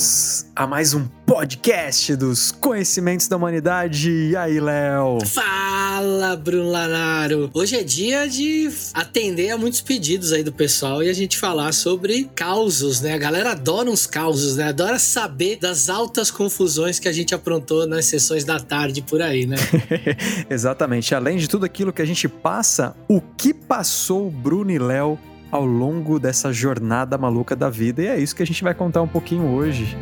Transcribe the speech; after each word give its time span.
bem-vindos 0.00 0.46
a 0.56 0.66
mais 0.66 0.94
um 0.94 1.06
podcast 1.26 2.16
dos 2.16 2.50
conhecimentos 2.50 3.28
da 3.28 3.36
humanidade. 3.36 4.10
E 4.10 4.34
aí, 4.34 4.58
Léo? 4.58 5.18
Fala, 5.26 6.36
Bruno 6.36 6.70
Lanaro! 6.70 7.50
Hoje 7.52 7.76
é 7.76 7.82
dia 7.82 8.26
de 8.26 8.70
atender 8.94 9.50
a 9.50 9.58
muitos 9.58 9.82
pedidos 9.82 10.32
aí 10.32 10.42
do 10.42 10.52
pessoal 10.52 11.02
e 11.02 11.10
a 11.10 11.12
gente 11.12 11.36
falar 11.36 11.72
sobre 11.72 12.30
causos, 12.34 13.02
né? 13.02 13.12
A 13.12 13.18
galera 13.18 13.52
adora 13.52 13.90
uns 13.90 14.06
causos, 14.06 14.56
né? 14.56 14.68
Adora 14.68 14.98
saber 14.98 15.56
das 15.56 15.90
altas 15.90 16.30
confusões 16.30 16.98
que 16.98 17.08
a 17.08 17.12
gente 17.12 17.34
aprontou 17.34 17.86
nas 17.86 18.06
sessões 18.06 18.42
da 18.42 18.58
tarde 18.58 19.02
por 19.02 19.20
aí, 19.20 19.46
né? 19.46 19.56
Exatamente. 20.48 21.14
Além 21.14 21.36
de 21.36 21.46
tudo 21.46 21.66
aquilo 21.66 21.92
que 21.92 22.00
a 22.00 22.06
gente 22.06 22.26
passa, 22.26 22.96
o 23.06 23.20
que 23.20 23.52
passou 23.52 24.30
Bruno 24.30 24.70
e 24.70 24.78
Léo 24.78 25.18
ao 25.50 25.64
longo 25.64 26.18
dessa 26.18 26.52
jornada 26.52 27.18
maluca 27.18 27.56
da 27.56 27.68
vida. 27.68 28.02
E 28.02 28.06
é 28.06 28.18
isso 28.18 28.34
que 28.34 28.42
a 28.42 28.46
gente 28.46 28.62
vai 28.62 28.74
contar 28.74 29.02
um 29.02 29.08
pouquinho 29.08 29.46
hoje. 29.48 29.96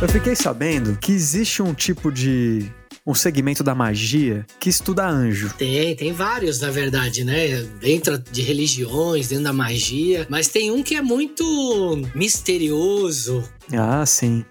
Eu 0.00 0.08
fiquei 0.08 0.34
sabendo 0.34 0.98
que 0.98 1.12
existe 1.12 1.62
um 1.62 1.72
tipo 1.72 2.10
de 2.10 2.68
um 3.06 3.14
segmento 3.14 3.62
da 3.64 3.74
magia 3.74 4.46
que 4.58 4.68
estuda 4.68 5.06
anjo. 5.08 5.52
Tem, 5.58 5.94
tem 5.94 6.12
vários, 6.12 6.60
na 6.60 6.70
verdade, 6.70 7.24
né? 7.24 7.62
Dentro 7.80 8.18
de 8.18 8.42
religiões, 8.42 9.28
dentro 9.28 9.44
da 9.44 9.52
magia. 9.52 10.26
Mas 10.28 10.48
tem 10.48 10.70
um 10.70 10.82
que 10.82 10.94
é 10.94 11.02
muito 11.02 11.44
misterioso. 12.14 13.44
Ah, 13.72 14.04
sim. 14.06 14.44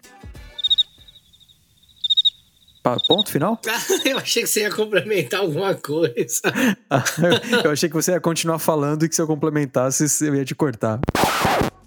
Ponto 3.07 3.29
final? 3.29 3.59
eu 4.05 4.17
achei 4.17 4.43
que 4.43 4.49
você 4.49 4.61
ia 4.61 4.71
complementar 4.71 5.41
alguma 5.41 5.75
coisa. 5.75 6.41
eu 7.63 7.71
achei 7.71 7.87
que 7.87 7.95
você 7.95 8.11
ia 8.11 8.19
continuar 8.19 8.59
falando 8.59 9.05
e 9.05 9.09
que 9.09 9.15
se 9.15 9.21
eu 9.21 9.27
complementasse, 9.27 10.25
eu 10.25 10.35
ia 10.35 10.43
te 10.43 10.55
cortar. 10.55 10.99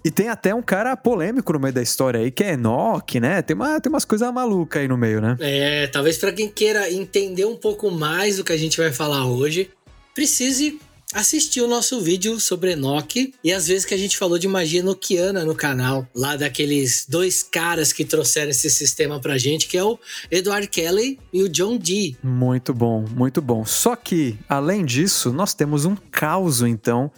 E 0.05 0.11
tem 0.11 0.29
até 0.29 0.53
um 0.53 0.61
cara 0.61 0.95
polêmico 0.95 1.51
no 1.51 1.59
meio 1.59 1.73
da 1.73 1.81
história 1.81 2.19
aí, 2.19 2.29
que 2.29 2.43
é 2.43 2.53
Enoch, 2.53 3.19
né? 3.19 3.41
Tem, 3.41 3.55
uma, 3.55 3.81
tem 3.81 3.91
umas 3.91 4.05
coisas 4.05 4.31
malucas 4.31 4.81
aí 4.81 4.87
no 4.87 4.95
meio, 4.95 5.19
né? 5.19 5.35
É, 5.39 5.87
talvez 5.87 6.17
para 6.17 6.31
quem 6.31 6.47
queira 6.47 6.91
entender 6.91 7.45
um 7.45 7.55
pouco 7.55 7.89
mais 7.89 8.37
do 8.37 8.43
que 8.43 8.53
a 8.53 8.57
gente 8.57 8.77
vai 8.77 8.91
falar 8.91 9.25
hoje, 9.25 9.71
precise 10.13 10.79
assistir 11.13 11.61
o 11.61 11.67
nosso 11.67 12.01
vídeo 12.01 12.39
sobre 12.39 12.71
Enoch 12.71 13.33
e 13.43 13.53
as 13.53 13.67
vezes 13.67 13.85
que 13.85 13.93
a 13.93 13.97
gente 13.97 14.17
falou 14.17 14.37
de 14.37 14.47
magia 14.47 14.79
enoquiana 14.79 15.45
no 15.45 15.55
canal, 15.55 16.07
lá 16.13 16.35
daqueles 16.35 17.05
dois 17.07 17.43
caras 17.43 17.93
que 17.93 18.03
trouxeram 18.03 18.51
esse 18.51 18.69
sistema 18.69 19.19
pra 19.19 19.37
gente, 19.37 19.67
que 19.67 19.77
é 19.77 19.83
o 19.83 19.99
Edward 20.29 20.67
Kelly 20.67 21.19
e 21.31 21.43
o 21.43 21.49
John 21.49 21.77
Dee. 21.77 22.17
Muito 22.23 22.73
bom, 22.73 23.05
muito 23.11 23.41
bom. 23.41 23.65
Só 23.65 23.95
que, 23.95 24.37
além 24.49 24.83
disso, 24.83 25.31
nós 25.31 25.53
temos 25.53 25.85
um 25.85 25.95
caos, 25.95 26.61
então, 26.61 27.11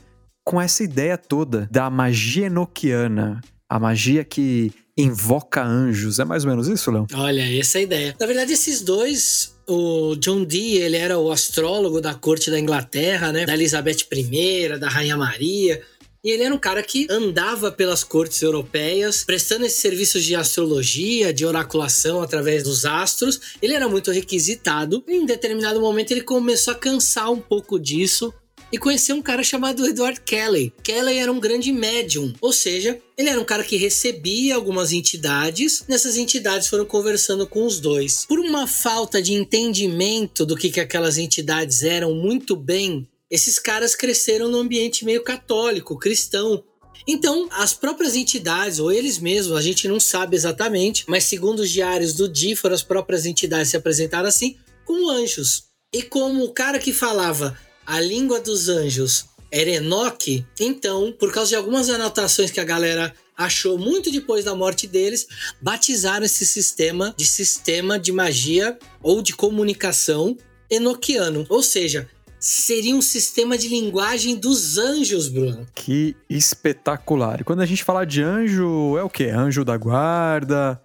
com 0.43 0.61
essa 0.61 0.83
ideia 0.83 1.17
toda 1.17 1.67
da 1.71 1.89
magia 1.89 2.47
enoquiana. 2.47 3.41
A 3.69 3.79
magia 3.79 4.23
que 4.23 4.71
invoca 4.97 5.63
anjos. 5.63 6.19
É 6.19 6.25
mais 6.25 6.43
ou 6.43 6.49
menos 6.49 6.67
isso, 6.67 6.89
Léo? 6.91 7.07
Olha, 7.13 7.59
essa 7.59 7.77
é 7.77 7.81
a 7.81 7.83
ideia. 7.83 8.15
Na 8.19 8.25
verdade, 8.25 8.53
esses 8.53 8.81
dois 8.81 9.55
o 9.67 10.15
John 10.15 10.45
Dee, 10.45 10.77
ele 10.77 10.95
era 10.95 11.19
o 11.19 11.29
astrólogo 11.29 11.99
da 11.99 12.13
corte 12.13 12.49
da 12.49 12.57
Inglaterra, 12.57 13.33
né? 13.33 13.45
Da 13.45 13.53
Elizabeth 13.53 14.07
I, 14.11 14.79
da 14.79 14.87
Rainha 14.87 15.17
Maria. 15.17 15.81
E 16.23 16.31
ele 16.31 16.43
era 16.43 16.53
um 16.53 16.57
cara 16.57 16.81
que 16.81 17.05
andava 17.09 17.71
pelas 17.71 18.03
cortes 18.03 18.41
europeias, 18.41 19.23
prestando 19.23 19.65
esses 19.65 19.79
serviços 19.79 20.23
de 20.23 20.35
astrologia, 20.35 21.33
de 21.33 21.45
oraculação 21.45 22.21
através 22.21 22.63
dos 22.63 22.85
astros. 22.85 23.39
Ele 23.61 23.73
era 23.73 23.87
muito 23.87 24.11
requisitado. 24.11 25.03
E 25.07 25.15
em 25.15 25.25
determinado 25.25 25.79
momento 25.79 26.11
ele 26.11 26.21
começou 26.21 26.73
a 26.73 26.77
cansar 26.77 27.31
um 27.31 27.39
pouco 27.39 27.79
disso 27.79 28.33
e 28.71 28.77
conheceu 28.77 29.15
um 29.15 29.21
cara 29.21 29.43
chamado 29.43 29.85
Edward 29.85 30.21
Kelly. 30.21 30.73
Kelly 30.83 31.17
era 31.17 31.31
um 31.31 31.39
grande 31.39 31.71
médium, 31.71 32.33
ou 32.41 32.51
seja, 32.51 32.99
ele 33.17 33.29
era 33.29 33.39
um 33.39 33.45
cara 33.45 33.63
que 33.63 33.77
recebia 33.77 34.55
algumas 34.55 34.91
entidades, 34.91 35.83
nessas 35.87 36.17
entidades 36.17 36.67
foram 36.67 36.85
conversando 36.85 37.47
com 37.47 37.65
os 37.65 37.79
dois. 37.79 38.25
Por 38.25 38.39
uma 38.39 38.67
falta 38.67 39.21
de 39.21 39.33
entendimento 39.33 40.45
do 40.45 40.55
que, 40.55 40.69
que 40.69 40.79
aquelas 40.79 41.17
entidades 41.17 41.83
eram 41.83 42.13
muito 42.13 42.55
bem, 42.55 43.07
esses 43.29 43.59
caras 43.59 43.95
cresceram 43.95 44.49
num 44.49 44.59
ambiente 44.59 45.05
meio 45.05 45.23
católico, 45.23 45.97
cristão, 45.97 46.63
então, 47.07 47.47
as 47.51 47.73
próprias 47.73 48.15
entidades, 48.15 48.79
ou 48.79 48.91
eles 48.91 49.17
mesmos, 49.17 49.55
a 49.55 49.61
gente 49.61 49.87
não 49.87 49.97
sabe 49.97 50.35
exatamente, 50.35 51.05
mas 51.07 51.23
segundo 51.23 51.59
os 51.59 51.69
diários 51.69 52.13
do 52.13 52.27
Di, 52.27 52.53
foram 52.53 52.75
as 52.75 52.83
próprias 52.83 53.25
entidades 53.25 53.69
se 53.69 53.77
apresentaram 53.77 54.27
assim, 54.27 54.57
como 54.83 55.09
anjos. 55.09 55.63
E 55.93 56.03
como 56.03 56.43
o 56.43 56.51
cara 56.51 56.79
que 56.79 56.91
falava 56.91 57.57
a 57.87 58.01
língua 58.01 58.41
dos 58.41 58.67
anjos 58.67 59.25
era 59.49 59.69
Enoque, 59.69 60.45
então, 60.59 61.15
por 61.17 61.31
causa 61.31 61.51
de 61.51 61.55
algumas 61.55 61.89
anotações 61.89 62.51
que 62.51 62.59
a 62.59 62.65
galera 62.65 63.13
achou 63.35 63.77
muito 63.77 64.11
depois 64.11 64.43
da 64.43 64.53
morte 64.53 64.85
deles, 64.85 65.25
batizaram 65.61 66.25
esse 66.25 66.45
sistema 66.45 67.13
de 67.15 67.25
sistema 67.25 67.97
de 67.97 68.11
magia 68.11 68.77
ou 69.01 69.21
de 69.21 69.33
comunicação 69.33 70.35
enoquiano. 70.69 71.45
Ou 71.47 71.63
seja, 71.63 72.09
seria 72.37 72.93
um 72.93 73.01
sistema 73.01 73.57
de 73.57 73.69
linguagem 73.69 74.35
dos 74.35 74.77
anjos, 74.77 75.29
Bruno. 75.29 75.65
Que 75.73 76.13
espetacular. 76.29 77.39
E 77.39 77.43
quando 77.45 77.61
a 77.61 77.65
gente 77.65 77.85
fala 77.85 78.05
de 78.05 78.21
anjo, 78.21 78.97
é 78.97 79.03
o 79.03 79.09
quê? 79.09 79.25
Anjo 79.25 79.63
da 79.63 79.77
guarda? 79.77 80.81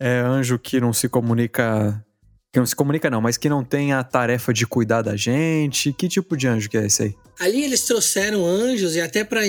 É 0.00 0.18
anjo 0.18 0.58
que 0.58 0.80
não 0.80 0.92
se 0.92 1.08
comunica 1.08 2.04
que 2.52 2.58
não 2.58 2.66
se 2.66 2.74
comunica, 2.74 3.08
não, 3.08 3.20
mas 3.20 3.36
que 3.36 3.48
não 3.48 3.64
tem 3.64 3.92
a 3.92 4.02
tarefa 4.02 4.52
de 4.52 4.66
cuidar 4.66 5.02
da 5.02 5.16
gente. 5.16 5.92
Que 5.92 6.08
tipo 6.08 6.36
de 6.36 6.48
anjo 6.48 6.68
que 6.68 6.76
é 6.76 6.86
esse 6.86 7.02
aí? 7.04 7.14
Ali 7.38 7.62
eles 7.62 7.82
trouxeram 7.82 8.44
anjos 8.44 8.96
e 8.96 9.00
até 9.00 9.22
para 9.24 9.42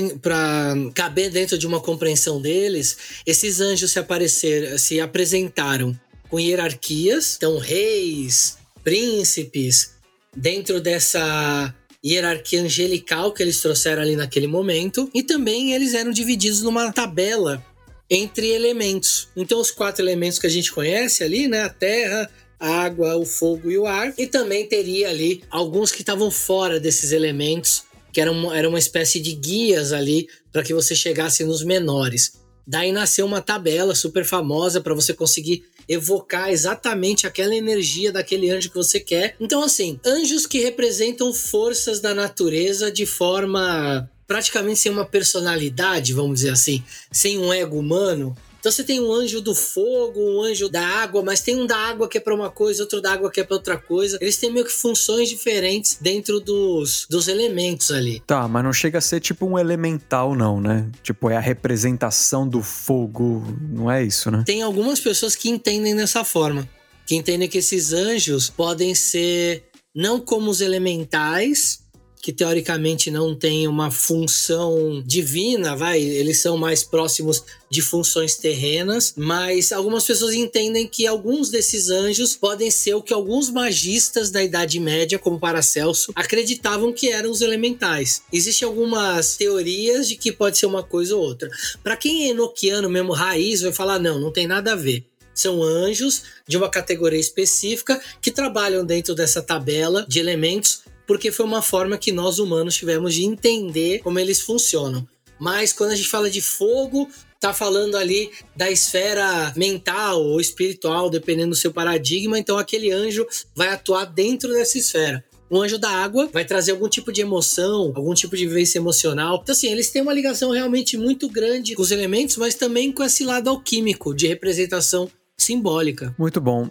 caber 0.94 1.32
dentro 1.32 1.58
de 1.58 1.66
uma 1.66 1.80
compreensão 1.80 2.42
deles, 2.42 2.98
esses 3.26 3.60
anjos 3.60 3.92
se 3.92 4.00
apareceram, 4.00 4.78
se 4.78 5.02
apresentaram 5.02 6.00
com 6.30 6.40
hierarquias, 6.40 7.36
então 7.36 7.58
reis, 7.58 8.58
príncipes, 8.84 9.92
dentro 10.36 10.80
dessa 10.80 11.74
hierarquia 12.06 12.62
angelical 12.62 13.34
que 13.34 13.44
eles 13.44 13.62
trouxeram 13.62 14.02
ali 14.02 14.16
naquele 14.16 14.48
momento, 14.48 15.10
e 15.14 15.22
também 15.22 15.74
eles 15.74 15.94
eram 15.94 16.12
divididos 16.12 16.62
numa 16.62 16.94
tabela 16.94 17.64
entre 18.10 18.48
elementos. 18.48 19.28
Então 19.36 19.60
os 19.60 19.72
quatro 19.72 20.04
elementos 20.04 20.40
que 20.40 20.48
a 20.48 20.50
gente 20.50 20.72
conhece 20.72 21.24
ali, 21.24 21.48
né, 21.50 21.64
a 21.64 21.70
terra, 21.70 22.30
a 22.62 22.84
água, 22.84 23.18
o 23.18 23.26
fogo 23.26 23.72
e 23.72 23.78
o 23.78 23.88
ar. 23.88 24.14
E 24.18 24.28
também 24.28 24.68
teria 24.68 25.10
ali 25.10 25.44
alguns 25.50 25.92
que 25.92 26.02
estavam 26.02 26.30
fora 26.30 26.80
desses 26.80 27.12
elementos, 27.12 27.84
que 28.14 28.22
eram, 28.22 28.54
era 28.54 28.70
uma 28.70 28.78
espécie 28.78 29.20
de 29.20 29.34
guias 29.34 29.92
ali 29.92 30.30
para 30.52 30.62
que 30.62 30.74
você 30.74 30.94
chegasse 30.96 31.44
nos 31.44 31.64
menores. 31.64 32.40
Daí 32.68 32.92
nasceu 32.92 33.26
uma 33.26 33.42
tabela 33.42 33.96
super 33.96 34.24
famosa 34.24 34.80
para 34.80 34.94
você 34.94 35.14
conseguir 35.14 35.64
evocar 35.90 36.52
exatamente 36.52 37.26
aquela 37.26 37.56
energia 37.56 38.12
daquele 38.12 38.52
anjo 38.52 38.70
que 38.70 38.76
você 38.76 39.00
quer. 39.00 39.36
Então, 39.40 39.64
assim, 39.64 40.00
anjos 40.06 40.46
que 40.46 40.60
representam 40.60 41.34
forças 41.34 42.00
da 42.00 42.14
natureza 42.14 42.92
de 42.92 43.08
forma 43.08 44.10
praticamente 44.28 44.80
sem 44.80 44.92
uma 44.92 45.06
personalidade, 45.06 46.14
vamos 46.14 46.36
dizer 46.36 46.52
assim, 46.52 46.82
sem 47.12 47.38
um 47.38 47.52
ego 47.52 47.78
humano, 47.78 48.38
então 48.62 48.72
você 48.72 48.84
tem 48.84 49.02
um 49.02 49.12
anjo 49.12 49.42
do 49.42 49.56
fogo, 49.56 50.22
um 50.22 50.44
anjo 50.44 50.70
da 50.70 50.86
água, 50.86 51.24
mas 51.24 51.42
tem 51.42 51.60
um 51.60 51.66
da 51.66 51.76
água 51.76 52.08
que 52.08 52.20
é 52.20 52.22
para 52.22 52.34
uma 52.34 52.52
coisa, 52.52 52.84
outro 52.84 53.02
da 53.02 53.12
água 53.12 53.32
que 53.32 53.42
é 53.42 53.44
para 53.44 53.56
outra 53.56 53.76
coisa. 53.76 54.20
Eles 54.22 54.38
têm 54.38 54.52
meio 54.52 54.64
que 54.64 54.72
funções 54.72 55.30
diferentes 55.30 55.98
dentro 56.00 56.40
dos, 56.40 57.08
dos 57.10 57.28
elementos 57.28 57.90
ali. 57.90 58.22
Tá, 58.28 58.48
mas 58.48 58.64
não 58.64 58.72
chega 58.72 59.00
a 59.00 59.02
ser 59.02 59.20
tipo 59.20 59.48
um 59.48 59.58
elemental, 59.58 60.36
não, 60.36 60.62
né? 60.62 60.88
Tipo, 61.02 61.32
é 61.32 61.38
a 61.38 61.40
representação 61.40 62.48
do 62.48 62.62
fogo, 62.62 63.44
não 63.68 63.90
é 63.90 64.04
isso, 64.04 64.30
né? 64.30 64.44
Tem 64.46 64.62
algumas 64.62 65.00
pessoas 65.00 65.36
que 65.36 65.50
entendem 65.50 65.96
dessa 65.96 66.24
forma. 66.24 66.70
Que 67.08 67.16
entendem 67.16 67.50
que 67.50 67.58
esses 67.58 67.92
anjos 67.92 68.48
podem 68.48 68.94
ser 68.94 69.64
não 69.94 70.20
como 70.20 70.52
os 70.52 70.62
elementais, 70.62 71.81
que 72.22 72.32
teoricamente 72.32 73.10
não 73.10 73.36
tem 73.36 73.68
uma 73.68 73.90
função 73.90 75.02
divina, 75.06 75.76
vai, 75.76 76.00
eles 76.00 76.40
são 76.40 76.56
mais 76.56 76.84
próximos 76.84 77.44
de 77.70 77.82
funções 77.82 78.36
terrenas, 78.36 79.14
mas 79.18 79.72
algumas 79.72 80.06
pessoas 80.06 80.36
entendem 80.36 80.88
que 80.88 81.08
alguns 81.08 81.50
desses 81.50 81.90
anjos 81.90 82.36
podem 82.36 82.70
ser 82.70 82.94
o 82.94 83.02
que 83.02 83.14
alguns 83.14 83.50
magistas 83.50 84.30
da 84.30 84.44
Idade 84.44 84.80
Média, 84.80 85.18
como 85.18 85.40
Paracelso, 85.40 86.12
acreditavam 86.16 86.94
que 86.94 87.10
eram 87.10 87.32
os 87.32 87.42
elementais. 87.42 88.22
Existem 88.32 88.68
algumas 88.68 89.36
teorias 89.36 90.08
de 90.08 90.16
que 90.16 90.32
pode 90.32 90.58
ser 90.58 90.68
uma 90.68 90.84
coisa 90.84 91.16
ou 91.16 91.24
outra. 91.24 91.50
Para 91.82 91.98
quem 91.98 92.26
é 92.26 92.30
enoquiano 92.30 92.90
mesmo 92.90 93.14
raiz, 93.14 93.62
vai 93.62 93.74
falar 93.74 93.98
não, 93.98 94.20
não 94.20 94.32
tem 94.32 94.46
nada 94.46 94.74
a 94.74 94.76
ver 94.76 95.04
são 95.34 95.64
anjos 95.64 96.24
de 96.46 96.58
uma 96.58 96.70
categoria 96.70 97.20
específica 97.20 98.00
que 98.22 98.30
trabalham 98.30 98.86
dentro 98.86 99.16
dessa 99.16 99.42
tabela 99.42 100.06
de 100.08 100.20
elementos 100.20 100.82
porque 101.06 101.32
foi 101.32 101.46
uma 101.46 101.62
forma 101.62 101.98
que 101.98 102.12
nós 102.12 102.40
humanos 102.40 102.76
tivemos 102.76 103.14
de 103.14 103.24
entender 103.24 104.00
como 104.00 104.20
eles 104.20 104.42
funcionam. 104.42 105.08
Mas 105.40 105.74
quando 105.74 105.92
a 105.92 105.96
gente 105.96 106.08
fala 106.08 106.30
de 106.30 106.42
fogo, 106.42 107.10
tá 107.40 107.52
falando 107.52 107.98
ali 107.98 108.30
da 108.56 108.70
esfera 108.70 109.52
mental 109.56 110.24
ou 110.24 110.40
espiritual, 110.40 111.10
dependendo 111.10 111.50
do 111.50 111.56
seu 111.56 111.74
paradigma, 111.74 112.38
então 112.38 112.58
aquele 112.58 112.92
anjo 112.92 113.26
vai 113.56 113.70
atuar 113.70 114.06
dentro 114.06 114.54
dessa 114.54 114.78
esfera. 114.78 115.24
O 115.50 115.60
anjo 115.60 115.78
da 115.78 115.90
água 115.90 116.30
vai 116.32 116.46
trazer 116.46 116.72
algum 116.72 116.88
tipo 116.88 117.12
de 117.12 117.20
emoção, 117.20 117.92
algum 117.94 118.14
tipo 118.14 118.38
de 118.38 118.48
vivência 118.48 118.78
emocional. 118.78 119.40
Então, 119.42 119.52
assim, 119.52 119.70
eles 119.70 119.90
têm 119.90 120.02
uma 120.02 120.14
ligação 120.14 120.52
realmente 120.52 120.96
muito 120.96 121.28
grande 121.28 121.76
com 121.76 121.82
os 121.82 121.92
elementos, 121.92 122.38
mas 122.38 122.56
também 122.56 122.90
com 122.90 123.04
esse 123.04 123.26
lado 123.26 123.50
alquímico 123.50 124.14
de 124.14 124.28
representação 124.28 125.10
simbólica. 125.38 126.16
Muito 126.18 126.40
bom. 126.40 126.70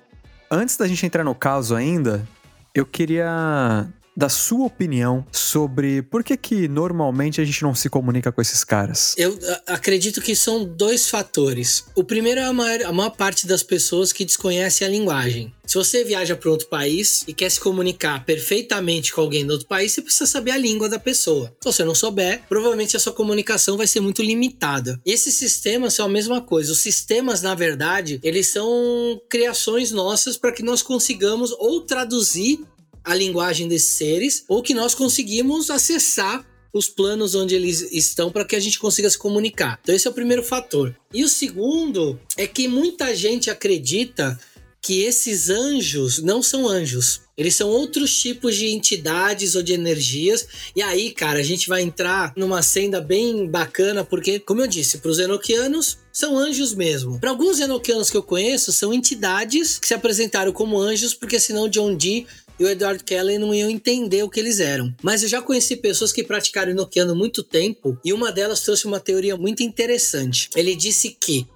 Antes 0.50 0.78
da 0.78 0.86
gente 0.86 1.04
entrar 1.04 1.24
no 1.24 1.34
caso 1.34 1.74
ainda, 1.74 2.26
eu 2.74 2.86
queria 2.86 3.86
da 4.16 4.28
sua 4.28 4.66
opinião 4.66 5.24
sobre 5.32 6.02
por 6.02 6.22
que 6.22 6.36
que 6.36 6.68
normalmente 6.68 7.40
a 7.40 7.44
gente 7.44 7.62
não 7.62 7.74
se 7.74 7.88
comunica 7.88 8.32
com 8.32 8.40
esses 8.40 8.64
caras. 8.64 9.14
Eu 9.16 9.38
acredito 9.66 10.20
que 10.20 10.34
são 10.34 10.64
dois 10.64 11.08
fatores. 11.08 11.84
O 11.94 12.04
primeiro 12.04 12.40
é 12.40 12.44
a 12.44 12.52
maior, 12.52 12.82
a 12.84 12.92
maior 12.92 13.10
parte 13.10 13.46
das 13.46 13.62
pessoas 13.62 14.12
que 14.12 14.24
desconhece 14.24 14.84
a 14.84 14.88
linguagem. 14.88 15.52
Se 15.66 15.74
você 15.74 16.02
viaja 16.02 16.34
para 16.34 16.50
outro 16.50 16.66
país 16.66 17.22
e 17.28 17.32
quer 17.32 17.48
se 17.48 17.60
comunicar 17.60 18.24
perfeitamente 18.24 19.12
com 19.12 19.20
alguém 19.20 19.46
do 19.46 19.52
outro 19.52 19.68
país, 19.68 19.92
você 19.92 20.02
precisa 20.02 20.26
saber 20.26 20.50
a 20.50 20.56
língua 20.56 20.88
da 20.88 20.98
pessoa. 20.98 21.54
Se 21.60 21.72
você 21.72 21.84
não 21.84 21.94
souber, 21.94 22.42
provavelmente 22.48 22.96
a 22.96 23.00
sua 23.00 23.12
comunicação 23.12 23.76
vai 23.76 23.86
ser 23.86 24.00
muito 24.00 24.20
limitada. 24.20 25.00
Esses 25.06 25.34
sistemas 25.34 25.94
são 25.94 26.06
a 26.06 26.08
mesma 26.08 26.40
coisa. 26.40 26.72
Os 26.72 26.80
sistemas, 26.80 27.40
na 27.40 27.54
verdade, 27.54 28.18
eles 28.24 28.48
são 28.48 29.20
criações 29.28 29.92
nossas 29.92 30.36
para 30.36 30.50
que 30.50 30.64
nós 30.64 30.82
consigamos 30.82 31.52
ou 31.52 31.82
traduzir 31.82 32.58
a 33.04 33.14
linguagem 33.14 33.68
desses 33.68 33.88
seres 33.88 34.44
ou 34.48 34.62
que 34.62 34.74
nós 34.74 34.94
conseguimos 34.94 35.70
acessar 35.70 36.44
os 36.72 36.88
planos 36.88 37.34
onde 37.34 37.54
eles 37.54 37.80
estão 37.92 38.30
para 38.30 38.44
que 38.44 38.54
a 38.54 38.60
gente 38.60 38.78
consiga 38.78 39.10
se 39.10 39.18
comunicar. 39.18 39.78
Então 39.82 39.94
esse 39.94 40.06
é 40.06 40.10
o 40.10 40.14
primeiro 40.14 40.42
fator. 40.42 40.94
E 41.12 41.24
o 41.24 41.28
segundo 41.28 42.18
é 42.36 42.46
que 42.46 42.68
muita 42.68 43.14
gente 43.14 43.50
acredita 43.50 44.38
que 44.82 45.02
esses 45.02 45.50
anjos 45.50 46.22
não 46.22 46.42
são 46.42 46.66
anjos. 46.66 47.20
Eles 47.36 47.54
são 47.54 47.68
outros 47.68 48.18
tipos 48.18 48.56
de 48.56 48.68
entidades 48.68 49.54
ou 49.54 49.62
de 49.62 49.72
energias. 49.72 50.46
E 50.74 50.82
aí, 50.82 51.10
cara, 51.10 51.38
a 51.38 51.42
gente 51.42 51.68
vai 51.68 51.82
entrar 51.82 52.32
numa 52.36 52.62
senda 52.62 53.00
bem 53.00 53.46
bacana, 53.46 54.04
porque, 54.04 54.38
como 54.40 54.62
eu 54.62 54.66
disse, 54.66 54.98
para 54.98 55.10
os 55.10 55.18
enoquianos 55.18 55.98
são 56.12 56.38
anjos 56.38 56.74
mesmo. 56.74 57.18
Para 57.18 57.30
alguns 57.30 57.60
enoquianos 57.60 58.10
que 58.10 58.16
eu 58.16 58.22
conheço, 58.22 58.72
são 58.72 58.92
entidades 58.92 59.78
que 59.78 59.86
se 59.86 59.94
apresentaram 59.94 60.52
como 60.52 60.80
anjos, 60.80 61.14
porque 61.14 61.38
senão 61.38 61.68
John 61.68 61.94
Dee 61.94 62.26
e 62.60 62.64
o 62.64 62.68
Edward 62.68 63.02
Kelly 63.02 63.38
não 63.38 63.54
iam 63.54 63.70
entender 63.70 64.22
o 64.22 64.28
que 64.28 64.38
eles 64.38 64.60
eram. 64.60 64.94
Mas 65.02 65.22
eu 65.22 65.28
já 65.28 65.40
conheci 65.40 65.76
pessoas 65.76 66.12
que 66.12 66.22
praticaram 66.22 66.70
Enochiano 66.70 67.16
muito 67.16 67.42
tempo 67.42 67.98
e 68.04 68.12
uma 68.12 68.30
delas 68.30 68.60
trouxe 68.60 68.86
uma 68.86 69.00
teoria 69.00 69.34
muito 69.34 69.62
interessante. 69.62 70.50
Ele 70.54 70.76
disse 70.76 71.16
que 71.18 71.46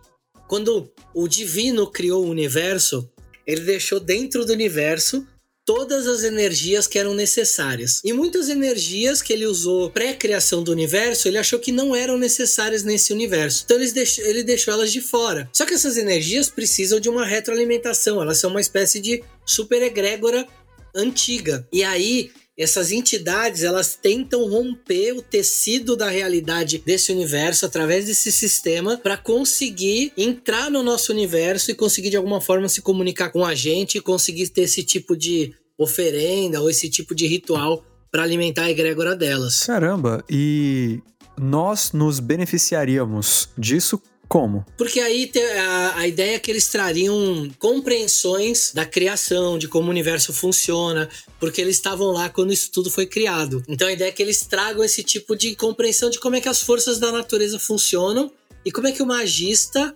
quando 0.49 0.91
o 1.15 1.29
divino 1.29 1.87
criou 1.87 2.25
o 2.25 2.31
universo, 2.31 3.07
ele 3.47 3.61
deixou 3.61 4.01
dentro 4.01 4.47
do 4.47 4.53
universo 4.53 5.27
todas 5.65 6.07
as 6.07 6.25
energias 6.25 6.87
que 6.87 6.99
eram 6.99 7.15
necessárias. 7.15 8.01
E 8.05 8.13
muitas 8.13 8.49
energias 8.49 9.23
que 9.23 9.33
ele 9.33 9.47
usou 9.47 9.91
pré-criação 9.91 10.63
do 10.63 10.71
universo, 10.71 11.27
ele 11.27 11.39
achou 11.39 11.59
que 11.59 11.73
não 11.73 11.97
eram 11.97 12.19
necessárias 12.19 12.83
nesse 12.83 13.13
universo. 13.13 13.63
Então 13.65 13.79
ele 13.79 13.91
deixou, 13.91 14.25
ele 14.25 14.43
deixou 14.43 14.75
elas 14.75 14.93
de 14.93 15.01
fora. 15.01 15.49
Só 15.53 15.65
que 15.65 15.75
essas 15.75 15.97
energias 15.97 16.51
precisam 16.51 17.01
de 17.01 17.09
uma 17.09 17.25
retroalimentação, 17.25 18.21
elas 18.21 18.39
são 18.39 18.51
uma 18.51 18.61
espécie 18.61 19.01
de 19.01 19.23
super 19.47 19.83
egrégora 19.83 20.47
antiga. 20.95 21.67
E 21.73 21.83
aí 21.83 22.31
essas 22.57 22.93
entidades 22.93 23.65
elas 23.65 23.99
tentam 24.01 24.49
romper 24.49 25.13
o 25.13 25.23
tecido 25.23 25.97
da 25.97 26.09
realidade 26.09 26.79
desse 26.79 27.11
universo 27.11 27.67
através 27.67 28.07
desse 28.07 28.31
sistema 28.31 28.97
para 28.97 29.17
conseguir 29.17 30.13
entrar 30.17 30.71
no 30.71 30.83
nosso 30.83 31.13
universo 31.13 31.71
e 31.71 31.75
conseguir 31.75 32.11
de 32.11 32.17
alguma 32.17 32.41
forma 32.41 32.69
se 32.69 32.81
comunicar 32.81 33.31
com 33.31 33.45
a 33.45 33.55
gente 33.55 33.99
e 33.99 34.01
conseguir 34.01 34.49
ter 34.51 34.63
esse 34.63 34.85
tipo 34.85 35.17
de 35.17 35.53
oferenda 35.77 36.61
ou 36.61 36.71
esse 36.71 36.89
tipo 36.89 37.15
de 37.15 37.27
ritual 37.27 37.85
para 38.11 38.23
alimentar 38.23 38.65
a 38.65 38.71
egrégora 38.71 39.17
delas. 39.17 39.65
Caramba, 39.65 40.25
e 40.31 41.01
nós 41.37 41.91
nos 41.91 42.21
beneficiaríamos 42.21 43.49
disso 43.59 44.01
como? 44.35 44.67
Porque 44.77 44.99
aí 44.99 45.31
a, 45.57 45.99
a, 46.01 46.09
ideia 46.09 46.35
é 46.35 46.39
que 46.41 46.51
eles 46.51 46.67
trariam 46.67 47.49
compreensões 47.57 48.73
da 48.75 48.85
criação, 48.85 49.57
de 49.57 49.69
como 49.69 49.87
o 49.87 49.91
universo 49.91 50.33
funciona, 50.33 51.09
porque 51.39 51.61
eles 51.61 51.77
estavam 51.77 52.09
lá 52.09 52.29
quando 52.29 52.53
isso 52.53 52.69
tudo 52.73 52.91
foi 52.91 53.07
criado. 53.07 53.63
Então 53.69 53.87
a 53.87 53.93
ideia 53.93 54.09
é 54.09 54.13
que 54.13 54.21
eles 54.21 54.41
tragam 54.41 54.83
esse 54.83 55.05
tipo 55.05 55.37
de 55.37 55.55
compreensão 55.55 56.11
de 56.11 56.19
como 56.19 56.35
é 56.35 56.41
que 56.41 56.49
as 56.49 56.61
forças 56.61 56.99
da 56.99 57.13
natureza 57.13 57.61
funcionam 57.61 58.29
e 58.65 58.73
como 58.73 58.89
é 58.89 58.93
que 58.93 59.05
o 59.05 59.07
magista 59.07 59.95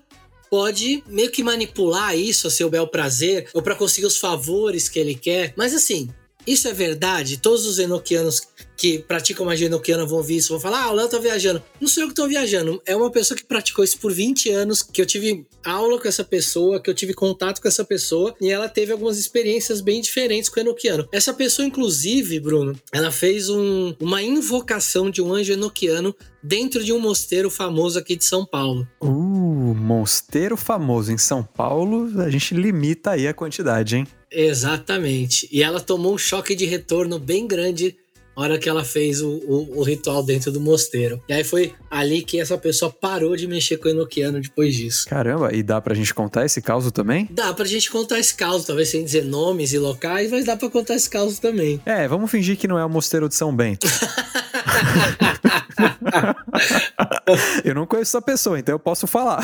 pode 0.49 1.03
meio 1.09 1.33
que 1.33 1.43
manipular 1.43 2.17
isso 2.17 2.47
a 2.47 2.51
seu 2.51 2.71
bel 2.71 2.87
prazer 2.87 3.49
ou 3.53 3.61
para 3.61 3.75
conseguir 3.75 4.07
os 4.07 4.19
favores 4.19 4.89
que 4.89 5.01
ele 5.01 5.17
quer. 5.17 5.53
Mas 5.57 5.75
assim, 5.75 6.09
isso 6.53 6.67
é 6.69 6.73
verdade? 6.73 7.39
Todos 7.39 7.67
os 7.67 7.79
enoquianos 7.79 8.43
que 8.77 9.01
praticam 9.01 9.45
magia 9.45 9.67
enoquiana 9.67 10.07
vão 10.07 10.19
ouvir 10.19 10.37
isso, 10.37 10.51
vão 10.51 10.61
falar: 10.61 10.85
ah, 10.85 10.91
o 10.91 10.95
Léo 10.95 11.09
tá 11.09 11.19
viajando. 11.19 11.63
Não 11.81 11.89
sou 11.89 12.05
eu 12.05 12.09
que 12.09 12.15
tô 12.15 12.27
viajando, 12.27 12.81
é 12.87 12.95
uma 12.95 13.11
pessoa 13.11 13.37
que 13.37 13.45
praticou 13.45 13.85
isso 13.85 13.99
por 13.99 14.13
20 14.13 14.51
anos, 14.51 14.83
que 14.83 15.03
eu 15.03 15.07
tive 15.07 15.45
aula 15.65 16.01
com 16.01 16.09
essa 16.09 16.25
pessoa, 16.25 16.81
que 16.81 16.89
eu 16.89 16.95
tive 16.95 17.13
contato 17.13 17.61
com 17.61 17.69
essa 17.69 17.85
pessoa, 17.85 18.35
e 18.41 18.51
ela 18.51 18.69
teve 18.69 18.93
algumas 18.93 19.19
experiências 19.19 19.81
bem 19.81 20.01
diferentes 20.01 20.49
com 20.49 20.61
o 20.61 20.63
enoquiano. 20.63 21.09
Essa 21.13 21.35
pessoa, 21.35 21.67
inclusive, 21.67 22.39
Bruno, 22.41 22.79
ela 22.93 23.11
fez 23.11 23.49
um, 23.49 23.95
uma 24.01 24.23
invocação 24.23 25.11
de 25.11 25.21
um 25.21 25.35
anjo 25.35 25.53
enoquiano 25.53 26.15
dentro 26.43 26.83
de 26.85 26.93
um 26.93 27.01
mosteiro 27.01 27.51
famoso 27.51 27.99
aqui 27.99 28.17
de 28.17 28.25
São 28.25 28.47
Paulo. 28.47 28.87
Uh, 29.03 29.28
mosteiro 29.75 30.57
famoso 30.57 31.13
em 31.13 31.19
São 31.19 31.43
Paulo, 31.43 32.21
a 32.21 32.31
gente 32.31 32.55
limita 32.55 33.13
aí 33.13 33.27
a 33.27 33.35
quantidade, 33.35 33.97
hein? 33.97 34.07
Exatamente. 34.31 35.49
E 35.51 35.63
ela 35.63 35.81
tomou 35.81 36.15
um 36.15 36.19
choque 36.19 36.55
de 36.55 36.67
retorno 36.67 37.19
bem 37.19 37.47
grande 37.47 37.97
na 38.39 38.45
hora 38.45 38.59
que 38.59 38.69
ela 38.69 38.85
fez 38.85 39.21
o, 39.21 39.29
o, 39.29 39.81
o, 39.81 39.83
ritual 39.83 40.23
dentro 40.23 40.53
do 40.53 40.61
mosteiro. 40.61 41.21
E 41.29 41.33
aí 41.33 41.43
foi 41.43 41.75
ali 41.91 42.23
que 42.23 42.41
essa 42.41 42.57
pessoa 42.57 42.89
parou 42.89 43.35
de 43.35 43.49
mexer 43.49 43.79
com 43.79 43.89
o 43.89 43.91
Enochiano 43.91 44.41
depois 44.41 44.77
disso. 44.77 45.09
Caramba, 45.09 45.53
e 45.53 45.61
dá 45.61 45.81
pra 45.81 45.93
gente 45.93 46.15
contar 46.15 46.47
esse 46.47 46.63
caso 46.63 46.93
também? 46.93 47.29
Dá 47.33 47.53
pra 47.53 47.65
gente 47.65 47.91
contar 47.91 48.19
esse 48.21 48.35
caso, 48.35 48.65
talvez 48.65 48.91
sem 48.91 49.05
dizer 49.05 49.25
nomes 49.25 49.73
e 49.73 49.79
locais, 49.79 50.31
mas 50.31 50.45
dá 50.45 50.57
pra 50.57 50.71
contar 50.71 50.95
esse 50.95 51.11
caso 51.11 51.41
também. 51.41 51.81
É, 51.85 52.07
vamos 52.07 52.31
fingir 52.31 52.57
que 52.57 52.69
não 52.69 52.79
é 52.79 52.85
o 52.85 52.89
mosteiro 52.89 53.29
de 53.29 53.35
São 53.35 53.55
Bento. 53.55 53.89
eu 57.65 57.75
não 57.75 57.87
conheço 57.87 58.17
essa 58.17 58.23
pessoa, 58.23 58.59
então 58.59 58.75
eu 58.75 58.79
posso 58.79 59.07
falar. 59.07 59.43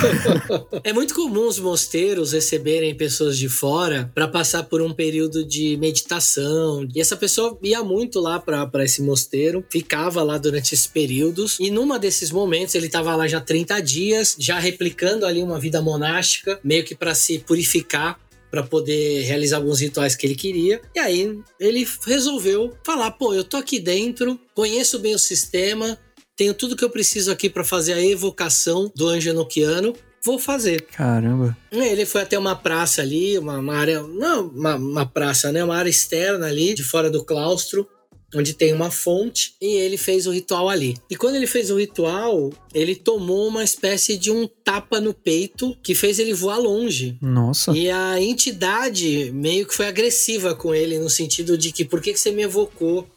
é 0.82 0.92
muito 0.92 1.14
comum 1.14 1.46
os 1.46 1.58
mosteiros 1.58 2.32
receberem 2.32 2.94
pessoas 2.94 3.38
de 3.38 3.48
fora 3.48 4.10
para 4.14 4.28
passar 4.28 4.64
por 4.64 4.82
um 4.82 4.92
período 4.92 5.44
de 5.44 5.76
meditação. 5.76 6.86
E 6.94 7.00
essa 7.00 7.16
pessoa 7.16 7.58
ia 7.62 7.82
muito 7.82 8.20
lá 8.20 8.38
para 8.38 8.84
esse 8.84 9.02
mosteiro, 9.02 9.64
ficava 9.70 10.22
lá 10.22 10.38
durante 10.38 10.74
esses 10.74 10.86
períodos. 10.86 11.58
E 11.60 11.70
numa 11.70 11.98
desses 11.98 12.30
momentos 12.30 12.74
ele 12.74 12.86
estava 12.86 13.14
lá 13.14 13.26
já 13.26 13.40
30 13.40 13.80
dias, 13.80 14.36
já 14.38 14.58
replicando 14.58 15.26
ali 15.26 15.42
uma 15.42 15.58
vida 15.58 15.80
monástica, 15.80 16.58
meio 16.62 16.84
que 16.84 16.94
para 16.94 17.14
se 17.14 17.38
purificar 17.38 18.18
para 18.54 18.62
poder 18.62 19.22
realizar 19.22 19.56
alguns 19.56 19.80
rituais 19.80 20.14
que 20.14 20.24
ele 20.24 20.36
queria. 20.36 20.80
E 20.94 20.98
aí 21.00 21.42
ele 21.58 21.84
resolveu 22.06 22.72
falar: 22.84 23.10
pô, 23.10 23.34
eu 23.34 23.42
tô 23.42 23.56
aqui 23.56 23.80
dentro, 23.80 24.38
conheço 24.54 25.00
bem 25.00 25.12
o 25.12 25.18
sistema, 25.18 25.98
tenho 26.36 26.54
tudo 26.54 26.76
que 26.76 26.84
eu 26.84 26.90
preciso 26.90 27.30
aqui 27.30 27.48
para 27.48 27.64
fazer 27.64 27.92
a 27.92 28.04
evocação 28.04 28.90
do 28.94 29.08
anjo 29.08 29.30
enoquiano. 29.30 29.94
Vou 30.24 30.38
fazer. 30.38 30.82
Caramba. 30.86 31.56
Ele 31.70 32.06
foi 32.06 32.22
até 32.22 32.38
uma 32.38 32.56
praça 32.56 33.02
ali, 33.02 33.38
uma, 33.38 33.58
uma 33.58 33.76
área. 33.76 34.02
Não, 34.02 34.48
uma, 34.48 34.74
uma 34.76 35.06
praça, 35.06 35.52
né? 35.52 35.62
Uma 35.62 35.76
área 35.76 35.90
externa 35.90 36.46
ali, 36.46 36.74
de 36.74 36.82
fora 36.82 37.10
do 37.10 37.22
claustro 37.22 37.86
onde 38.34 38.52
tem 38.52 38.72
uma 38.72 38.90
fonte, 38.90 39.54
e 39.60 39.76
ele 39.76 39.96
fez 39.96 40.26
o 40.26 40.32
ritual 40.32 40.68
ali. 40.68 40.96
E 41.08 41.16
quando 41.16 41.36
ele 41.36 41.46
fez 41.46 41.70
o 41.70 41.78
ritual, 41.78 42.52
ele 42.74 42.94
tomou 42.94 43.48
uma 43.48 43.64
espécie 43.64 44.16
de 44.16 44.30
um 44.30 44.46
tapa 44.46 45.00
no 45.00 45.14
peito 45.14 45.76
que 45.82 45.94
fez 45.94 46.18
ele 46.18 46.34
voar 46.34 46.58
longe. 46.58 47.16
Nossa. 47.20 47.72
E 47.72 47.90
a 47.90 48.20
entidade 48.20 49.30
meio 49.32 49.66
que 49.66 49.74
foi 49.74 49.86
agressiva 49.86 50.54
com 50.54 50.74
ele, 50.74 50.98
no 50.98 51.10
sentido 51.10 51.56
de 51.56 51.72
que 51.72 51.84
por 51.84 52.00
que, 52.00 52.12
que 52.12 52.20
você 52.20 52.30
me 52.30 52.42
evocou? 52.42 53.08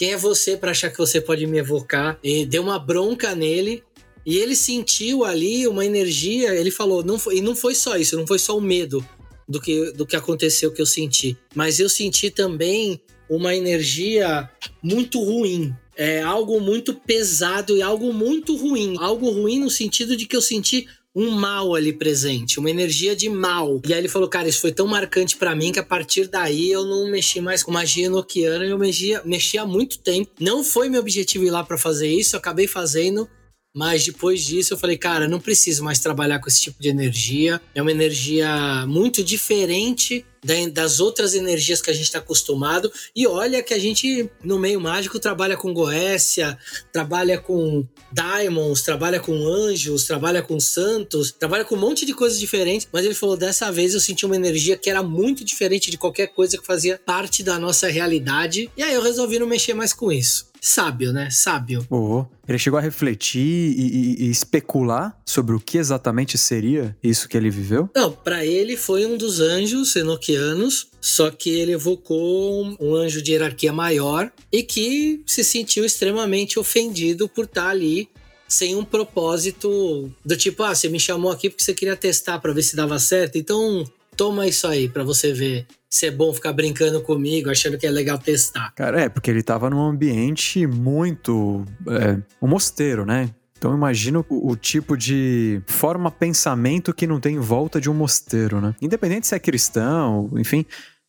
Quem 0.00 0.12
é 0.12 0.16
você 0.16 0.56
para 0.56 0.70
achar 0.70 0.88
que 0.88 0.96
você 0.96 1.20
pode 1.20 1.46
me 1.46 1.58
evocar? 1.58 2.18
E 2.24 2.46
deu 2.46 2.62
uma 2.62 2.78
bronca 2.78 3.34
nele. 3.34 3.84
E 4.24 4.38
ele 4.38 4.56
sentiu 4.56 5.26
ali 5.26 5.68
uma 5.68 5.84
energia. 5.84 6.54
Ele 6.54 6.70
falou, 6.70 7.04
não 7.04 7.18
foi, 7.18 7.36
e 7.36 7.42
não 7.42 7.54
foi 7.54 7.74
só 7.74 7.98
isso, 7.98 8.16
não 8.16 8.26
foi 8.26 8.38
só 8.38 8.56
o 8.56 8.62
medo 8.62 9.06
do 9.46 9.60
que, 9.60 9.92
do 9.92 10.06
que 10.06 10.16
aconteceu 10.16 10.72
que 10.72 10.80
eu 10.80 10.86
senti. 10.86 11.36
Mas 11.54 11.78
eu 11.78 11.86
senti 11.86 12.30
também 12.30 12.98
uma 13.28 13.54
energia 13.54 14.48
muito 14.82 15.22
ruim. 15.22 15.76
É 15.94 16.22
algo 16.22 16.58
muito 16.60 16.94
pesado 16.94 17.76
e 17.76 17.82
algo 17.82 18.10
muito 18.10 18.56
ruim. 18.56 18.94
Algo 18.98 19.28
ruim 19.28 19.60
no 19.60 19.68
sentido 19.68 20.16
de 20.16 20.24
que 20.24 20.34
eu 20.34 20.40
senti 20.40 20.88
um 21.14 21.30
mal 21.30 21.74
ali 21.74 21.92
presente, 21.92 22.58
uma 22.58 22.70
energia 22.70 23.16
de 23.16 23.28
mal. 23.28 23.80
E 23.86 23.92
aí 23.92 24.00
ele 24.00 24.08
falou, 24.08 24.28
cara, 24.28 24.48
isso 24.48 24.60
foi 24.60 24.72
tão 24.72 24.86
marcante 24.86 25.36
para 25.36 25.54
mim 25.54 25.72
que 25.72 25.78
a 25.78 25.84
partir 25.84 26.28
daí 26.28 26.70
eu 26.70 26.84
não 26.84 27.10
mexi 27.10 27.40
mais 27.40 27.62
com 27.62 27.72
magia 27.72 28.06
enoquiana, 28.06 28.64
eu 28.64 28.78
mexia, 28.78 29.20
mexi 29.24 29.58
há 29.58 29.66
muito 29.66 29.98
tempo. 29.98 30.30
Não 30.38 30.62
foi 30.62 30.88
meu 30.88 31.00
objetivo 31.00 31.44
ir 31.44 31.50
lá 31.50 31.64
para 31.64 31.76
fazer 31.76 32.08
isso, 32.08 32.36
eu 32.36 32.38
acabei 32.38 32.66
fazendo 32.66 33.28
Mas 33.74 34.04
depois 34.04 34.44
disso 34.44 34.74
eu 34.74 34.78
falei, 34.78 34.98
cara, 34.98 35.28
não 35.28 35.40
preciso 35.40 35.84
mais 35.84 35.98
trabalhar 36.00 36.40
com 36.40 36.48
esse 36.48 36.60
tipo 36.60 36.82
de 36.82 36.88
energia. 36.88 37.60
É 37.74 37.80
uma 37.80 37.92
energia 37.92 38.84
muito 38.86 39.22
diferente 39.22 40.24
das 40.72 41.00
outras 41.00 41.34
energias 41.34 41.82
que 41.82 41.90
a 41.90 41.92
gente 41.92 42.04
está 42.04 42.18
acostumado. 42.18 42.90
E 43.14 43.26
olha 43.26 43.62
que 43.62 43.74
a 43.74 43.78
gente, 43.78 44.28
no 44.42 44.58
meio 44.58 44.80
mágico, 44.80 45.18
trabalha 45.18 45.56
com 45.56 45.72
Goécia, 45.72 46.58
trabalha 46.92 47.38
com 47.38 47.86
Diamonds, 48.10 48.82
trabalha 48.82 49.20
com 49.20 49.46
anjos, 49.46 50.04
trabalha 50.04 50.42
com 50.42 50.58
santos, 50.58 51.30
trabalha 51.30 51.64
com 51.64 51.74
um 51.74 51.80
monte 51.80 52.06
de 52.06 52.14
coisas 52.14 52.40
diferentes. 52.40 52.88
Mas 52.90 53.04
ele 53.04 53.14
falou: 53.14 53.36
dessa 53.36 53.70
vez 53.70 53.94
eu 53.94 54.00
senti 54.00 54.24
uma 54.26 54.36
energia 54.36 54.76
que 54.76 54.90
era 54.90 55.02
muito 55.02 55.44
diferente 55.44 55.90
de 55.90 55.98
qualquer 55.98 56.28
coisa 56.28 56.56
que 56.56 56.66
fazia 56.66 57.00
parte 57.04 57.42
da 57.42 57.58
nossa 57.58 57.88
realidade. 57.88 58.70
E 58.76 58.82
aí 58.82 58.94
eu 58.94 59.02
resolvi 59.02 59.38
não 59.38 59.46
mexer 59.46 59.74
mais 59.74 59.92
com 59.92 60.10
isso. 60.10 60.49
Sábio, 60.60 61.12
né? 61.12 61.30
Sábio. 61.30 61.86
Oh, 61.90 62.26
ele 62.46 62.58
chegou 62.58 62.78
a 62.78 62.82
refletir 62.82 63.40
e, 63.40 64.16
e, 64.20 64.24
e, 64.26 64.30
especular 64.30 65.16
sobre 65.24 65.54
o 65.54 65.60
que 65.60 65.78
exatamente 65.78 66.36
seria 66.36 66.96
isso 67.02 67.28
que 67.28 67.36
ele 67.36 67.50
viveu? 67.50 67.88
Não, 67.94 68.12
para 68.12 68.44
ele 68.44 68.76
foi 68.76 69.06
um 69.06 69.16
dos 69.16 69.40
anjos 69.40 69.96
enoquianos, 69.96 70.88
só 71.00 71.30
que 71.30 71.48
ele 71.50 71.72
evocou 71.72 72.76
um 72.78 72.94
anjo 72.94 73.22
de 73.22 73.32
hierarquia 73.32 73.72
maior 73.72 74.30
e 74.52 74.62
que 74.62 75.22
se 75.26 75.42
sentiu 75.42 75.84
extremamente 75.84 76.58
ofendido 76.58 77.28
por 77.28 77.44
estar 77.44 77.68
ali 77.68 78.08
sem 78.46 78.74
um 78.74 78.84
propósito 78.84 80.10
do 80.24 80.36
tipo, 80.36 80.64
ah, 80.64 80.74
você 80.74 80.88
me 80.88 80.98
chamou 80.98 81.30
aqui 81.30 81.48
porque 81.48 81.62
você 81.62 81.72
queria 81.72 81.94
testar 81.94 82.40
para 82.40 82.52
ver 82.52 82.64
se 82.64 82.74
dava 82.74 82.98
certo, 82.98 83.38
então 83.38 83.84
toma 84.16 84.46
isso 84.46 84.66
aí 84.66 84.88
para 84.88 85.04
você 85.04 85.32
ver 85.32 85.66
se 85.90 86.06
é 86.06 86.10
bom 86.10 86.32
ficar 86.32 86.52
brincando 86.52 87.00
comigo, 87.02 87.50
achando 87.50 87.76
que 87.76 87.86
é 87.86 87.90
legal 87.90 88.16
testar. 88.18 88.72
Cara, 88.76 89.02
é, 89.02 89.08
porque 89.08 89.30
ele 89.30 89.42
tava 89.42 89.68
num 89.68 89.80
ambiente 89.80 90.66
muito. 90.66 91.64
É, 91.88 92.20
um 92.40 92.48
mosteiro, 92.48 93.04
né? 93.04 93.30
Então 93.58 93.74
imagina 93.74 94.20
o, 94.20 94.50
o, 94.50 94.56
tipo 94.56 94.96
de 94.96 95.60
forma 95.66 96.10
pensamento 96.10 96.94
que 96.94 97.06
não 97.06 97.20
tem 97.20 97.36
em 97.36 97.40
volta 97.40 97.78
de 97.78 97.90
um 97.90 97.94
mosteiro, 97.94 98.60
né? 98.60 98.74
Independente 98.80 99.26
se 99.26 99.34
é 99.34 99.38
cristão, 99.38 100.30
enfim. 100.36 100.64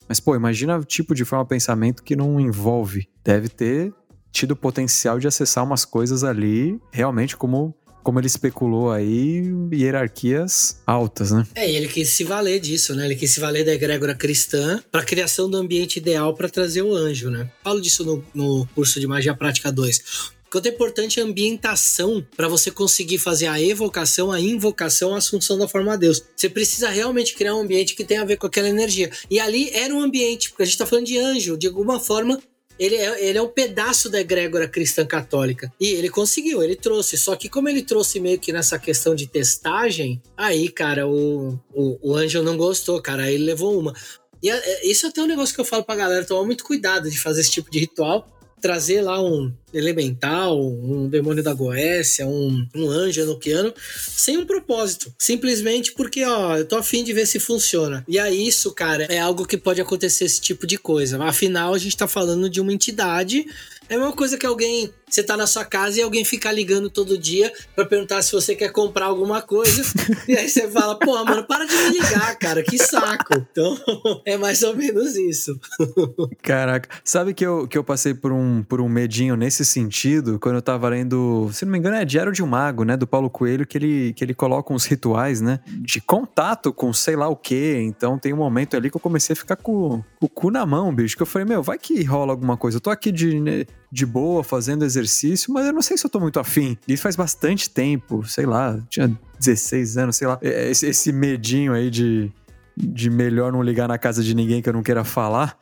Mas, 0.10 0.20
pô, 0.20 0.36
imagina 0.36 0.78
o 0.78 0.84
tipo 0.84 1.16
de 1.16 1.24
forma 1.24 1.46
pensamento 1.46 2.04
que 2.04 2.16
não 2.16 2.38
envolve. 2.42 3.08
Deve 3.24 3.48
ter 3.48 3.94
tido 4.32 4.52
o 4.52 4.56
potencial 4.56 5.20
de 5.20 5.28
acessar 5.28 5.64
umas 5.64 5.86
coisas 5.86 6.24
ali 6.24 6.80
realmente 6.92 7.38
como 7.38 7.74
como 8.04 8.20
ele 8.20 8.28
especulou 8.28 8.92
aí, 8.92 9.44
hierarquias 9.72 10.82
altas, 10.86 11.32
né? 11.32 11.46
É, 11.56 11.70
e 11.70 11.76
ele 11.76 11.88
quis 11.88 12.10
se 12.10 12.24
valer 12.24 12.60
disso, 12.60 12.96
né? 12.96 13.06
Ele 13.06 13.16
quis 13.16 13.32
se 13.32 13.40
valer 13.40 13.66
da 13.66 13.74
egrégora 13.74 14.16
cristã 14.16 14.82
para 14.92 15.02
a 15.02 15.06
criação 15.06 15.50
do 15.50 15.58
ambiente 15.58 15.98
ideal 15.98 16.34
para 16.34 16.50
trazer 16.50 16.82
o 16.82 16.96
anjo, 16.96 17.30
né? 17.30 17.50
Falo 17.64 17.82
disso 17.82 18.04
no, 18.04 18.24
no 18.34 18.68
curso 18.76 19.00
de 19.00 19.08
Magia 19.08 19.36
Prática 19.36 19.72
2. 19.72 20.40
Quanto 20.52 20.66
é 20.66 20.70
importante 20.70 21.22
a 21.22 21.24
ambientação 21.24 22.26
para 22.36 22.50
você 22.50 22.70
conseguir 22.70 23.18
fazer 23.20 23.48
a 23.48 23.62
evocação, 23.62 24.34
a 24.34 24.40
invocação, 24.42 25.16
a 25.16 25.18
assunção 25.18 25.58
da 25.58 25.66
forma 25.66 25.94
de 25.94 26.00
Deus. 26.00 26.22
Você 26.36 26.50
precisa 26.50 26.90
realmente 26.90 27.36
criar 27.36 27.56
um 27.56 27.62
ambiente 27.62 27.96
que 27.96 28.04
tenha 28.04 28.22
a 28.22 28.26
ver 28.26 28.36
com 28.36 28.48
aquela 28.48 28.68
energia. 28.68 29.10
E 29.30 29.40
ali 29.40 29.70
era 29.70 29.96
um 29.96 30.02
ambiente, 30.02 30.50
porque 30.50 30.64
a 30.64 30.66
gente 30.66 30.74
está 30.74 30.86
falando 30.86 31.06
de 31.06 31.18
anjo, 31.18 31.58
de 31.58 31.68
alguma 31.68 32.02
forma 32.02 32.38
ele 32.80 32.96
é, 32.96 33.30
ele 33.30 33.38
é 33.38 33.42
um 33.42 33.48
pedaço 33.48 34.10
da 34.10 34.20
egrégora 34.20 34.68
cristã 34.68 35.06
católica. 35.06 35.72
E 35.80 35.90
ele 35.90 36.10
conseguiu, 36.10 36.64
ele 36.64 36.76
trouxe. 36.76 37.18
Só 37.18 37.36
que 37.36 37.50
como 37.50 37.70
ele 37.70 37.82
trouxe 37.82 38.20
meio 38.20 38.40
que 38.40 38.52
nessa 38.52 38.80
questão 38.80 39.14
de 39.14 39.28
testagem, 39.28 40.22
aí, 40.36 40.70
cara, 40.70 41.08
o, 41.08 41.60
o, 41.74 42.00
o 42.02 42.16
Anjo 42.16 42.42
não 42.42 42.58
gostou, 42.58 43.02
cara. 43.02 43.24
Aí 43.24 43.36
ele 43.36 43.46
levou 43.46 43.80
uma. 43.80 43.94
E 44.42 44.50
é, 44.50 44.88
isso 44.88 45.06
é 45.06 45.10
até 45.10 45.22
um 45.22 45.28
negócio 45.28 45.54
que 45.54 45.62
eu 45.62 45.66
falo 45.66 45.84
pra 45.84 45.96
galera, 45.96 46.26
tomar 46.26 46.46
muito 46.46 46.64
cuidado 46.64 47.10
de 47.10 47.20
fazer 47.20 47.42
esse 47.42 47.52
tipo 47.52 47.70
de 47.70 47.80
ritual. 47.80 48.28
Trazer 48.62 49.02
lá 49.02 49.22
um, 49.22 49.52
elemental, 49.74 50.60
um 50.62 51.08
demônio 51.10 51.44
da 51.44 51.54
Goécia, 51.54 52.28
um, 52.28 52.68
um 52.76 52.90
anjo 52.90 53.22
enoquiano, 53.22 53.74
sem 53.98 54.38
um 54.38 54.46
propósito. 54.46 55.14
Simplesmente 55.18 55.94
porque, 55.94 56.24
ó, 56.24 56.58
eu 56.58 56.66
tô 56.66 56.76
afim 56.76 57.04
de 57.04 57.14
ver 57.14 57.26
se 57.26 57.40
funciona. 57.40 58.04
E 58.08 58.20
aí, 58.20 58.48
isso, 58.48 58.72
cara, 58.72 59.06
é 59.06 59.20
algo 59.20 59.46
que 59.46 59.58
pode 59.58 59.82
acontecer 59.82 60.26
esse 60.26 60.40
tipo 60.40 60.68
de 60.68 60.78
coisa. 60.78 61.22
Afinal, 61.24 61.74
a 61.74 61.78
gente 61.78 61.98
tá 61.98 62.08
falando 62.08 62.50
de 62.50 62.62
uma 62.62 62.74
entidade. 62.74 63.46
É 63.90 63.96
a 63.96 63.98
mesma 63.98 64.14
coisa 64.14 64.38
que 64.38 64.46
alguém 64.46 64.92
você 65.16 65.24
tá 65.24 65.36
na 65.36 65.46
sua 65.46 65.66
casa 65.66 66.00
e 66.00 66.02
alguém 66.04 66.24
fica 66.24 66.52
ligando 66.52 66.90
todo 66.90 67.18
dia 67.18 67.52
para 67.76 67.86
perguntar 67.86 68.22
se 68.22 68.32
você 68.32 68.56
quer 68.56 68.72
comprar 68.72 69.06
alguma 69.06 69.42
coisa. 69.42 69.84
e 70.28 70.38
aí 70.38 70.50
você 70.50 70.68
fala, 70.70 70.98
pô, 70.98 71.24
mano, 71.26 71.44
para 71.46 71.66
de 71.66 71.76
me 71.76 71.90
ligar, 71.90 72.36
cara, 72.38 72.64
que 72.64 72.78
saco. 72.78 73.34
Então, 73.52 73.78
é 74.26 74.38
mais 74.38 74.64
ou 74.64 74.76
menos 74.76 75.16
isso. 75.16 75.60
Caraca, 76.42 76.90
sabe 77.04 77.34
que 77.34 77.46
eu, 77.46 77.68
que 77.68 77.78
eu 77.78 77.84
passei 77.84 78.14
por 78.14 78.32
um, 78.32 78.64
por 78.64 78.80
um 78.80 78.88
medinho 78.88 79.36
nesse 79.36 79.66
sentido, 79.66 80.40
quando 80.40 80.56
eu 80.56 80.62
tava 80.62 80.90
lendo, 80.90 81.50
se 81.52 81.66
não 81.66 81.72
me 81.72 81.78
engano, 81.78 81.96
é 81.98 82.06
Diário 82.06 82.32
de 82.32 82.42
um 82.42 82.48
Mago, 82.48 82.84
né, 82.84 82.96
do 82.96 83.08
Paulo 83.08 83.30
Coelho, 83.30 83.66
que 83.66 83.78
ele, 83.78 84.14
que 84.14 84.24
ele 84.24 84.34
coloca 84.34 84.74
uns 84.74 84.86
rituais, 84.86 85.42
né, 85.42 85.60
de 85.68 86.00
contato 86.00 86.74
com 86.74 86.94
sei 86.94 87.16
lá 87.16 87.28
o 87.28 87.36
quê. 87.36 87.80
Então 87.82 88.18
tem 88.18 88.34
um 88.34 88.38
momento 88.38 88.76
ali 88.76 88.90
que 88.90 88.98
eu 88.98 89.02
comecei 89.02 89.34
a 89.34 89.36
ficar 89.36 89.56
com, 89.56 90.04
com 90.20 90.26
o 90.26 90.30
cu 90.30 90.52
na 90.52 90.66
mão, 90.66 90.94
bicho, 90.94 91.16
que 91.16 91.22
eu 91.22 91.28
falei, 91.28 91.48
meu, 91.48 91.62
vai 91.62 91.78
que 91.78 92.04
rola 92.04 92.32
alguma 92.32 92.58
coisa. 92.58 92.78
Eu 92.78 92.82
tô 92.82 92.90
aqui 92.90 93.12
de, 93.12 93.40
né, 93.40 93.66
de 93.92 94.06
boa, 94.06 94.44
fazendo 94.44 94.86
exercício 94.86 95.52
mas 95.52 95.66
eu 95.66 95.74
não 95.74 95.82
sei 95.82 95.98
se 95.98 96.06
eu 96.06 96.10
tô 96.10 96.20
muito 96.20 96.40
afim. 96.40 96.78
Isso 96.88 97.04
faz 97.04 97.16
bastante 97.16 97.70
tempo, 97.70 98.24
sei 98.28 98.46
lá, 98.46 98.80
tinha 98.90 99.12
16 99.40 99.98
anos, 99.98 100.16
sei 100.16 100.28
lá. 100.28 100.38
É, 100.42 100.70
esse, 100.70 100.88
esse 100.88 101.12
medinho 101.12 101.74
aí 101.74 101.90
de, 101.90 102.32
de 102.78 103.10
melhor 103.10 103.52
não 103.52 103.62
ligar 103.62 103.88
na 103.88 103.98
casa 103.98 104.24
de 104.24 104.34
ninguém 104.34 104.62
que 104.62 104.70
eu 104.70 104.74
não 104.74 104.84
queira 104.84 105.04
falar, 105.04 105.58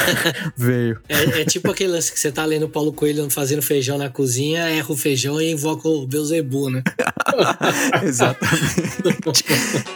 veio. 0.56 1.00
É, 1.08 1.42
é, 1.42 1.44
tipo 1.44 1.70
aquele 1.70 1.92
lance 1.92 2.12
que 2.12 2.18
você 2.18 2.32
tá 2.32 2.44
lendo 2.44 2.68
Paulo 2.68 2.92
Coelho 2.92 3.28
fazendo 3.30 3.62
feijão 3.62 3.98
na 3.98 4.08
cozinha, 4.08 4.68
erra 4.68 4.92
o 4.92 4.96
feijão 4.96 5.40
e 5.40 5.52
invoca 5.52 5.88
o 5.88 6.06
Beuzebu, 6.06 6.70
né? 6.70 6.82
Exatamente. 8.02 9.44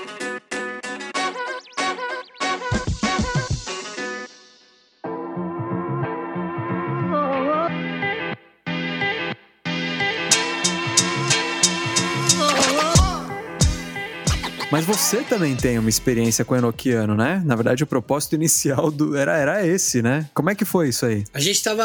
você 14.93 15.23
também 15.23 15.55
tem 15.55 15.79
uma 15.79 15.89
experiência 15.89 16.45
com 16.45 16.53
o 16.53 16.57
né? 17.15 17.41
Na 17.47 17.55
verdade, 17.55 17.85
o 17.85 17.87
propósito 17.87 18.35
inicial 18.35 18.91
do 18.91 19.17
era, 19.17 19.39
era 19.39 19.65
esse, 19.65 20.03
né? 20.03 20.29
Como 20.35 20.51
é 20.51 20.55
que 20.55 20.65
foi 20.65 20.89
isso 20.89 21.07
aí? 21.07 21.23
A 21.33 21.39
gente 21.39 21.63
tava 21.63 21.85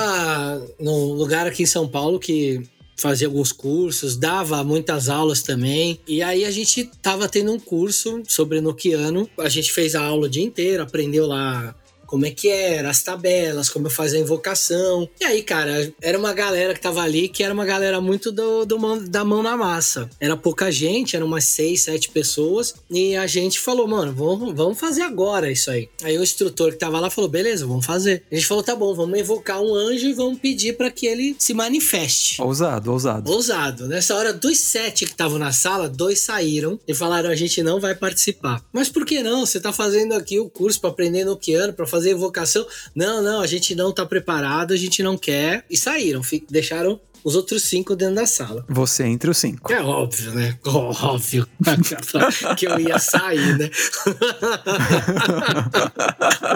num 0.80 1.14
lugar 1.14 1.46
aqui 1.46 1.62
em 1.62 1.68
São 1.68 1.88
Paulo 1.88 2.20
que 2.20 2.64
fazia 2.98 3.28
alguns 3.28 3.52
cursos, 3.52 4.18
dava 4.18 4.64
muitas 4.64 5.08
aulas 5.08 5.44
também. 5.44 6.00
E 6.08 6.24
aí 6.24 6.46
a 6.46 6.50
gente 6.50 6.90
tava 7.00 7.30
tendo 7.30 7.54
um 7.54 7.60
curso 7.60 8.24
sobre 8.28 8.58
Enochiano. 8.58 9.30
A 9.38 9.50
gente 9.50 9.72
fez 9.72 9.94
a 9.94 10.02
aula 10.02 10.26
o 10.26 10.30
dia 10.30 10.44
inteiro, 10.44 10.82
aprendeu 10.82 11.28
lá 11.28 11.76
como 12.16 12.26
é 12.26 12.32
que 12.32 12.48
era, 12.48 12.90
as 12.90 13.04
tabelas, 13.04 13.68
como 13.68 13.88
eu 13.88 13.92
fazia 13.92 14.18
a 14.18 14.22
invocação. 14.22 15.10
E 15.20 15.26
aí, 15.26 15.44
cara, 15.44 15.94
era 16.02 16.18
uma 16.18 16.32
galera 16.32 16.74
que 16.74 16.80
tava 16.80 17.02
ali 17.02 17.28
que 17.28 17.44
era 17.44 17.54
uma 17.54 17.66
galera 17.66 18.00
muito 18.00 18.32
do, 18.32 18.64
do 18.64 18.80
mão, 18.80 19.04
da 19.04 19.26
mão 19.26 19.44
na 19.44 19.58
massa. 19.58 20.10
Era 20.18 20.38
pouca 20.38 20.72
gente, 20.72 21.14
eram 21.14 21.28
umas 21.28 21.44
seis, 21.44 21.82
sete 21.82 22.10
pessoas. 22.10 22.76
E 22.90 23.18
a 23.18 23.28
gente 23.28 23.60
falou, 23.60 23.86
mano, 23.86 24.14
vamos, 24.14 24.56
vamos 24.56 24.80
fazer 24.80 25.02
agora 25.02 25.52
isso 25.52 25.70
aí. 25.70 25.90
Aí 26.04 26.18
o 26.18 26.24
instrutor 26.24 26.72
que 26.72 26.78
tava 26.78 27.02
lá 27.02 27.10
falou, 27.10 27.30
beleza, 27.30 27.68
vamos 27.68 27.86
fazer. 27.86 28.24
A 28.32 28.36
gente 28.36 28.48
falou, 28.48 28.64
tá 28.64 28.74
bom, 28.78 28.96
vamos 28.96 29.20
invocar 29.20 29.62
um 29.62 29.76
anjo 29.76 30.08
e 30.08 30.14
vamos 30.14 30.40
pedir 30.40 30.78
para 30.78 30.90
que 30.90 31.06
ele 31.06 31.36
se 31.38 31.54
manifeste. 31.54 32.42
Ousado, 32.42 32.94
ousado. 32.94 33.30
Ousado. 33.30 33.90
Nessa 33.90 34.16
hora, 34.16 34.32
dos 34.32 34.58
sete 34.58 35.04
que 35.04 35.12
estavam 35.12 35.38
na 35.38 35.52
sala, 35.52 35.90
dois 35.90 36.22
saíram 36.22 36.80
e 36.88 36.94
falaram, 36.94 37.30
a 37.30 37.36
gente 37.36 37.62
não 37.62 37.78
vai 37.78 37.94
participar. 37.94 38.64
Mas 38.72 38.88
por 38.88 39.06
que 39.06 39.22
não? 39.22 39.46
Você 39.46 39.60
tá 39.60 39.74
fazendo 39.74 40.14
aqui 40.14 40.40
o 40.40 40.50
curso 40.50 40.80
para 40.80 40.92
aprender 40.92 41.26
no 41.26 41.36
piano, 41.36 41.74
para 41.74 41.86
fazer 41.86 42.05
evocação. 42.10 42.66
Não, 42.94 43.22
não, 43.22 43.42
a 43.42 43.48
gente 43.48 43.76
não 43.76 43.92
tá 43.92 44.06
preparado, 44.06 44.74
a 44.74 44.78
gente 44.78 45.04
não 45.04 45.18
quer. 45.18 45.66
E 45.70 45.78
saíram, 45.78 46.22
deixaram 46.50 47.00
os 47.26 47.36
outros 47.36 47.64
cinco 47.64 47.96
dentro 47.96 48.16
da 48.16 48.28
sala. 48.28 48.64
Você 48.70 49.04
entre 49.04 49.32
os 49.32 49.38
cinco. 49.40 49.74
É 49.74 49.82
óbvio, 49.82 50.32
né? 50.32 50.60
Óbvio 50.64 51.48
que 52.56 52.68
eu 52.68 52.80
ia 52.80 53.00
sair, 53.00 53.58
né? 53.58 53.72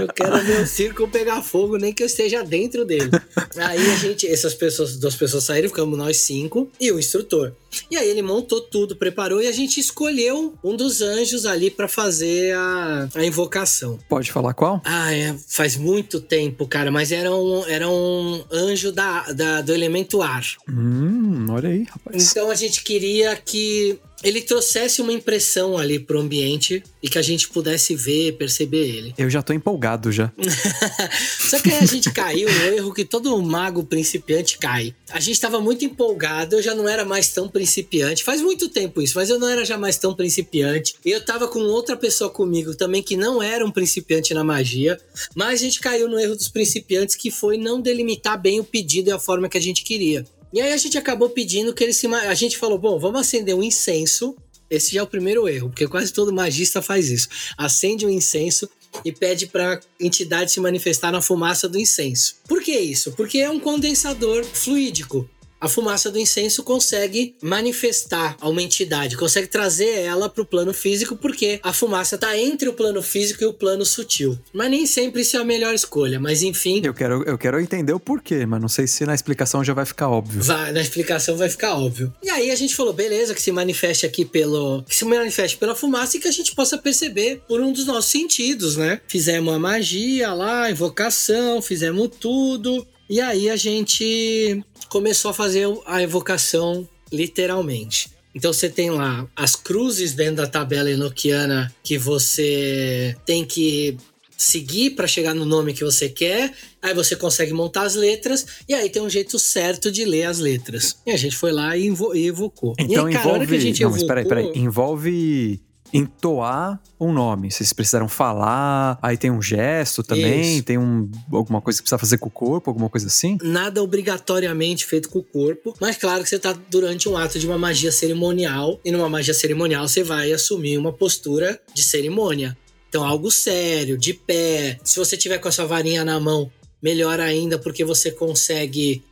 eu 0.02 0.08
quero 0.08 0.44
ver 0.44 0.62
o 0.62 0.68
circo 0.68 1.08
pegar 1.08 1.42
fogo, 1.42 1.78
nem 1.78 1.94
que 1.94 2.04
eu 2.04 2.08
esteja 2.08 2.44
dentro 2.44 2.86
dele. 2.86 3.10
Aí 3.58 3.92
a 3.92 3.96
gente, 3.96 4.28
essas 4.28 4.54
pessoas, 4.54 4.98
duas 4.98 5.16
pessoas 5.16 5.44
saíram, 5.44 5.70
ficamos 5.70 5.98
nós 5.98 6.18
cinco 6.18 6.70
e 6.80 6.92
o 6.92 7.00
instrutor. 7.00 7.54
E 7.90 7.98
aí 7.98 8.10
ele 8.10 8.22
montou 8.22 8.62
tudo, 8.62 8.96
preparou 8.96 9.42
e 9.42 9.48
a 9.48 9.52
gente 9.52 9.80
escolheu 9.80 10.54
um 10.64 10.76
dos 10.76 11.02
anjos 11.02 11.46
ali 11.46 11.70
para 11.70 11.88
fazer 11.88 12.56
a, 12.56 13.10
a 13.14 13.26
invocação. 13.26 14.00
Pode 14.10 14.32
falar 14.32 14.54
qual? 14.54 14.82
Ah, 14.84 15.14
é, 15.14 15.36
faz 15.48 15.76
muito 15.76 16.20
tempo, 16.20 16.68
cara, 16.68 16.92
mas 16.92 17.12
era 17.12 17.34
um, 17.34 17.66
era 17.66 17.88
um 17.88 18.44
anjo 18.52 18.92
da, 18.92 19.32
da 19.34 19.62
do 19.62 19.74
elemento 19.74 20.22
ar. 20.22 20.44
Hum, 20.68 21.48
olha 21.50 21.70
aí, 21.70 21.84
rapaz. 21.84 22.32
Então 22.32 22.50
a 22.50 22.56
gente 22.56 22.84
queria 22.84 23.36
que 23.36 24.00
ele 24.24 24.42
trouxesse 24.42 25.02
uma 25.02 25.14
impressão 25.14 25.78
ali 25.78 26.00
pro 26.00 26.20
ambiente 26.20 26.84
e 27.02 27.10
que 27.10 27.18
a 27.18 27.22
gente 27.22 27.48
pudesse 27.50 27.96
ver, 27.96 28.34
perceber 28.34 28.88
ele. 28.88 29.14
Eu 29.18 29.30
já 29.30 29.42
tô 29.42 29.54
empolgado 29.54 30.12
já. 30.12 30.32
Só 31.40 31.60
que 31.60 31.70
aí 31.72 31.80
a 31.80 31.86
gente 31.86 32.12
caiu 32.12 32.52
no 32.52 32.66
erro 32.66 32.94
que 32.94 33.06
todo 33.06 33.42
mago 33.42 33.84
principiante 33.84 34.58
cai. 34.58 34.94
A 35.12 35.20
gente 35.20 35.40
tava 35.40 35.60
muito 35.60 35.86
empolgado, 35.86 36.56
eu 36.58 36.62
já 36.62 36.76
não 36.76 36.88
era 36.88 37.06
mais 37.06 37.30
tão 37.30 37.48
principiante. 37.48 38.24
Faz 38.24 38.42
muito 38.42 38.70
tempo 38.70 39.02
isso, 39.02 39.14
mas 39.16 39.30
eu 39.30 39.40
não 39.40 39.48
era 39.48 39.64
já 39.64 39.78
mais 39.78 39.98
tão 39.98 40.14
principiante. 40.14 40.96
E 41.06 41.12
eu 41.12 41.24
tava 41.24 41.48
com 41.48 41.60
outra 41.60 41.96
pessoa 41.96 42.30
comigo 42.30 42.76
também 42.76 43.02
que 43.02 43.16
não 43.16 43.42
era 43.42 43.66
um 43.66 43.72
principiante 43.72 44.34
na 44.34 44.44
magia, 44.44 45.00
mas 45.36 45.62
a 45.62 45.64
gente 45.64 45.80
caiu 45.80 46.10
no 46.10 46.20
erro 46.20 46.36
dos 46.36 46.50
principiantes 46.50 47.16
que 47.16 47.32
foi 47.32 47.58
não 47.58 47.82
delimitar 47.82 48.40
bem 48.40 48.60
o 48.60 48.64
pedido 48.64 49.10
e 49.10 49.12
a 49.12 49.20
forma 49.20 49.48
que 49.48 49.58
a 49.58 49.62
gente 49.62 49.84
queria. 49.84 50.26
E 50.52 50.62
aí 50.62 50.74
a 50.74 50.78
gente 50.78 50.98
acabou 50.98 51.30
pedindo 51.30 51.74
que 51.74 51.84
ele 51.84 51.94
se. 51.94 52.08
A 52.08 52.34
gente 52.34 52.58
falou: 52.58 52.78
bom, 52.78 53.00
vamos 53.00 53.22
acender 53.22 53.56
um 53.56 53.64
incenso. 53.64 54.36
Esse 54.70 54.94
já 54.94 55.00
é 55.00 55.04
o 55.04 55.08
primeiro 55.08 55.48
erro, 55.48 55.70
porque 55.70 55.88
quase 55.88 56.14
todo 56.14 56.32
magista 56.32 56.82
faz 56.82 57.10
isso. 57.10 57.28
Acende 57.58 58.06
um 58.06 58.10
incenso 58.10 58.70
e 59.04 59.12
pede 59.12 59.48
para 59.48 59.80
entidade 60.00 60.52
se 60.52 60.60
manifestar 60.60 61.12
na 61.12 61.22
fumaça 61.22 61.68
do 61.68 61.80
incenso. 61.80 62.36
Por 62.48 62.62
que 62.62 62.78
isso? 62.78 63.12
Porque 63.14 63.40
é 63.40 63.50
um 63.50 63.60
condensador 63.60 64.44
fluídico 64.44 65.28
a 65.60 65.68
fumaça 65.68 66.10
do 66.10 66.20
incenso 66.20 66.64
consegue 66.64 67.36
manifestar 67.42 68.38
a 68.40 68.50
uma 68.50 68.62
entidade, 68.62 69.18
consegue 69.18 69.48
trazer 69.48 70.00
ela 70.00 70.30
para 70.30 70.42
o 70.42 70.46
plano 70.46 70.74
físico, 70.74 71.16
porque 71.16 71.60
a 71.62 71.74
fumaça 71.74 72.16
está 72.16 72.38
entre 72.38 72.70
o 72.70 72.74
plano 72.74 73.02
físico 73.02 73.44
e 73.44 73.46
o 73.46 73.54
plano 73.54 73.86
sutil. 73.86 74.38
Mas 74.54 74.72
nem 74.72 74.86
sempre 74.86 75.22
isso 75.22 75.38
é 75.38 75.40
a 75.40 75.46
melhor 75.46 75.74
escolha, 75.74 76.20
mas 76.20 76.42
enfim. 76.42 76.82
Eu 76.84 76.94
quero, 76.94 77.24
eu 77.24 77.38
quero 77.38 77.60
entender 77.60 77.94
o 77.94 78.00
porquê, 78.00 78.46
mas 78.46 78.62
não 78.62 78.70
sei 78.70 78.88
se 78.88 79.06
na 79.06 79.14
explicação 79.14 79.64
já 79.64 79.74
vai 79.74 79.86
ficar 79.86 80.10
óbvio. 80.10 80.42
Vai, 80.42 80.72
na 80.72 80.82
explicação 80.82 81.36
vai 81.36 81.50
ficar 81.50 81.76
óbvio. 81.76 82.14
E 82.24 82.30
aí 82.30 82.52
a 82.52 82.56
gente 82.56 82.76
falou, 82.76 82.94
beleza, 82.94 83.34
que 83.34 83.42
se 83.42 83.52
manifeste 83.52 84.06
aqui 84.06 84.24
pelo. 84.26 84.84
que 84.84 84.96
se 84.96 85.06
manifeste 85.06 85.58
pela 85.58 85.76
fumaça 85.76 86.18
e 86.18 86.20
que 86.20 86.28
a 86.28 86.32
gente 86.32 86.56
possa 86.56 86.78
perceber 86.78 87.42
por 87.48 87.60
um 87.62 87.74
dos 87.74 87.86
nossos 87.86 88.12
sentidos, 88.12 88.78
né? 88.78 89.02
Fizemos 89.08 89.54
a 89.54 89.60
magia 89.60 90.34
lá, 90.34 90.72
invocação, 90.72 91.62
fizemos 91.62 92.10
tudo. 92.20 92.86
E 93.10 93.20
aí 93.20 93.50
a 93.50 93.56
gente 93.56 94.64
começou 94.90 95.32
a 95.32 95.34
fazer 95.34 95.68
a 95.86 96.02
evocação 96.02 96.88
literalmente. 97.12 98.10
Então 98.34 98.54
você 98.54 98.70
tem 98.70 98.90
lá 98.90 99.28
as 99.36 99.56
cruzes 99.56 100.14
dentro 100.14 100.38
da 100.38 100.48
tabela 100.48 100.90
enoquiana 100.90 101.74
que 101.84 101.98
você 101.98 103.16
tem 103.26 103.44
que 103.44 103.98
seguir 104.38 104.92
para 104.92 105.08
chegar 105.08 105.34
no 105.34 105.46
nome 105.46 105.74
que 105.74 105.84
você 105.84 106.08
quer. 106.08 106.54
Aí 106.82 106.94
você 106.94 107.16
consegue 107.16 107.52
montar 107.52 107.84
as 107.84 107.96
letras 107.96 108.46
e 108.68 108.74
aí 108.74 108.90
tem 108.90 109.02
um 109.02 109.10
jeito 109.10 109.38
certo 109.38 109.92
de 109.92 110.06
ler 110.06 110.24
as 110.24 110.40
letras. 110.40 110.98
E 111.06 111.12
a 111.12 111.18
gente 111.18 111.36
foi 111.36 111.52
lá 111.52 111.76
e, 111.76 111.88
evocou. 111.88 112.76
Então 112.80 113.08
aí, 113.08 113.14
cara, 113.14 113.30
envolve. 113.30 113.58
Não, 113.58 113.68
evocou... 113.68 113.92
mas 113.92 114.04
peraí, 114.04 114.26
peraí. 114.26 114.52
Envolve 114.56 115.62
entoar 115.94 116.80
um 117.00 117.12
nome. 117.12 117.52
Vocês 117.52 117.74
precisaram 117.74 118.08
falar, 118.08 118.98
aí 119.02 119.18
tem 119.18 119.32
um 119.32 119.42
gesto 119.42 120.04
também, 120.04 120.58
Isso. 120.58 120.64
tem 120.64 120.78
um, 120.78 121.10
alguma 121.32 121.62
coisa 121.62 121.80
que 121.80 121.84
precisa 121.84 121.98
fazer 121.98 122.18
com 122.18 122.28
o 122.28 122.32
corpo, 122.32 122.70
alguma 122.70 122.90
coisa 122.90 123.08
assim? 123.08 123.38
Nada 123.42 123.82
obrigatoriamente 123.82 124.86
feito 124.86 125.10
com 125.10 125.20
o 125.20 125.24
corpo, 125.24 125.74
mas 125.80 125.98
claro 125.98 126.24
que 126.24 126.30
você 126.30 126.36
está 126.36 126.54
durante 126.70 127.08
um 127.08 127.18
ato 127.18 127.40
de 127.40 127.48
uma 127.48 127.58
magia 127.58 127.92
cerimonial, 127.92 128.80
e 128.84 128.92
numa 128.92 129.10
magia 129.10 129.34
cerimonial 129.34 129.88
você 129.88 130.04
vai 130.04 130.32
assumir 130.32 130.78
uma 130.78 130.94
postura 130.94 131.60
de 131.74 131.84
cerimônia. 131.84 132.58
Então, 132.90 133.04
algo 133.06 133.30
sério, 133.30 133.98
de 133.98 134.14
pé. 134.14 134.80
Se 134.84 134.98
você 134.98 135.16
tiver 135.16 135.38
com 135.38 135.48
a 135.48 135.52
sua 135.52 135.66
varinha 135.66 136.04
na 136.04 136.20
mão, 136.20 136.52
melhor 136.82 137.20
ainda, 137.20 137.60
porque 137.60 137.84
você 137.84 138.12
consegue 138.12 139.04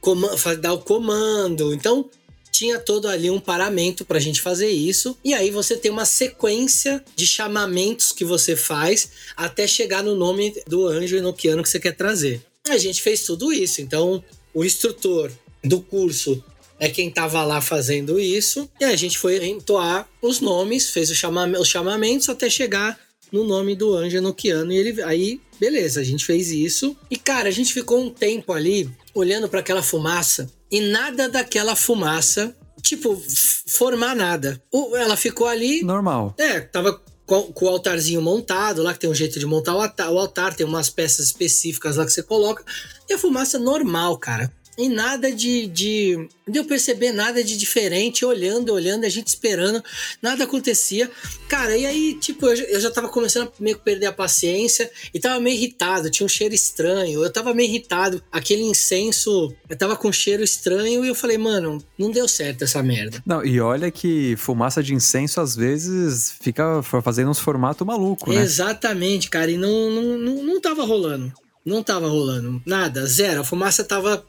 dar 0.60 0.74
o 0.74 0.80
comando. 0.80 1.74
Então, 1.74 2.10
tinha 2.58 2.80
todo 2.80 3.08
ali 3.08 3.30
um 3.30 3.40
paramento 3.40 4.04
para 4.04 4.18
a 4.18 4.22
gente 4.22 4.42
fazer 4.42 4.70
isso. 4.70 5.16
E 5.24 5.34
aí 5.34 5.52
você 5.52 5.78
tem 5.78 5.92
uma 5.92 6.06
sequência 6.06 7.04
de 7.16 7.28
chamamentos 7.28 8.12
que 8.12 8.26
você 8.26 8.56
faz 8.56 9.10
até 9.36 9.68
chegar 9.68 10.04
no 10.04 10.16
nome 10.16 10.56
do 10.66 10.88
anjo 10.88 11.16
enoquiano 11.16 11.62
que 11.62 11.70
você 11.70 11.80
quer 11.80 11.96
trazer. 11.96 12.42
A 12.68 12.78
gente 12.78 13.04
fez 13.04 13.24
tudo 13.24 13.54
isso. 13.54 13.80
Então, 13.80 14.24
o 14.56 14.66
instrutor 14.66 15.32
do 15.64 15.80
curso 15.82 16.44
é 16.80 16.90
quem 16.90 17.10
estava 17.10 17.44
lá 17.44 17.62
fazendo 17.62 18.20
isso. 18.20 18.68
E 18.80 18.86
a 18.86 18.96
gente 18.96 19.20
foi 19.20 19.46
entoar 19.46 20.10
os 20.20 20.40
nomes, 20.40 20.90
fez 20.90 21.12
os 21.12 21.68
chamamentos 21.68 22.28
até 22.28 22.50
chegar 22.50 23.00
no 23.32 23.44
nome 23.44 23.76
do 23.76 23.94
anjo 23.94 24.18
enoquiano. 24.18 24.74
E 24.74 24.78
ele 24.78 25.04
aí, 25.04 25.40
beleza, 25.60 26.02
a 26.02 26.04
gente 26.04 26.26
fez 26.26 26.50
isso. 26.50 26.98
E 27.12 27.18
cara, 27.18 27.50
a 27.50 27.52
gente 27.52 27.72
ficou 27.72 28.02
um 28.02 28.10
tempo 28.10 28.52
ali 28.52 28.90
olhando 29.14 29.48
para 29.48 29.60
aquela 29.60 29.84
fumaça 29.84 30.52
e 30.72 30.82
nada 30.82 31.30
daquela 31.30 31.76
fumaça, 31.76 32.56
tipo, 32.82 33.22
formar 33.68 34.16
nada. 34.16 34.62
Ela 34.96 35.16
ficou 35.16 35.48
ali. 35.48 35.84
Normal. 35.84 36.36
É, 36.38 36.60
tava 36.60 37.02
com, 37.26 37.54
o 37.62 37.68
altarzinho 37.68 38.22
montado 38.22 38.82
lá, 38.84 38.94
que 38.94 39.00
tem 39.00 39.10
um 39.10 39.16
jeito 39.16 39.40
de 39.40 39.46
montar 39.46 39.76
o 39.76 39.82
altar, 39.82 40.12
o 40.12 40.18
altar, 40.18 40.54
tem 40.56 40.66
umas 40.66 40.90
peças 40.90 41.28
específicas 41.28 41.98
lá 41.98 42.06
que 42.06 42.12
você 42.12 42.24
coloca. 42.24 42.64
E 43.10 43.14
a 43.14 43.18
fumaça 43.18 43.60
normal, 43.60 44.18
cara 44.18 44.52
e 44.78 44.88
nada 44.88 45.32
de, 45.32 45.66
de, 45.68 46.30
de 46.48 46.60
eu 46.60 46.66
perceber 46.66 47.12
nada 47.12 47.44
de 47.44 47.58
diferente, 47.58 48.24
olhando, 48.24 48.72
olhando, 48.72 49.06
a 49.06 49.10
gente 49.10 49.28
esperando, 49.28 49.84
nada 50.22 50.44
acontecia. 50.44 51.10
Cara, 51.48 51.76
e 51.76 51.86
aí, 51.86 52.14
tipo, 52.14 52.46
eu, 52.46 52.56
eu 52.66 52.80
já 52.80 52.92
tava 52.92 53.10
começando 53.10 53.48
a 53.48 53.52
meio 53.60 53.78
que 53.78 53.84
perder 53.84 54.06
a 54.06 54.14
paciência 54.14 54.90
e 55.12 55.20
tava 55.20 55.40
meio 55.40 55.58
irritado, 55.58 56.12
tinha 56.12 56.26
um 56.26 56.30
cheiro 56.30 56.54
estranho, 56.54 57.24
eu 57.24 57.34
tava 57.34 57.54
meio 57.54 57.68
irritado, 57.68 58.22
aquele 58.32 58.62
incenso, 58.62 59.52
eu 59.68 59.76
tava 59.76 59.96
com 59.96 60.10
um 60.10 60.14
cheiro 60.14 60.44
estranho 60.44 61.04
e 61.04 61.08
eu 61.08 61.16
falei, 61.16 61.38
mano, 61.40 61.84
não 61.98 62.12
deu 62.12 62.28
certo 62.28 62.64
essa 62.64 62.84
merda. 62.84 63.22
Não, 63.26 63.44
e 63.44 63.60
olha 63.60 63.90
que 63.90 64.36
fumaça 64.38 64.84
de 64.84 64.94
incenso 64.94 65.42
às 65.42 65.56
vezes 65.56 66.36
fica 66.40 66.84
fazendo 66.84 67.32
uns 67.32 67.40
formatos 67.40 67.86
maluco, 67.88 68.32
né? 68.32 68.42
Exatamente, 68.42 69.30
cara, 69.30 69.50
e 69.50 69.58
não, 69.58 69.90
não, 69.90 70.18
não, 70.18 70.44
não 70.44 70.62
tava 70.62 70.86
rolando. 70.86 71.34
Não 71.66 71.84
tava 71.84 72.08
rolando 72.08 72.62
nada, 72.66 73.06
zero. 73.06 73.42
A 73.42 73.44
fumaça 73.44 73.84
tava 73.84 74.26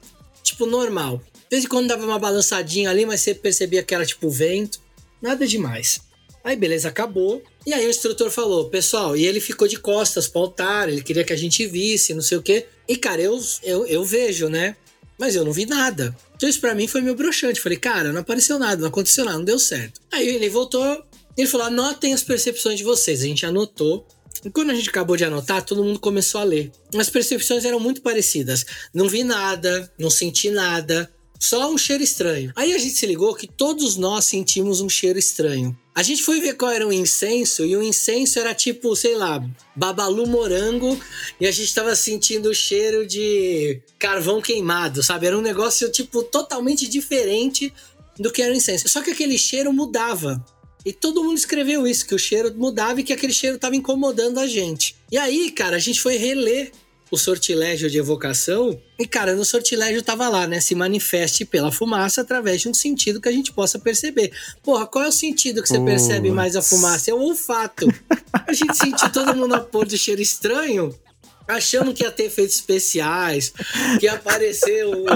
tipo, 0.48 0.66
normal. 0.66 1.22
De 1.34 1.56
vez 1.56 1.64
em 1.64 1.68
quando 1.68 1.88
dava 1.88 2.04
uma 2.04 2.18
balançadinha 2.18 2.90
ali, 2.90 3.06
mas 3.06 3.20
você 3.20 3.34
percebia 3.34 3.82
que 3.82 3.94
era 3.94 4.04
tipo 4.04 4.28
vento. 4.30 4.80
Nada 5.20 5.46
demais. 5.46 6.00
Aí 6.44 6.56
beleza, 6.56 6.88
acabou. 6.88 7.42
E 7.66 7.74
aí 7.74 7.86
o 7.86 7.90
instrutor 7.90 8.30
falou, 8.30 8.68
pessoal, 8.70 9.16
e 9.16 9.26
ele 9.26 9.40
ficou 9.40 9.68
de 9.68 9.78
costas 9.78 10.28
pro 10.28 10.42
altar, 10.42 10.88
ele 10.88 11.02
queria 11.02 11.24
que 11.24 11.32
a 11.32 11.36
gente 11.36 11.66
visse, 11.66 12.14
não 12.14 12.22
sei 12.22 12.38
o 12.38 12.42
quê. 12.42 12.66
E 12.88 12.96
cara, 12.96 13.20
eu, 13.20 13.38
eu, 13.62 13.86
eu 13.86 14.04
vejo, 14.04 14.48
né? 14.48 14.76
Mas 15.18 15.34
eu 15.34 15.44
não 15.44 15.52
vi 15.52 15.66
nada. 15.66 16.16
Então 16.36 16.48
isso 16.48 16.60
pra 16.60 16.74
mim 16.74 16.86
foi 16.86 17.00
meio 17.00 17.14
broxante. 17.14 17.60
Falei, 17.60 17.76
cara, 17.76 18.12
não 18.12 18.20
apareceu 18.20 18.58
nada, 18.58 18.80
não 18.80 18.88
aconteceu 18.88 19.24
nada, 19.24 19.38
não 19.38 19.44
deu 19.44 19.58
certo. 19.58 20.00
Aí 20.12 20.26
ele 20.28 20.48
voltou, 20.48 21.04
ele 21.36 21.48
falou, 21.48 21.66
anotem 21.66 22.14
as 22.14 22.22
percepções 22.22 22.78
de 22.78 22.84
vocês. 22.84 23.20
A 23.20 23.26
gente 23.26 23.44
anotou. 23.44 24.06
E 24.44 24.50
quando 24.50 24.70
a 24.70 24.74
gente 24.74 24.88
acabou 24.88 25.16
de 25.16 25.24
anotar, 25.24 25.64
todo 25.64 25.84
mundo 25.84 25.98
começou 25.98 26.40
a 26.40 26.44
ler. 26.44 26.70
As 26.96 27.10
percepções 27.10 27.64
eram 27.64 27.80
muito 27.80 28.02
parecidas. 28.02 28.64
Não 28.92 29.08
vi 29.08 29.24
nada, 29.24 29.92
não 29.98 30.10
senti 30.10 30.50
nada, 30.50 31.10
só 31.38 31.70
um 31.70 31.78
cheiro 31.78 32.02
estranho. 32.02 32.52
Aí 32.56 32.72
a 32.72 32.78
gente 32.78 32.96
se 32.96 33.06
ligou 33.06 33.34
que 33.34 33.46
todos 33.46 33.96
nós 33.96 34.24
sentimos 34.24 34.80
um 34.80 34.88
cheiro 34.88 35.18
estranho. 35.18 35.76
A 35.94 36.02
gente 36.02 36.22
foi 36.22 36.40
ver 36.40 36.54
qual 36.54 36.70
era 36.70 36.86
o 36.86 36.92
incenso 36.92 37.64
e 37.64 37.76
o 37.76 37.82
incenso 37.82 38.38
era 38.38 38.54
tipo, 38.54 38.94
sei 38.96 39.16
lá, 39.16 39.44
babalu 39.74 40.26
morango 40.26 40.98
e 41.40 41.46
a 41.46 41.50
gente 41.50 41.72
tava 41.74 41.94
sentindo 41.94 42.50
o 42.50 42.54
cheiro 42.54 43.06
de 43.06 43.80
carvão 43.98 44.40
queimado, 44.40 45.02
sabe? 45.02 45.26
Era 45.26 45.38
um 45.38 45.42
negócio 45.42 45.90
tipo 45.90 46.22
totalmente 46.22 46.88
diferente 46.88 47.72
do 48.18 48.32
que 48.32 48.42
era 48.42 48.52
o 48.52 48.56
incenso. 48.56 48.88
Só 48.88 49.00
que 49.00 49.10
aquele 49.10 49.38
cheiro 49.38 49.72
mudava. 49.72 50.44
E 50.88 50.92
todo 50.94 51.22
mundo 51.22 51.36
escreveu 51.36 51.86
isso, 51.86 52.06
que 52.06 52.14
o 52.14 52.18
cheiro 52.18 52.50
mudava 52.56 52.98
e 52.98 53.04
que 53.04 53.12
aquele 53.12 53.30
cheiro 53.30 53.56
estava 53.56 53.76
incomodando 53.76 54.40
a 54.40 54.46
gente. 54.46 54.96
E 55.12 55.18
aí, 55.18 55.50
cara, 55.50 55.76
a 55.76 55.78
gente 55.78 56.00
foi 56.00 56.16
reler 56.16 56.72
o 57.10 57.18
sortilégio 57.18 57.90
de 57.90 57.98
evocação. 57.98 58.80
E, 58.98 59.06
cara, 59.06 59.34
no 59.34 59.44
sortilégio 59.44 60.02
tava 60.02 60.26
lá, 60.30 60.46
né? 60.46 60.62
Se 60.62 60.74
manifeste 60.74 61.44
pela 61.44 61.70
fumaça 61.70 62.22
através 62.22 62.62
de 62.62 62.70
um 62.70 62.74
sentido 62.74 63.20
que 63.20 63.28
a 63.28 63.32
gente 63.32 63.52
possa 63.52 63.78
perceber. 63.78 64.32
Porra, 64.62 64.86
qual 64.86 65.04
é 65.04 65.08
o 65.08 65.12
sentido 65.12 65.62
que 65.62 65.68
você 65.68 65.78
percebe 65.78 66.30
mais 66.30 66.56
a 66.56 66.62
fumaça? 66.62 67.10
É 67.10 67.14
o 67.14 67.20
olfato. 67.20 67.86
A 68.32 68.54
gente 68.54 68.74
sentiu 68.74 69.12
todo 69.12 69.36
mundo 69.36 69.56
a 69.56 69.60
pôr 69.60 69.86
de 69.86 69.98
cheiro 69.98 70.22
estranho 70.22 70.98
achando 71.46 71.94
que 71.94 72.02
ia 72.02 72.10
ter 72.10 72.24
efeitos 72.24 72.56
especiais, 72.56 73.52
que 73.98 74.06
ia 74.06 74.12
aparecer 74.12 74.86
o, 74.86 75.06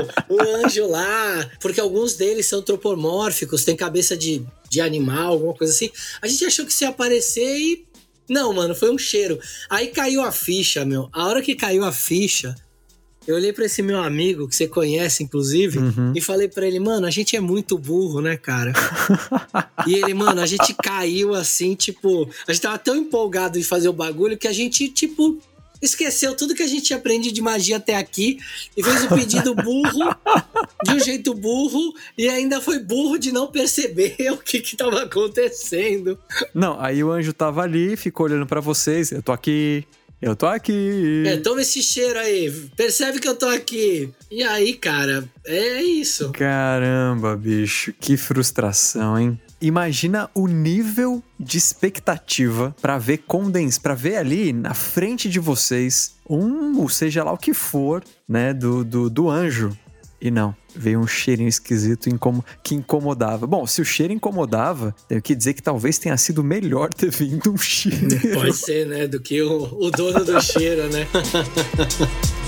anjo 0.64 0.86
lá, 0.86 1.50
porque 1.60 1.78
alguns 1.80 2.14
deles 2.14 2.46
são 2.46 2.60
antropomórficos, 2.60 3.64
tem 3.64 3.76
cabeça 3.76 4.16
de, 4.16 4.42
de 4.72 4.80
animal, 4.80 5.32
alguma 5.32 5.52
coisa 5.52 5.70
assim. 5.70 5.90
A 6.22 6.26
gente 6.26 6.46
achou 6.46 6.64
que 6.64 6.72
ia 6.82 6.88
aparecer 6.88 7.58
e. 7.58 7.84
Não, 8.26 8.54
mano, 8.54 8.74
foi 8.74 8.90
um 8.90 8.96
cheiro. 8.96 9.38
Aí 9.68 9.88
caiu 9.88 10.22
a 10.22 10.32
ficha, 10.32 10.82
meu. 10.84 11.10
A 11.12 11.26
hora 11.26 11.42
que 11.42 11.54
caiu 11.54 11.84
a 11.84 11.92
ficha, 11.92 12.54
eu 13.26 13.34
olhei 13.36 13.52
para 13.52 13.66
esse 13.66 13.82
meu 13.82 13.98
amigo, 14.02 14.48
que 14.48 14.56
você 14.56 14.66
conhece, 14.66 15.22
inclusive, 15.22 15.78
uhum. 15.78 16.12
e 16.16 16.20
falei 16.22 16.48
para 16.48 16.66
ele, 16.66 16.80
mano, 16.80 17.06
a 17.06 17.10
gente 17.10 17.36
é 17.36 17.40
muito 17.40 17.76
burro, 17.76 18.22
né, 18.22 18.38
cara? 18.38 18.72
e 19.86 19.94
ele, 19.94 20.14
mano, 20.14 20.40
a 20.40 20.46
gente 20.46 20.72
caiu 20.82 21.34
assim, 21.34 21.74
tipo, 21.74 22.26
a 22.48 22.52
gente 22.52 22.62
tava 22.62 22.78
tão 22.78 22.96
empolgado 22.96 23.58
em 23.58 23.62
fazer 23.62 23.90
o 23.90 23.92
bagulho 23.92 24.38
que 24.38 24.48
a 24.48 24.52
gente, 24.52 24.88
tipo, 24.88 25.38
esqueceu 25.82 26.34
tudo 26.34 26.54
que 26.54 26.62
a 26.62 26.66
gente 26.66 26.94
aprende 26.94 27.32
de 27.32 27.42
magia 27.42 27.76
até 27.76 27.96
aqui 27.96 28.38
e 28.76 28.82
fez 28.82 29.04
o 29.04 29.08
pedido 29.08 29.54
burro, 29.54 30.14
de 30.84 30.92
um 30.92 31.00
jeito 31.00 31.34
burro, 31.34 31.92
e 32.16 32.28
ainda 32.28 32.60
foi 32.60 32.78
burro 32.78 33.18
de 33.18 33.32
não 33.32 33.48
perceber 33.48 34.16
o 34.30 34.38
que 34.38 34.58
estava 34.58 35.02
acontecendo. 35.02 36.18
Não, 36.54 36.80
aí 36.80 37.02
o 37.02 37.10
anjo 37.10 37.32
tava 37.32 37.62
ali, 37.62 37.96
ficou 37.96 38.26
olhando 38.26 38.46
para 38.46 38.60
vocês, 38.60 39.10
eu 39.10 39.22
tô 39.22 39.32
aqui, 39.32 39.84
eu 40.22 40.36
tô 40.36 40.46
aqui. 40.46 41.24
É, 41.26 41.36
toma 41.38 41.62
esse 41.62 41.82
cheiro 41.82 42.16
aí. 42.16 42.48
Percebe 42.76 43.18
que 43.18 43.28
eu 43.28 43.34
tô 43.34 43.48
aqui. 43.48 44.08
E 44.30 44.40
aí, 44.44 44.74
cara, 44.74 45.28
é 45.44 45.82
isso. 45.82 46.30
Caramba, 46.30 47.36
bicho, 47.36 47.92
que 48.00 48.16
frustração, 48.16 49.18
hein? 49.18 49.40
Imagina 49.62 50.28
o 50.34 50.48
nível 50.48 51.22
de 51.38 51.56
expectativa 51.56 52.74
para 52.82 52.98
ver 52.98 53.18
condens, 53.18 53.78
para 53.78 53.94
ver 53.94 54.16
ali 54.16 54.52
na 54.52 54.74
frente 54.74 55.28
de 55.28 55.38
vocês 55.38 56.16
um, 56.28 56.80
ou 56.80 56.88
seja 56.88 57.22
lá 57.22 57.32
o 57.32 57.38
que 57.38 57.54
for, 57.54 58.02
né, 58.28 58.52
do, 58.52 58.82
do, 58.82 59.08
do 59.08 59.30
anjo. 59.30 59.70
E 60.20 60.32
não, 60.32 60.52
veio 60.74 60.98
um 60.98 61.06
cheirinho 61.06 61.48
esquisito 61.48 62.08
que 62.60 62.74
incomodava. 62.74 63.46
Bom, 63.46 63.64
se 63.64 63.80
o 63.80 63.84
cheiro 63.84 64.12
incomodava, 64.12 64.92
tenho 65.06 65.22
que 65.22 65.32
dizer 65.32 65.54
que 65.54 65.62
talvez 65.62 65.96
tenha 65.96 66.16
sido 66.16 66.42
melhor 66.42 66.92
ter 66.92 67.10
vindo 67.12 67.52
um 67.52 67.56
cheiro. 67.56 68.20
Pode 68.34 68.56
ser, 68.56 68.88
né? 68.88 69.06
Do 69.06 69.20
que 69.20 69.40
o, 69.42 69.62
o 69.80 69.92
dono 69.92 70.24
do 70.24 70.40
cheiro, 70.40 70.88
né? 70.90 71.06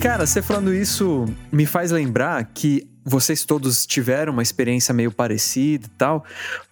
Cara, 0.00 0.26
você 0.26 0.40
falando 0.40 0.74
isso 0.74 1.26
me 1.52 1.66
faz 1.66 1.90
lembrar 1.90 2.42
que 2.54 2.88
vocês 3.04 3.44
todos 3.44 3.84
tiveram 3.84 4.32
uma 4.32 4.42
experiência 4.42 4.94
meio 4.94 5.12
parecida 5.12 5.86
e 5.86 5.90
tal, 5.90 6.24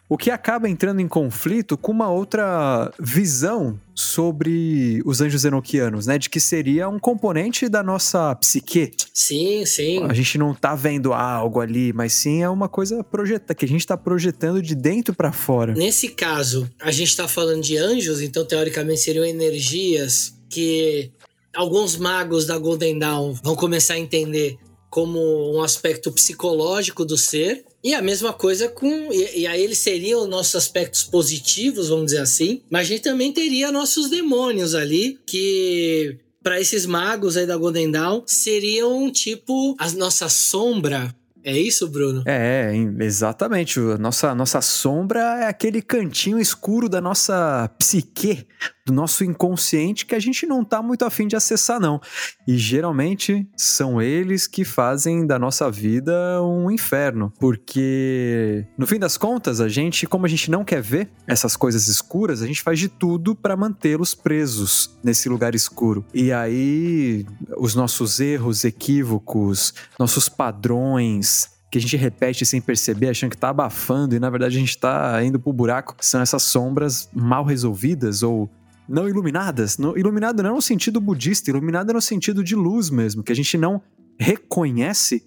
o 0.08 0.16
que 0.16 0.30
acaba 0.30 0.66
entrando 0.66 1.00
em 1.00 1.06
conflito 1.06 1.76
com 1.76 1.92
uma 1.92 2.10
outra 2.10 2.90
visão 2.98 3.78
sobre 3.94 5.02
os 5.04 5.20
anjos 5.20 5.44
enoquianos, 5.44 6.06
né? 6.06 6.16
De 6.16 6.30
que 6.30 6.40
seria 6.40 6.88
um 6.88 6.98
componente 6.98 7.68
da 7.68 7.82
nossa 7.82 8.34
psique. 8.36 8.92
Sim, 9.12 9.66
sim. 9.66 10.02
A 10.04 10.14
gente 10.14 10.38
não 10.38 10.54
tá 10.54 10.74
vendo 10.74 11.12
algo 11.12 11.60
ali, 11.60 11.92
mas 11.92 12.14
sim 12.14 12.42
é 12.42 12.48
uma 12.48 12.68
coisa 12.68 13.04
projeta 13.04 13.54
que 13.54 13.66
a 13.66 13.68
gente 13.68 13.86
tá 13.86 13.96
projetando 13.96 14.62
de 14.62 14.74
dentro 14.74 15.14
para 15.14 15.32
fora. 15.32 15.74
Nesse 15.74 16.08
caso, 16.08 16.66
a 16.80 16.90
gente 16.90 17.14
tá 17.14 17.28
falando 17.28 17.60
de 17.60 17.76
anjos, 17.76 18.22
então 18.22 18.46
teoricamente 18.46 19.00
seriam 19.00 19.24
energias 19.24 20.32
que 20.48 21.12
alguns 21.58 21.96
magos 21.96 22.46
da 22.46 22.56
Golden 22.56 23.00
Dawn 23.00 23.32
vão 23.42 23.56
começar 23.56 23.94
a 23.94 23.98
entender 23.98 24.56
como 24.88 25.18
um 25.52 25.60
aspecto 25.60 26.12
psicológico 26.12 27.04
do 27.04 27.18
ser. 27.18 27.64
E 27.82 27.94
a 27.94 28.00
mesma 28.00 28.32
coisa 28.32 28.68
com. 28.68 29.12
E, 29.12 29.40
e 29.40 29.46
aí 29.46 29.62
eles 29.62 29.78
seriam 29.78 30.26
nossos 30.28 30.54
aspectos 30.54 31.02
positivos, 31.02 31.88
vamos 31.88 32.06
dizer 32.06 32.20
assim. 32.20 32.62
Mas 32.70 32.82
a 32.82 32.84
gente 32.90 33.02
também 33.02 33.32
teria 33.32 33.72
nossos 33.72 34.08
demônios 34.08 34.74
ali, 34.74 35.18
que 35.26 36.16
para 36.42 36.60
esses 36.60 36.86
magos 36.86 37.36
aí 37.36 37.44
da 37.44 37.56
Golden 37.56 37.90
Dawn 37.90 38.22
seriam 38.24 39.10
tipo 39.10 39.74
a 39.80 39.90
nossa 39.90 40.28
sombra 40.28 41.12
é 41.48 41.56
isso, 41.56 41.88
Bruno? 41.88 42.22
É, 42.26 42.72
exatamente. 43.00 43.80
Nossa, 43.80 44.34
nossa 44.34 44.60
sombra 44.60 45.20
é 45.40 45.46
aquele 45.46 45.80
cantinho 45.80 46.38
escuro 46.38 46.90
da 46.90 47.00
nossa 47.00 47.70
psique, 47.78 48.46
do 48.88 48.92
nosso 48.94 49.22
inconsciente 49.22 50.06
que 50.06 50.14
a 50.14 50.18
gente 50.18 50.46
não 50.46 50.64
tá 50.64 50.82
muito 50.82 51.04
afim 51.04 51.26
de 51.26 51.36
acessar, 51.36 51.78
não. 51.78 52.00
E 52.46 52.56
geralmente 52.56 53.46
são 53.54 54.00
eles 54.00 54.46
que 54.46 54.64
fazem 54.64 55.26
da 55.26 55.38
nossa 55.38 55.70
vida 55.70 56.42
um 56.42 56.70
inferno. 56.70 57.30
Porque, 57.38 58.66
no 58.76 58.86
fim 58.86 58.98
das 58.98 59.18
contas, 59.18 59.60
a 59.60 59.68
gente, 59.68 60.06
como 60.06 60.24
a 60.24 60.28
gente 60.28 60.50
não 60.50 60.64
quer 60.64 60.80
ver 60.80 61.10
essas 61.26 61.54
coisas 61.54 61.86
escuras, 61.86 62.40
a 62.40 62.46
gente 62.46 62.62
faz 62.62 62.78
de 62.78 62.88
tudo 62.88 63.34
para 63.34 63.56
mantê-los 63.56 64.14
presos 64.14 64.98
nesse 65.04 65.28
lugar 65.28 65.54
escuro. 65.54 66.04
E 66.14 66.32
aí, 66.32 67.26
os 67.58 67.74
nossos 67.74 68.20
erros, 68.20 68.64
equívocos, 68.64 69.74
nossos 69.98 70.30
padrões, 70.30 71.58
que 71.70 71.78
a 71.78 71.80
gente 71.80 71.96
repete 71.96 72.46
sem 72.46 72.60
perceber, 72.60 73.08
achando 73.10 73.30
que 73.30 73.36
tá 73.36 73.50
abafando 73.50 74.14
e 74.14 74.18
na 74.18 74.30
verdade 74.30 74.56
a 74.56 74.60
gente 74.60 74.78
tá 74.78 75.22
indo 75.22 75.38
pro 75.38 75.52
buraco, 75.52 75.94
são 76.00 76.20
essas 76.20 76.42
sombras 76.42 77.08
mal 77.12 77.44
resolvidas 77.44 78.22
ou 78.22 78.48
não 78.88 79.08
iluminadas. 79.08 79.78
No, 79.78 79.96
iluminado 79.98 80.42
não 80.42 80.56
no 80.56 80.62
sentido 80.62 81.00
budista, 81.00 81.50
iluminado 81.50 81.92
no 81.92 82.00
sentido 82.00 82.42
de 82.42 82.54
luz 82.54 82.90
mesmo, 82.90 83.22
que 83.22 83.32
a 83.32 83.36
gente 83.36 83.56
não 83.58 83.82
reconhece, 84.18 85.24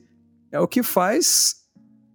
é 0.51 0.59
o 0.59 0.67
que 0.67 0.83
faz 0.83 1.61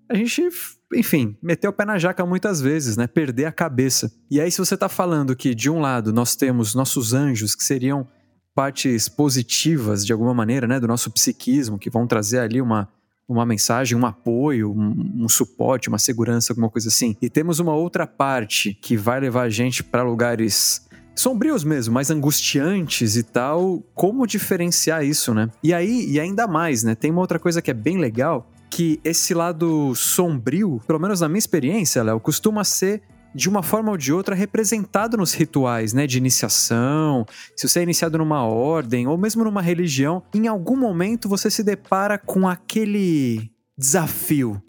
a 0.08 0.14
gente, 0.14 0.48
enfim, 0.94 1.36
meter 1.42 1.68
o 1.68 1.72
pé 1.72 1.84
na 1.84 1.98
jaca 1.98 2.24
muitas 2.24 2.60
vezes, 2.60 2.96
né? 2.96 3.06
Perder 3.06 3.46
a 3.46 3.52
cabeça. 3.52 4.12
E 4.30 4.40
aí, 4.40 4.50
se 4.50 4.58
você 4.58 4.76
tá 4.76 4.88
falando 4.88 5.34
que 5.34 5.54
de 5.54 5.68
um 5.68 5.80
lado 5.80 6.12
nós 6.12 6.36
temos 6.36 6.74
nossos 6.74 7.12
anjos, 7.12 7.54
que 7.54 7.64
seriam 7.64 8.06
partes 8.54 9.08
positivas 9.08 10.06
de 10.06 10.12
alguma 10.12 10.32
maneira, 10.32 10.66
né, 10.66 10.80
do 10.80 10.86
nosso 10.86 11.10
psiquismo, 11.10 11.78
que 11.78 11.90
vão 11.90 12.06
trazer 12.06 12.38
ali 12.38 12.60
uma 12.60 12.88
uma 13.28 13.44
mensagem, 13.44 13.98
um 13.98 14.06
apoio, 14.06 14.70
um, 14.70 15.24
um, 15.24 15.28
suporte, 15.28 15.88
uma 15.88 15.98
segurança, 15.98 16.52
alguma 16.52 16.70
coisa 16.70 16.88
assim. 16.88 17.16
E 17.20 17.28
temos 17.28 17.58
uma 17.58 17.74
outra 17.74 18.06
parte 18.06 18.72
que 18.72 18.96
vai 18.96 19.18
levar 19.18 19.42
a 19.42 19.50
gente 19.50 19.82
para 19.82 20.04
lugares 20.04 20.85
sombrios 21.16 21.64
mesmo, 21.64 21.94
mais 21.94 22.10
angustiantes 22.10 23.16
e 23.16 23.22
tal. 23.22 23.82
Como 23.94 24.26
diferenciar 24.26 25.04
isso, 25.04 25.34
né? 25.34 25.50
E 25.62 25.72
aí, 25.72 26.06
e 26.10 26.20
ainda 26.20 26.46
mais, 26.46 26.84
né? 26.84 26.94
Tem 26.94 27.10
uma 27.10 27.22
outra 27.22 27.38
coisa 27.38 27.62
que 27.62 27.70
é 27.70 27.74
bem 27.74 27.98
legal, 27.98 28.48
que 28.70 29.00
esse 29.02 29.32
lado 29.32 29.94
sombrio, 29.94 30.80
pelo 30.86 31.00
menos 31.00 31.20
na 31.20 31.28
minha 31.28 31.38
experiência, 31.38 32.02
Léo, 32.02 32.20
costuma 32.20 32.62
ser 32.62 33.02
de 33.34 33.50
uma 33.50 33.62
forma 33.62 33.90
ou 33.90 33.98
de 33.98 34.12
outra 34.12 34.34
representado 34.34 35.16
nos 35.16 35.34
rituais, 35.34 35.92
né, 35.92 36.06
de 36.06 36.16
iniciação. 36.16 37.26
Se 37.54 37.68
você 37.68 37.80
é 37.80 37.82
iniciado 37.82 38.16
numa 38.16 38.44
ordem 38.44 39.06
ou 39.06 39.18
mesmo 39.18 39.44
numa 39.44 39.60
religião, 39.60 40.22
em 40.34 40.48
algum 40.48 40.76
momento 40.76 41.28
você 41.28 41.50
se 41.50 41.62
depara 41.62 42.16
com 42.16 42.48
aquele 42.48 43.50
desafio, 43.76 44.62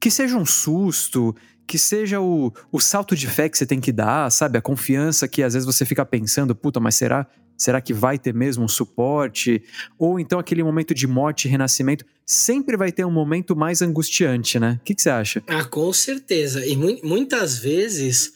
que 0.00 0.08
seja 0.08 0.36
um 0.36 0.46
susto, 0.46 1.34
que 1.72 1.78
seja 1.78 2.20
o, 2.20 2.52
o 2.70 2.78
salto 2.78 3.16
de 3.16 3.26
fé 3.26 3.48
que 3.48 3.56
você 3.56 3.64
tem 3.64 3.80
que 3.80 3.90
dar, 3.90 4.30
sabe? 4.30 4.58
A 4.58 4.60
confiança 4.60 5.26
que 5.26 5.42
às 5.42 5.54
vezes 5.54 5.64
você 5.64 5.86
fica 5.86 6.04
pensando, 6.04 6.54
puta, 6.54 6.78
mas 6.78 6.96
será, 6.96 7.26
será 7.56 7.80
que 7.80 7.94
vai 7.94 8.18
ter 8.18 8.34
mesmo 8.34 8.62
um 8.62 8.68
suporte? 8.68 9.62
Ou 9.98 10.20
então 10.20 10.38
aquele 10.38 10.62
momento 10.62 10.92
de 10.92 11.06
morte 11.06 11.46
e 11.46 11.50
renascimento. 11.50 12.04
Sempre 12.26 12.76
vai 12.76 12.92
ter 12.92 13.06
um 13.06 13.10
momento 13.10 13.56
mais 13.56 13.80
angustiante, 13.80 14.60
né? 14.60 14.78
O 14.82 14.84
que, 14.84 14.94
que 14.94 15.00
você 15.00 15.08
acha? 15.08 15.42
Ah, 15.46 15.64
com 15.64 15.90
certeza. 15.94 16.66
E 16.66 16.76
mu 16.76 16.94
muitas 17.02 17.56
vezes 17.56 18.34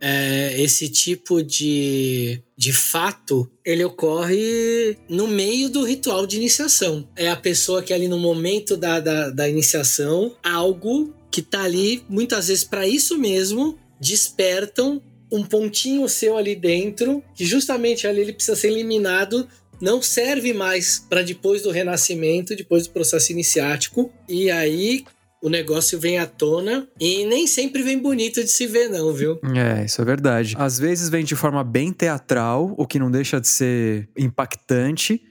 é, 0.00 0.58
esse 0.58 0.88
tipo 0.88 1.42
de, 1.42 2.40
de 2.56 2.72
fato 2.72 3.50
ele 3.62 3.84
ocorre 3.84 4.96
no 5.10 5.26
meio 5.26 5.68
do 5.68 5.84
ritual 5.84 6.26
de 6.26 6.38
iniciação. 6.38 7.06
É 7.14 7.28
a 7.28 7.36
pessoa 7.36 7.82
que 7.82 7.92
ali 7.92 8.08
no 8.08 8.18
momento 8.18 8.78
da, 8.78 8.98
da, 8.98 9.28
da 9.28 9.46
iniciação, 9.46 10.34
algo 10.42 11.14
que 11.38 11.42
tá 11.42 11.62
ali 11.62 12.02
muitas 12.08 12.48
vezes 12.48 12.64
para 12.64 12.84
isso 12.84 13.16
mesmo, 13.16 13.78
despertam 14.00 15.00
um 15.30 15.44
pontinho 15.44 16.08
seu 16.08 16.36
ali 16.36 16.56
dentro, 16.56 17.22
que 17.32 17.44
justamente 17.44 18.08
ali 18.08 18.22
ele 18.22 18.32
precisa 18.32 18.56
ser 18.56 18.72
eliminado, 18.72 19.46
não 19.80 20.02
serve 20.02 20.52
mais 20.52 20.98
para 21.08 21.22
depois 21.22 21.62
do 21.62 21.70
renascimento, 21.70 22.56
depois 22.56 22.88
do 22.88 22.92
processo 22.92 23.30
iniciático, 23.30 24.10
e 24.28 24.50
aí 24.50 25.04
o 25.40 25.48
negócio 25.48 25.96
vem 25.96 26.18
à 26.18 26.26
tona 26.26 26.88
e 26.98 27.24
nem 27.24 27.46
sempre 27.46 27.84
vem 27.84 28.00
bonito 28.00 28.42
de 28.42 28.50
se 28.50 28.66
ver, 28.66 28.88
não, 28.88 29.12
viu? 29.12 29.38
É, 29.54 29.84
isso 29.84 30.02
é 30.02 30.04
verdade. 30.04 30.56
Às 30.58 30.76
vezes 30.76 31.08
vem 31.08 31.24
de 31.24 31.36
forma 31.36 31.62
bem 31.62 31.92
teatral, 31.92 32.74
o 32.76 32.84
que 32.84 32.98
não 32.98 33.12
deixa 33.12 33.40
de 33.40 33.46
ser 33.46 34.08
impactante 34.18 35.22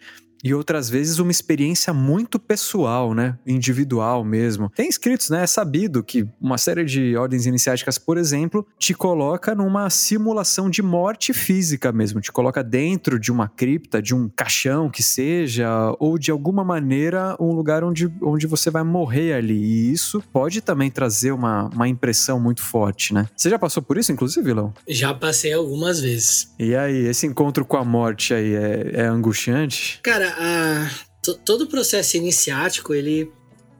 e 0.44 0.54
outras 0.54 0.90
vezes 0.90 1.20
uma 1.20 1.32
experiência 1.32 1.94
muito 1.94 2.40
pessoal, 2.40 3.14
né? 3.14 3.38
Individual 3.46 4.24
mesmo. 4.24 4.70
Tem 4.76 4.88
escritos, 4.88 5.30
né? 5.30 5.44
É 5.44 5.48
sabido 5.48 6.04
que 6.04 6.28
uma 6.40 6.58
série 6.58 6.86
de 6.86 7.16
ordens 7.16 7.46
iniciáticas, 7.46 7.98
por 7.98 8.18
exemplo, 8.18 8.66
te 8.78 8.94
coloca 8.94 9.56
numa 9.56 9.90
simulação 9.90 10.70
de 10.70 10.82
morte 10.82 11.34
física 11.34 11.92
mesmo. 11.92 12.22
Te 12.22 12.32
coloca 12.32 12.64
dentro 12.64 13.20
de 13.20 13.32
uma 13.32 13.48
cripta, 13.48 14.02
de 14.02 14.14
um 14.14 14.30
caixão 14.30 14.90
que 14.90 15.04
seja, 15.04 15.68
ou 16.00 16.18
de 16.18 16.32
alguma 16.32 16.64
maneira 16.64 17.36
um 17.40 17.52
lugar 17.52 17.84
onde, 17.84 18.12
onde 18.22 18.48
você 18.48 18.70
vai 18.70 18.84
morrer 18.84 19.34
ali. 19.34 19.58
E 19.58 19.92
isso 19.92 20.24
pode 20.32 20.62
também 20.62 20.90
trazer 20.90 21.32
uma, 21.32 21.70
uma 21.74 21.88
impressão 21.88 22.40
muito 22.40 22.62
forte, 22.62 23.14
né? 23.14 23.28
Você 23.36 23.50
já 23.50 23.60
passou 23.60 23.82
por 23.82 23.98
isso, 23.98 24.12
inclusive, 24.12 24.54
Lão? 24.54 24.74
Já 24.88 25.14
passei 25.14 25.54
algumas 25.54 26.00
vezes. 26.00 26.54
E 26.60 26.76
aí, 26.76 27.08
esse 27.08 27.26
encontro 27.26 27.66
com 27.66 27.78
a 27.78 27.84
morte 27.84 28.34
aí 28.34 28.54
é, 28.54 28.92
é 28.94 29.06
angustiante? 29.06 30.00
Cara, 30.04 30.36
a, 30.38 30.90
todo 31.46 31.64
o 31.64 31.68
processo 31.68 32.18
iniciático, 32.18 32.94
ele. 32.94 33.32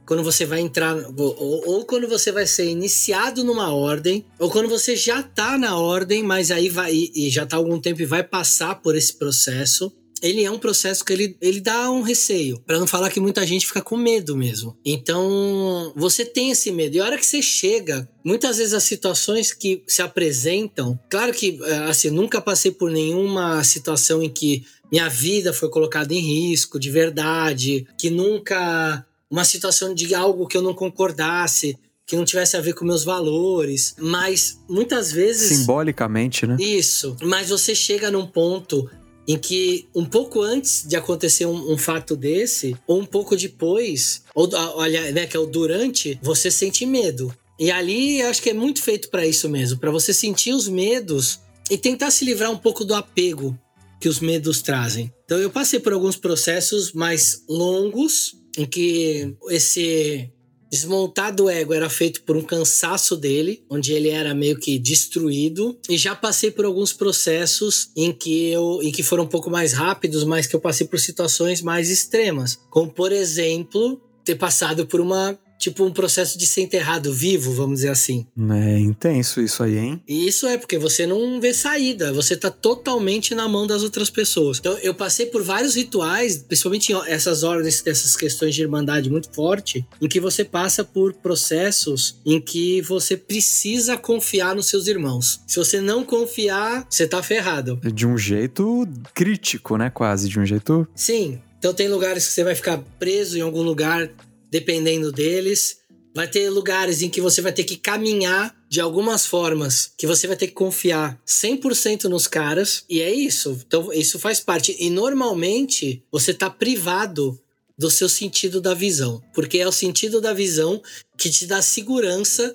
Quando 0.06 0.22
você 0.22 0.46
vai 0.46 0.60
entrar. 0.60 0.96
Ou, 0.96 1.62
ou, 1.66 1.84
quando 1.84 2.08
você 2.08 2.32
vai 2.32 2.46
ser 2.46 2.64
iniciado 2.68 3.44
numa 3.44 3.74
ordem, 3.74 4.24
ou 4.38 4.50
quando 4.50 4.68
você 4.68 4.96
já 4.96 5.22
tá 5.22 5.58
na 5.58 5.76
ordem, 5.76 6.22
mas 6.22 6.50
aí 6.50 6.68
vai. 6.68 6.92
E 7.14 7.28
já 7.28 7.44
tá 7.44 7.56
algum 7.56 7.78
tempo 7.78 8.00
e 8.00 8.06
vai 8.06 8.22
passar 8.22 8.76
por 8.76 8.96
esse 8.96 9.18
processo. 9.18 9.92
ele 10.22 10.42
é 10.42 10.50
um 10.50 10.58
processo 10.58 11.04
que 11.04 11.12
ele, 11.12 11.36
ele 11.40 11.60
dá 11.60 11.90
um 11.90 12.02
receio. 12.02 12.58
para 12.66 12.78
não 12.78 12.86
falar 12.86 13.10
que 13.10 13.20
muita 13.20 13.46
gente 13.46 13.66
fica 13.66 13.82
com 13.82 13.96
medo 13.96 14.36
mesmo. 14.36 14.76
Então, 14.84 15.92
você 15.94 16.24
tem 16.24 16.50
esse 16.50 16.72
medo. 16.72 16.96
E 16.96 17.00
a 17.00 17.04
hora 17.04 17.18
que 17.18 17.26
você 17.26 17.42
chega, 17.42 18.08
muitas 18.24 18.56
vezes 18.58 18.74
as 18.74 18.84
situações 18.84 19.52
que 19.52 19.82
se 19.86 20.02
apresentam. 20.02 20.98
Claro 21.10 21.32
que, 21.32 21.58
é, 21.62 21.74
assim, 21.84 22.10
nunca 22.10 22.40
passei 22.40 22.72
por 22.72 22.90
nenhuma 22.90 23.62
situação 23.62 24.22
em 24.22 24.30
que 24.30 24.64
minha 24.90 25.08
vida 25.08 25.52
foi 25.52 25.68
colocada 25.68 26.12
em 26.14 26.20
risco 26.20 26.78
de 26.78 26.90
verdade, 26.90 27.86
que 27.98 28.10
nunca. 28.10 29.04
Uma 29.30 29.44
situação 29.44 29.92
de 29.92 30.14
algo 30.14 30.46
que 30.46 30.56
eu 30.56 30.62
não 30.62 30.72
concordasse 30.72 31.78
que 32.08 32.16
não 32.16 32.24
tivesse 32.24 32.56
a 32.56 32.60
ver 32.62 32.72
com 32.72 32.86
meus 32.86 33.04
valores, 33.04 33.94
mas 34.00 34.58
muitas 34.66 35.12
vezes 35.12 35.58
simbolicamente, 35.58 36.46
né? 36.46 36.56
Isso, 36.58 37.14
mas 37.20 37.50
você 37.50 37.74
chega 37.74 38.10
num 38.10 38.26
ponto 38.26 38.90
em 39.28 39.36
que 39.36 39.86
um 39.94 40.06
pouco 40.06 40.40
antes 40.40 40.88
de 40.88 40.96
acontecer 40.96 41.44
um, 41.44 41.72
um, 41.72 41.76
fato 41.76 42.16
desse, 42.16 42.74
ou 42.86 42.98
um 42.98 43.04
pouco 43.04 43.36
depois, 43.36 44.22
ou 44.34 44.48
olha, 44.76 45.12
né, 45.12 45.26
que 45.26 45.36
é 45.36 45.40
o 45.40 45.44
durante, 45.44 46.18
você 46.22 46.50
sente 46.50 46.86
medo. 46.86 47.30
E 47.58 47.70
ali 47.70 48.20
eu 48.20 48.30
acho 48.30 48.40
que 48.40 48.48
é 48.48 48.54
muito 48.54 48.82
feito 48.82 49.10
para 49.10 49.26
isso 49.26 49.46
mesmo, 49.46 49.78
para 49.78 49.90
você 49.90 50.14
sentir 50.14 50.54
os 50.54 50.66
medos 50.66 51.40
e 51.70 51.76
tentar 51.76 52.10
se 52.10 52.24
livrar 52.24 52.50
um 52.50 52.56
pouco 52.56 52.86
do 52.86 52.94
apego 52.94 53.54
que 54.00 54.08
os 54.08 54.20
medos 54.20 54.62
trazem. 54.62 55.12
Então 55.24 55.38
eu 55.38 55.50
passei 55.50 55.80
por 55.80 55.92
alguns 55.92 56.16
processos 56.16 56.92
mais 56.92 57.42
longos 57.48 58.36
em 58.56 58.64
que 58.64 59.34
esse 59.48 60.30
Desmontar 60.70 61.34
do 61.34 61.48
ego 61.48 61.72
era 61.72 61.88
feito 61.88 62.22
por 62.22 62.36
um 62.36 62.42
cansaço 62.42 63.16
dele, 63.16 63.64
onde 63.70 63.92
ele 63.92 64.10
era 64.10 64.34
meio 64.34 64.58
que 64.58 64.78
destruído. 64.78 65.78
E 65.88 65.96
já 65.96 66.14
passei 66.14 66.50
por 66.50 66.66
alguns 66.66 66.92
processos 66.92 67.90
em 67.96 68.12
que 68.12 68.50
eu 68.50 68.80
em 68.82 68.92
que 68.92 69.02
foram 69.02 69.24
um 69.24 69.28
pouco 69.28 69.50
mais 69.50 69.72
rápidos, 69.72 70.24
mas 70.24 70.46
que 70.46 70.54
eu 70.54 70.60
passei 70.60 70.86
por 70.86 70.98
situações 70.98 71.62
mais 71.62 71.88
extremas. 71.88 72.58
Como, 72.68 72.92
por 72.92 73.12
exemplo, 73.12 74.00
ter 74.24 74.34
passado 74.34 74.86
por 74.86 75.00
uma 75.00 75.38
tipo 75.58 75.84
um 75.84 75.92
processo 75.92 76.38
de 76.38 76.46
ser 76.46 76.62
enterrado 76.62 77.12
vivo, 77.12 77.52
vamos 77.52 77.76
dizer 77.76 77.90
assim. 77.90 78.26
É 78.50 78.78
intenso 78.78 79.40
isso 79.40 79.62
aí, 79.62 79.76
hein? 79.76 80.02
E 80.06 80.26
isso 80.26 80.46
é 80.46 80.56
porque 80.56 80.78
você 80.78 81.06
não 81.06 81.40
vê 81.40 81.52
saída, 81.52 82.12
você 82.12 82.36
tá 82.36 82.50
totalmente 82.50 83.34
na 83.34 83.48
mão 83.48 83.66
das 83.66 83.82
outras 83.82 84.08
pessoas. 84.08 84.58
Então 84.58 84.78
eu 84.78 84.94
passei 84.94 85.26
por 85.26 85.42
vários 85.42 85.74
rituais, 85.74 86.38
principalmente 86.38 86.92
essas 87.06 87.42
ordens, 87.42 87.82
essas 87.86 88.16
questões 88.16 88.54
de 88.54 88.62
irmandade 88.62 89.10
muito 89.10 89.30
forte, 89.34 89.84
em 90.00 90.08
que 90.08 90.20
você 90.20 90.44
passa 90.44 90.84
por 90.84 91.12
processos 91.14 92.16
em 92.24 92.40
que 92.40 92.80
você 92.82 93.16
precisa 93.16 93.96
confiar 93.96 94.54
nos 94.54 94.66
seus 94.66 94.86
irmãos. 94.86 95.40
Se 95.46 95.56
você 95.56 95.80
não 95.80 96.04
confiar, 96.04 96.86
você 96.88 97.06
tá 97.06 97.22
ferrado. 97.22 97.80
De 97.92 98.06
um 98.06 98.16
jeito 98.16 98.86
crítico, 99.14 99.76
né? 99.76 99.90
Quase, 99.90 100.28
de 100.28 100.38
um 100.38 100.46
jeito. 100.46 100.86
Sim, 100.94 101.40
então 101.58 101.74
tem 101.74 101.88
lugares 101.88 102.26
que 102.26 102.32
você 102.32 102.44
vai 102.44 102.54
ficar 102.54 102.78
preso 102.98 103.36
em 103.36 103.40
algum 103.40 103.62
lugar 103.62 104.08
dependendo 104.50 105.12
deles. 105.12 105.78
Vai 106.14 106.26
ter 106.26 106.50
lugares 106.50 107.02
em 107.02 107.08
que 107.08 107.20
você 107.20 107.40
vai 107.40 107.52
ter 107.52 107.64
que 107.64 107.76
caminhar 107.76 108.56
de 108.68 108.80
algumas 108.80 109.24
formas, 109.24 109.92
que 109.96 110.06
você 110.06 110.26
vai 110.26 110.36
ter 110.36 110.48
que 110.48 110.52
confiar 110.52 111.20
100% 111.26 112.04
nos 112.04 112.26
caras, 112.26 112.84
e 112.88 113.00
é 113.00 113.12
isso. 113.12 113.58
Então, 113.66 113.92
isso 113.92 114.18
faz 114.18 114.40
parte. 114.40 114.76
E 114.78 114.90
normalmente, 114.90 116.02
você 116.10 116.34
tá 116.34 116.50
privado 116.50 117.38
do 117.78 117.90
seu 117.90 118.08
sentido 118.08 118.60
da 118.60 118.74
visão, 118.74 119.22
porque 119.32 119.58
é 119.58 119.68
o 119.68 119.72
sentido 119.72 120.20
da 120.20 120.32
visão 120.32 120.82
que 121.16 121.30
te 121.30 121.46
dá 121.46 121.62
segurança 121.62 122.54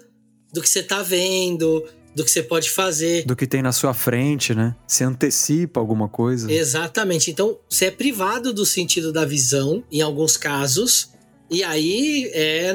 do 0.52 0.62
que 0.62 0.70
você 0.70 0.84
tá 0.84 1.02
vendo, 1.02 1.86
do 2.14 2.24
que 2.24 2.30
você 2.30 2.44
pode 2.44 2.70
fazer. 2.70 3.26
Do 3.26 3.36
que 3.36 3.48
tem 3.48 3.62
na 3.62 3.72
sua 3.72 3.94
frente, 3.94 4.54
né? 4.54 4.76
Você 4.88 5.04
antecipa 5.04 5.80
alguma 5.80 6.08
coisa. 6.08 6.52
Exatamente. 6.52 7.32
Então, 7.32 7.58
você 7.70 7.86
é 7.86 7.92
privado 7.92 8.54
do 8.54 8.66
sentido 8.66 9.12
da 9.12 9.26
visão, 9.26 9.84
em 9.92 10.02
alguns 10.02 10.38
casos, 10.38 11.10
e 11.50 11.64
aí 11.64 12.30
é, 12.34 12.74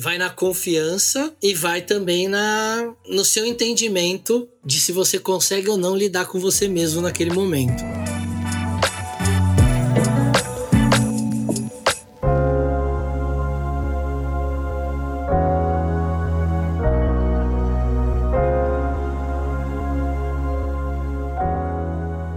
vai 0.00 0.18
na 0.18 0.30
confiança 0.30 1.32
e 1.42 1.54
vai 1.54 1.82
também 1.82 2.28
na, 2.28 2.92
no 3.06 3.24
seu 3.24 3.46
entendimento 3.46 4.48
de 4.64 4.80
se 4.80 4.92
você 4.92 5.18
consegue 5.18 5.68
ou 5.68 5.76
não 5.76 5.96
lidar 5.96 6.26
com 6.26 6.38
você 6.38 6.68
mesmo 6.68 7.00
naquele 7.00 7.32
momento. 7.32 7.82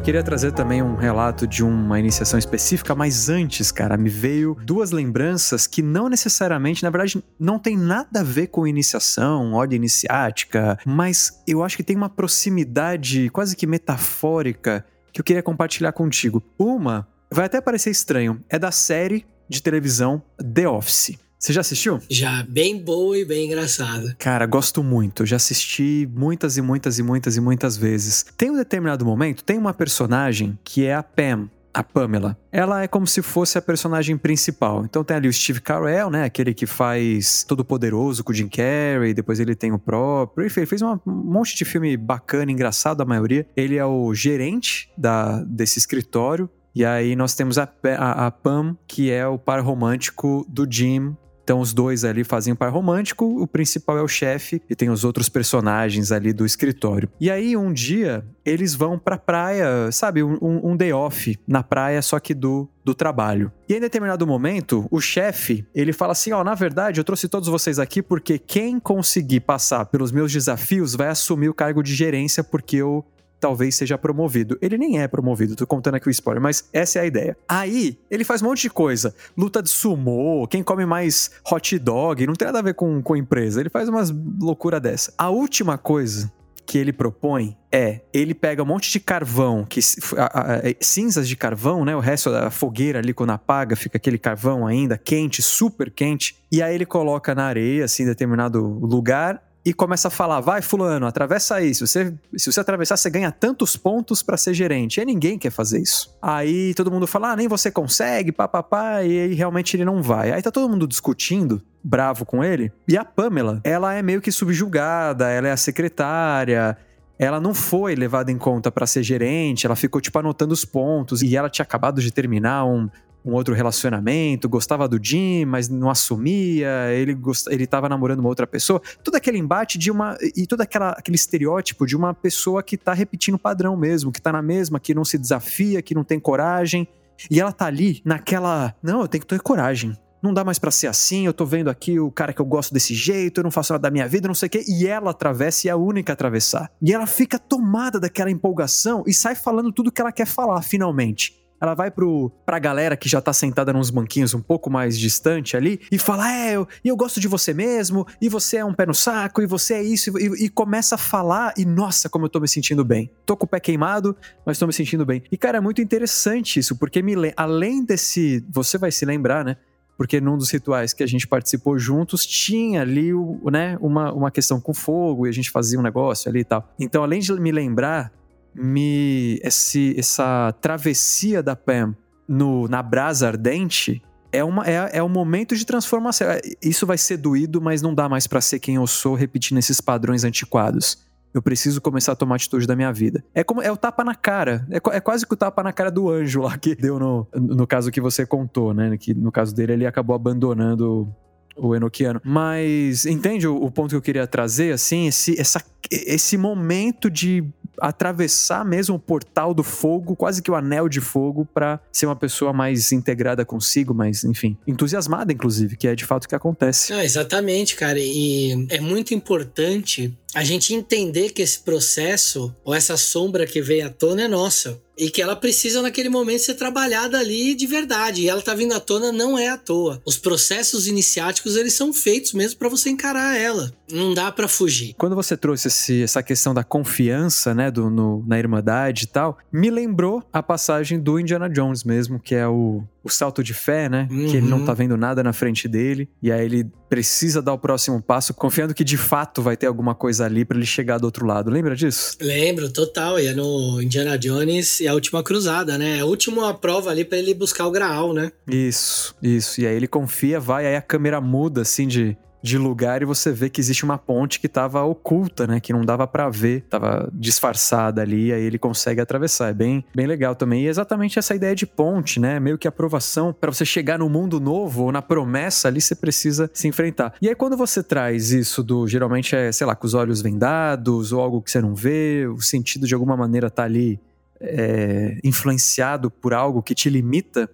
Queria 0.04 0.24
trazer 0.24 0.52
também 0.52 0.82
um 0.82 0.96
relato 0.96 1.46
de 1.46 1.64
uma 1.64 2.00
iniciação 2.00 2.40
específica, 2.40 2.96
mas 2.96 3.30
antes, 3.30 3.72
cara, 3.72 3.96
me 3.96 4.10
veio 4.10 4.58
duas 4.66 4.90
lembranças 4.90 5.68
que 5.68 5.84
não 5.84 6.10
necessariamente, 6.10 6.82
na 6.82 6.90
verdade, 6.90 7.24
não 7.40 7.60
tem 7.60 7.78
nada 7.78 8.22
a 8.22 8.24
ver 8.24 8.48
com 8.48 8.66
iniciação, 8.66 9.54
ordem 9.54 9.78
iniciática, 9.78 10.80
mas 10.84 11.44
eu 11.48 11.64
acho 11.64 11.78
que 11.78 11.84
tem 11.84 11.96
uma 11.96 12.10
proximidade 12.10 13.30
quase 13.30 13.56
que 13.56 13.68
metafórica 13.68 14.84
que 15.14 15.22
eu 15.22 15.24
queria 15.24 15.44
compartilhar 15.44 15.92
contigo. 15.92 16.42
Uma 16.58 17.08
vai 17.32 17.46
até 17.46 17.62
parecer 17.62 17.92
estranho, 17.92 18.44
é 18.50 18.58
da 18.58 18.72
série 18.72 19.24
de 19.48 19.62
televisão 19.62 20.22
The 20.38 20.68
Office. 20.68 21.16
Você 21.42 21.54
já 21.54 21.62
assistiu? 21.62 22.00
Já, 22.08 22.44
bem 22.48 22.78
boa 22.80 23.18
e 23.18 23.26
bem 23.26 23.48
engraçada. 23.48 24.16
Cara, 24.20 24.46
gosto 24.46 24.84
muito. 24.84 25.26
Já 25.26 25.38
assisti 25.38 26.08
muitas 26.14 26.56
e 26.56 26.62
muitas 26.62 27.00
e 27.00 27.04
muitas 27.04 27.36
e 27.36 27.42
muitas 27.42 27.76
vezes. 27.76 28.24
Tem 28.38 28.52
um 28.52 28.58
determinado 28.58 29.04
momento, 29.04 29.44
tem 29.44 29.58
uma 29.58 29.74
personagem 29.74 30.56
que 30.64 30.86
é 30.86 30.94
a 30.94 31.02
Pam, 31.02 31.50
a 31.74 31.82
Pamela. 31.84 32.38
Ela 32.52 32.84
é 32.84 32.88
como 32.88 33.08
se 33.08 33.24
fosse 33.24 33.58
a 33.58 33.62
personagem 33.62 34.20
principal. 34.20 34.86
Então 34.86 35.04
tem 35.04 35.18
ali 35.18 35.28
o 35.28 35.34
Steve 35.34 35.62
Carell, 35.62 36.12
né? 36.12 36.26
Aquele 36.26 36.54
que 36.54 36.68
faz 36.68 37.44
Todo 37.44 37.66
Poderoso 37.66 38.24
com 38.24 38.32
o 38.32 38.36
Jim 38.36 38.48
Carrey, 38.48 39.12
depois 39.12 39.40
ele 39.40 39.56
tem 39.56 39.72
o 39.72 39.80
próprio. 39.80 40.46
Enfim, 40.46 40.60
ele 40.60 40.68
fez 40.68 40.84
um 40.84 41.00
monte 41.08 41.56
de 41.56 41.66
filme 41.66 41.98
bacana, 41.98 42.52
engraçado, 42.52 43.02
a 43.02 43.06
maioria. 43.06 43.48
Ele 43.58 43.78
é 43.78 43.86
o 43.86 44.14
gerente 44.14 44.92
da, 44.96 45.42
desse 45.42 45.80
escritório. 45.80 46.48
E 46.76 46.86
aí 46.86 47.16
nós 47.16 47.34
temos 47.34 47.58
a, 47.58 47.68
a, 47.98 48.28
a 48.28 48.32
Pam, 48.32 48.78
que 48.88 49.10
é 49.10 49.26
o 49.26 49.40
par 49.40 49.60
romântico 49.60 50.46
do 50.48 50.72
Jim 50.72 51.18
então 51.52 51.60
os 51.60 51.74
dois 51.74 52.06
ali 52.06 52.24
fazem 52.24 52.54
um 52.54 52.56
par 52.56 52.72
romântico, 52.72 53.26
o 53.26 53.46
principal 53.46 53.98
é 53.98 54.02
o 54.02 54.08
chefe 54.08 54.62
e 54.70 54.74
tem 54.74 54.90
os 54.90 55.04
outros 55.04 55.28
personagens 55.28 56.10
ali 56.10 56.32
do 56.32 56.46
escritório. 56.46 57.10
E 57.20 57.30
aí 57.30 57.58
um 57.58 57.74
dia 57.74 58.26
eles 58.46 58.74
vão 58.74 58.98
pra 58.98 59.18
praia, 59.18 59.92
sabe, 59.92 60.24
um, 60.24 60.38
um 60.42 60.78
day 60.78 60.94
off 60.94 61.38
na 61.46 61.62
praia, 61.62 62.02
só 62.02 62.22
que 62.22 62.34
do 62.34 62.70
do 62.84 62.96
trabalho. 62.96 63.52
E 63.70 63.76
em 63.76 63.80
determinado 63.80 64.26
momento, 64.26 64.88
o 64.90 65.00
chefe, 65.00 65.66
ele 65.74 65.94
fala 65.94 66.14
assim: 66.14 66.32
"Ó, 66.32 66.42
oh, 66.42 66.44
na 66.44 66.56
verdade, 66.56 67.00
eu 67.00 67.04
trouxe 67.04 67.28
todos 67.28 67.48
vocês 67.48 67.80
aqui 67.80 68.02
porque 68.02 68.40
quem 68.40 68.80
conseguir 68.80 69.42
passar 69.42 69.86
pelos 69.86 70.12
meus 70.12 70.32
desafios 70.32 70.96
vai 70.96 71.08
assumir 71.08 71.50
o 71.50 71.54
cargo 71.54 71.84
de 71.84 71.94
gerência 71.94 72.44
porque 72.44 72.78
eu 72.78 73.06
talvez 73.42 73.76
seja 73.76 73.98
promovido. 73.98 74.58
Ele 74.62 74.78
nem 74.78 75.02
é 75.02 75.08
promovido, 75.08 75.56
tô 75.56 75.66
contando 75.66 75.96
aqui 75.96 76.08
o 76.08 76.12
spoiler, 76.12 76.42
mas 76.42 76.70
essa 76.72 77.00
é 77.00 77.02
a 77.02 77.06
ideia. 77.06 77.36
Aí, 77.50 77.98
ele 78.10 78.24
faz 78.24 78.42
um 78.42 78.46
monte 78.46 78.62
de 78.62 78.70
coisa. 78.70 79.14
Luta 79.36 79.62
de 79.62 79.70
sumô, 79.70 80.48
quem 80.48 80.64
come 80.64 80.86
mais 80.86 81.32
hot 81.52 81.78
dog, 81.80 82.26
não 82.28 82.36
tem 82.36 82.46
nada 82.46 82.60
a 82.60 82.62
ver 82.62 82.76
com, 82.76 83.02
com 83.02 83.16
empresa. 83.16 83.60
Ele 83.60 83.70
faz 83.70 83.90
umas 83.90 84.14
loucura 84.40 84.80
dessa. 84.80 85.12
A 85.18 85.30
última 85.30 85.78
coisa 85.78 86.32
que 86.66 86.78
ele 86.78 86.94
propõe 86.94 87.58
é 87.72 88.02
ele 88.14 88.34
pega 88.34 88.64
um 88.64 88.66
monte 88.66 88.92
de 88.92 89.00
carvão, 89.00 89.66
que 89.68 89.80
a, 90.16 90.24
a, 90.24 90.56
a, 90.58 90.60
cinzas 90.80 91.28
de 91.28 91.36
carvão, 91.36 91.84
né? 91.84 91.96
O 91.96 92.00
resto 92.00 92.32
da 92.32 92.50
fogueira 92.50 93.00
ali 93.00 93.14
quando 93.14 93.32
apaga 93.32 93.76
fica 93.76 93.98
aquele 93.98 94.18
carvão 94.18 94.66
ainda 94.68 94.98
quente, 94.98 95.42
super 95.42 95.92
quente, 95.92 96.38
e 96.52 96.62
aí 96.62 96.76
ele 96.76 96.86
coloca 96.86 97.34
na 97.34 97.44
areia, 97.44 97.86
assim, 97.86 98.04
em 98.04 98.06
determinado 98.06 98.62
lugar 98.62 99.42
e 99.64 99.74
começa 99.74 100.08
a 100.08 100.12
falar: 100.12 100.40
vai, 100.40 100.62
Fulano, 100.62 101.06
atravessa 101.06 101.56
aí. 101.56 101.74
Se 101.74 101.86
você, 101.86 102.14
se 102.36 102.52
você 102.52 102.60
atravessar, 102.60 102.98
você 102.98 103.10
ganha 103.10 103.32
tantos 103.32 103.78
pontos 103.78 104.24
para 104.24 104.38
ser 104.38 104.54
gerente. 104.54 105.00
E 105.00 105.06
ninguém 105.06 105.38
quer 105.38 105.52
fazer 105.52 105.80
isso. 105.80 106.16
Aí 106.22 106.74
todo 106.74 106.92
mundo 106.92 107.08
fala: 107.08 107.32
ah, 107.32 107.36
nem 107.36 107.48
você 107.48 107.72
consegue, 107.72 108.32
papapá. 108.32 109.04
E 109.04 109.20
aí 109.20 109.34
realmente 109.34 109.76
ele 109.76 109.86
não 109.86 110.02
vai. 110.02 110.32
Aí 110.32 110.42
tá 110.42 110.52
todo 110.52 110.70
mundo 110.70 110.88
discutindo, 110.88 111.62
bravo 111.84 112.26
com 112.26 112.44
ele. 112.44 112.72
E 112.88 112.98
a 112.98 113.06
Pamela, 113.06 113.62
ela 113.64 113.94
é 113.94 114.02
meio 114.02 114.22
que 114.22 114.32
subjugada, 114.32 115.30
ela 115.30 115.48
é 115.48 115.52
a 115.52 115.58
secretária 115.58 116.78
ela 117.22 117.40
não 117.40 117.54
foi 117.54 117.94
levada 117.94 118.32
em 118.32 118.38
conta 118.38 118.72
para 118.72 118.88
ser 118.88 119.04
gerente, 119.04 119.68
ela 119.68 119.76
ficou 119.76 120.02
tipo 120.02 120.18
anotando 120.18 120.56
os 120.56 120.66
pontos 120.66 121.22
e 121.22 121.38
ela 121.38 121.52
tinha 121.52 121.62
acabado 121.62 122.02
de 122.02 122.10
terminar 122.12 122.66
um, 122.66 122.90
um 123.24 123.34
outro 123.34 123.54
relacionamento, 123.54 124.50
gostava 124.50 124.88
do 124.88 125.00
Jim, 125.02 125.46
mas 125.46 125.70
não 125.70 125.90
assumia, 125.90 126.92
ele 126.92 127.14
gost... 127.14 127.48
ele 127.48 127.64
estava 127.64 127.88
namorando 127.88 128.20
uma 128.20 128.30
outra 128.30 128.48
pessoa. 128.48 128.82
Todo 129.04 129.16
aquele 129.16 129.38
embate 129.38 129.78
de 129.78 129.92
uma 129.92 130.18
e 130.36 130.48
todo 130.48 130.62
aquela, 130.62 130.92
aquele 130.92 131.16
estereótipo 131.16 131.86
de 131.86 131.96
uma 131.96 132.14
pessoa 132.14 132.64
que 132.64 132.76
está 132.76 132.94
repetindo 132.94 133.36
o 133.36 133.40
padrão 133.40 133.78
mesmo, 133.78 134.12
que 134.12 134.20
está 134.20 134.32
na 134.32 134.42
mesma, 134.42 134.80
que 134.80 134.94
não 134.94 135.06
se 135.06 135.18
desafia, 135.18 135.82
que 135.82 135.94
não 135.94 136.04
tem 136.04 136.20
coragem. 136.20 136.88
E 137.30 137.40
ela 137.40 137.52
tá 137.52 137.66
ali 137.66 138.02
naquela, 138.04 138.74
não, 138.82 139.02
eu 139.02 139.08
tenho 139.08 139.22
que 139.22 139.28
ter 139.28 139.40
coragem. 139.40 139.96
Não 140.22 140.34
dá 140.34 140.44
mais 140.44 140.60
para 140.60 140.70
ser 140.70 140.86
assim, 140.86 141.26
eu 141.26 141.34
tô 141.34 141.46
vendo 141.46 141.68
aqui 141.68 142.00
o 142.00 142.12
cara 142.12 142.32
que 142.32 142.40
eu 142.40 142.46
gosto 142.46 142.72
desse 142.72 142.94
jeito, 142.94 143.40
eu 143.40 143.44
não 143.44 143.50
faço 143.50 143.74
nada 143.74 143.82
da 143.82 143.92
minha 143.92 144.08
vida, 144.08 144.28
não 144.28 144.36
sei 144.36 144.48
o 144.48 144.50
quê. 144.50 144.64
E 144.68 144.86
ela 144.86 145.10
atravessa 145.10 145.66
e 145.66 145.70
é 145.70 145.74
a 145.74 145.76
única 145.76 146.12
a 146.12 146.14
atravessar. 146.14 146.72
E 146.80 146.94
ela 146.94 147.08
fica 147.08 147.40
tomada 147.40 148.00
daquela 148.00 148.30
empolgação 148.30 149.04
e 149.08 149.14
sai 149.14 149.34
falando 149.34 149.72
tudo 149.72 149.92
que 149.92 150.00
ela 150.00 150.12
quer 150.12 150.28
falar, 150.28 150.62
finalmente. 150.62 151.41
Ela 151.62 151.76
vai 151.76 151.92
pro, 151.92 152.32
pra 152.44 152.58
galera 152.58 152.98
que 152.98 153.08
já 153.08 153.22
tá 153.22 153.32
sentada 153.32 153.72
nos 153.72 153.92
banquinhos 153.92 154.34
um 154.34 154.42
pouco 154.42 154.70
mais 154.70 154.98
distante 154.98 155.56
ali 155.56 155.80
e 155.92 156.00
fala: 156.00 156.32
É, 156.32 156.56
eu, 156.56 156.68
eu 156.84 156.98
gosto 156.98 157.20
de 157.20 157.28
você 157.28 157.54
mesmo, 157.54 158.06
e 158.20 158.28
você 158.28 158.58
é 158.58 158.66
um 158.66 158.74
pé 158.74 158.88
no 158.88 158.96
saco, 158.96 159.42
e 159.42 159.46
você 159.46 159.76
é 159.76 159.84
isso, 159.84 160.18
e, 160.18 160.46
e 160.46 160.50
começa 160.50 160.96
a 160.96 160.98
falar, 160.98 161.54
e 161.56 161.64
nossa, 161.64 162.10
como 162.10 162.26
eu 162.26 162.30
tô 162.30 162.40
me 162.40 162.48
sentindo 162.48 162.84
bem. 162.84 163.12
Tô 163.26 163.38
com 163.38 163.46
o 163.46 163.48
pé 163.48 163.60
queimado, 163.60 164.18
mas 164.44 164.58
tô 164.58 164.66
me 164.66 164.74
sentindo 164.74 165.06
bem. 165.06 165.22
E 165.32 165.38
cara, 165.38 165.60
é 165.60 165.62
muito 165.62 165.82
interessante 165.82 166.60
isso, 166.60 166.76
porque 166.76 167.02
me, 167.04 167.14
além 167.38 167.86
desse. 167.86 168.44
Você 168.50 168.78
vai 168.78 168.92
se 168.92 169.06
lembrar, 169.06 169.46
né? 169.46 169.58
porque 169.98 170.20
num 170.20 170.36
dos 170.36 170.50
rituais 170.50 170.94
que 170.94 171.04
a 171.04 171.08
gente 171.08 171.28
participou 171.28 171.78
juntos 171.78 172.26
tinha 172.26 172.82
ali 172.82 173.12
né, 173.52 173.78
uma, 173.80 174.12
uma 174.12 174.32
questão 174.32 174.60
com 174.60 174.74
fogo 174.74 175.28
e 175.28 175.30
a 175.30 175.32
gente 175.32 175.52
fazia 175.52 175.78
um 175.78 175.84
negócio 175.84 176.28
ali 176.28 176.40
e 176.40 176.44
tal. 176.44 176.68
Então, 176.80 177.04
além 177.04 177.20
de 177.20 177.32
me 177.34 177.52
lembrar, 177.52 178.12
me 178.54 179.40
esse, 179.44 179.96
essa 179.98 180.54
travessia 180.62 181.42
da 181.42 181.56
Pam 181.56 181.96
no, 182.28 182.68
na 182.68 182.82
brasa 182.82 183.28
ardente 183.28 184.02
é, 184.32 184.44
uma, 184.44 184.66
é, 184.66 184.90
é 184.94 185.04
um 185.04 185.10
momento 185.10 185.56
de 185.56 185.66
transformação. 185.66 186.30
É, 186.30 186.42
isso 186.62 186.86
vai 186.86 186.98
ser 186.98 187.18
doído, 187.18 187.62
mas 187.62 187.82
não 187.82 187.94
dá 187.94 188.08
mais 188.08 188.28
para 188.28 188.40
ser 188.40 188.60
quem 188.60 188.76
eu 188.76 188.88
sou 188.88 189.14
repetindo 189.14 189.58
esses 189.58 189.82
padrões 189.82 190.24
antiquados. 190.24 191.06
Eu 191.34 191.42
preciso 191.42 191.80
começar 191.80 192.12
a 192.12 192.16
tomar 192.16 192.36
atitude 192.36 192.68
da 192.68 192.76
minha 192.76 192.92
vida. 192.92 193.24
É 193.34 193.44
como 193.44 193.62
é 193.62 193.72
o 193.72 193.78
tapa 193.78 194.04
na 194.04 194.16
cara. 194.16 194.68
É, 194.70 194.78
é 194.98 195.00
quase 195.00 195.26
que 195.26 195.34
o 195.34 195.38
tapa 195.38 195.64
na 195.64 195.72
cara 195.72 195.90
do 195.90 196.10
anjo 196.10 196.42
lá 196.42 196.58
que 196.58 196.76
deu 196.76 197.00
no, 197.00 197.28
no 197.34 197.66
caso 197.66 197.92
que 197.92 198.02
você 198.02 198.26
contou, 198.26 198.74
né? 198.74 198.98
Que 198.98 199.14
no 199.14 199.32
caso 199.32 199.54
dele 199.56 199.74
ele 199.74 199.86
acabou 199.86 200.16
abandonando 200.16 201.14
o 201.56 201.76
Enochiano. 201.76 202.22
Mas 202.24 203.06
entende 203.06 203.48
o, 203.48 203.56
o, 203.56 203.72
ponto 203.72 203.90
que 203.90 203.96
eu 203.96 204.02
queria 204.02 204.28
trazer, 204.28 204.74
assim, 204.74 205.08
esse, 205.08 205.40
essa, 205.40 205.64
esse 205.90 206.38
momento 206.38 207.10
de 207.10 207.44
atravessar 207.80 208.66
mesmo 208.66 208.96
o 208.96 209.00
portal 209.00 209.54
do 209.54 209.64
fogo, 209.64 210.16
quase 210.16 210.42
que 210.42 210.52
o 210.52 210.56
anel 210.56 210.90
de 210.90 211.02
fogo, 211.02 211.48
para 211.54 211.80
ser 211.92 212.06
uma 212.06 212.16
pessoa 212.16 212.54
mais 212.54 212.92
integrada 212.92 213.46
consigo, 213.46 213.94
mais, 213.94 214.24
enfim, 214.24 214.58
entusiasmada, 214.68 215.32
inclusive, 215.32 215.78
que 215.78 215.88
é 215.88 215.96
de 215.96 216.06
fato 216.06 216.26
o 216.26 216.28
que 216.28 216.36
acontece. 216.36 216.94
Ah, 216.94 217.04
exatamente, 217.04 217.76
cara. 217.76 218.00
E 218.00 218.68
é 218.70 218.80
muito 218.80 219.14
importante 219.14 220.14
a 220.34 220.44
gente 220.44 220.74
entender 220.74 221.32
que 221.32 221.42
esse 221.42 221.60
processo, 221.60 222.54
ou 222.64 222.74
essa 222.74 222.96
sombra 222.96 223.46
que 223.46 223.62
veio 223.62 223.88
à 223.88 223.90
tona, 223.90 224.24
é 224.24 224.28
nossa 224.28 224.82
e 224.98 225.10
que 225.10 225.22
ela 225.22 225.36
precisa 225.36 225.82
naquele 225.82 226.10
momento 226.10 226.44
ser 226.44 226.54
trabalhada 226.54 227.18
ali 227.18 227.56
de 227.56 227.66
verdade. 227.66 228.22
E 228.22 228.30
ela 228.30 228.42
tá 228.42 228.54
vindo 228.54 228.74
à 228.74 228.80
tona 228.80 229.12
não 229.12 229.38
é 229.38 229.50
à 229.50 229.58
toa. 229.58 230.00
Os 230.06 230.18
processos 230.18 230.88
iniciáticos 230.88 231.56
eles 231.56 231.74
são 231.74 231.92
feitos 231.92 232.34
mesmo 232.34 232.60
para 232.60 232.70
você 232.70 232.92
encarar 232.92 233.36
ela. 233.36 233.74
Não 233.92 234.14
dá 234.14 234.32
para 234.32 234.48
fugir. 234.48 234.94
Quando 234.98 235.16
você 235.16 235.36
trouxe 235.36 235.70
esse, 235.70 236.04
essa 236.04 236.22
questão 236.22 236.54
da 236.54 236.64
confiança, 236.64 237.54
né, 237.56 237.72
do, 237.72 237.90
no, 237.90 238.24
na 238.28 238.38
irmandade 238.38 239.06
e 239.06 239.08
tal, 239.08 239.40
me 239.52 239.72
lembrou 239.72 240.24
a 240.32 240.44
passagem 240.44 241.00
do 241.00 241.20
Indiana 241.20 241.50
Jones 241.50 241.84
mesmo, 241.84 242.20
que 242.20 242.36
é 242.36 242.48
o 242.48 242.84
o 243.04 243.10
salto 243.10 243.44
de 243.44 243.54
fé, 243.54 243.90
né? 243.90 244.08
Uhum. 244.12 244.28
Que 244.28 244.38
ele 244.38 244.48
não 244.48 244.64
tá 244.64 244.74
uhum. 244.74 244.78
vendo 244.78 244.98
nada 244.98 245.24
na 245.24 245.34
frente 245.34 245.68
dele. 245.68 246.08
E 246.22 246.32
aí 246.32 246.46
ele 246.46 246.68
precisa 246.92 247.42
dar 247.42 247.54
o 247.54 247.58
próximo 247.58 248.02
passo, 248.02 248.34
confiando 248.34 248.74
que 248.74 248.84
de 248.84 248.98
fato 248.98 249.42
vai 249.42 249.56
ter 249.56 249.66
alguma 249.66 249.96
coisa 249.96 250.26
ali 250.26 250.44
para 250.44 250.58
ele 250.58 250.66
chegar 250.66 250.98
do 250.98 251.06
outro 251.06 251.26
lado. 251.26 251.50
Lembra 251.50 251.74
disso? 251.74 252.18
Lembro, 252.20 252.70
total. 252.70 253.18
E 253.18 253.28
é 253.28 253.34
no 253.34 253.82
Indiana 253.82 254.18
Jones 254.18 254.82
e 254.82 254.90
a 254.90 254.94
última 254.94 255.24
cruzada, 255.24 255.78
né? 255.78 256.00
É 256.00 256.02
a 256.02 256.06
última 256.06 256.54
prova 256.54 256.90
ali 256.92 257.06
para 257.06 257.18
ele 257.18 257.34
buscar 257.34 257.66
o 257.66 257.72
Graal, 257.72 258.14
né? 258.14 258.30
Isso, 258.46 259.16
isso. 259.24 259.62
E 259.62 259.66
aí 259.66 259.74
ele 259.74 259.88
confia, 259.88 260.38
vai, 260.38 260.68
aí 260.68 260.76
a 260.76 260.82
câmera 260.82 261.22
muda, 261.22 261.62
assim, 261.62 261.88
de 261.88 262.18
de 262.42 262.58
lugar 262.58 263.02
e 263.02 263.06
você 263.06 263.32
vê 263.32 263.50
que 263.50 263.62
existe 263.62 263.84
uma 263.84 263.98
ponte 263.98 264.40
que 264.40 264.48
estava 264.48 264.84
oculta, 264.84 265.46
né? 265.46 265.60
Que 265.60 265.72
não 265.72 265.82
dava 265.82 266.08
para 266.08 266.30
ver, 266.30 266.60
estava 266.60 267.10
disfarçada 267.14 268.02
ali, 268.02 268.34
aí 268.34 268.44
ele 268.44 268.58
consegue 268.58 269.00
atravessar. 269.00 269.50
É 269.50 269.54
bem, 269.54 269.86
bem 269.94 270.08
legal 270.08 270.36
também. 270.36 270.64
E 270.64 270.68
exatamente 270.68 271.20
essa 271.20 271.36
ideia 271.36 271.56
de 271.56 271.66
ponte, 271.66 272.20
né? 272.20 272.40
Meio 272.40 272.58
que 272.58 272.68
aprovação 272.68 273.34
para 273.34 273.52
você 273.52 273.66
chegar 273.66 274.00
no 274.00 274.10
mundo 274.10 274.40
novo 274.40 274.84
ou 274.84 274.92
na 274.92 275.02
promessa 275.02 275.68
ali, 275.68 275.80
você 275.80 275.96
precisa 275.96 276.50
se 276.54 276.68
enfrentar. 276.68 277.14
E 277.22 277.30
aí 277.30 277.36
quando 277.36 277.56
você 277.56 277.84
traz 277.84 278.32
isso 278.32 278.64
do, 278.64 278.88
geralmente 278.88 279.36
é, 279.36 279.52
sei 279.52 279.68
lá, 279.68 279.76
com 279.76 279.86
os 279.86 279.94
olhos 279.94 280.22
vendados 280.22 281.14
ou 281.14 281.22
algo 281.22 281.42
que 281.42 281.52
você 281.52 281.62
não 281.62 281.76
vê, 281.76 282.28
o 282.28 282.42
sentido 282.42 282.88
de 282.88 282.94
alguma 282.94 283.16
maneira 283.16 283.50
tá 283.50 283.64
ali 283.64 284.00
é, 284.40 285.20
influenciado 285.24 286.10
por 286.10 286.34
algo 286.34 286.64
que 286.64 286.74
te 286.74 286.90
limita, 286.90 287.50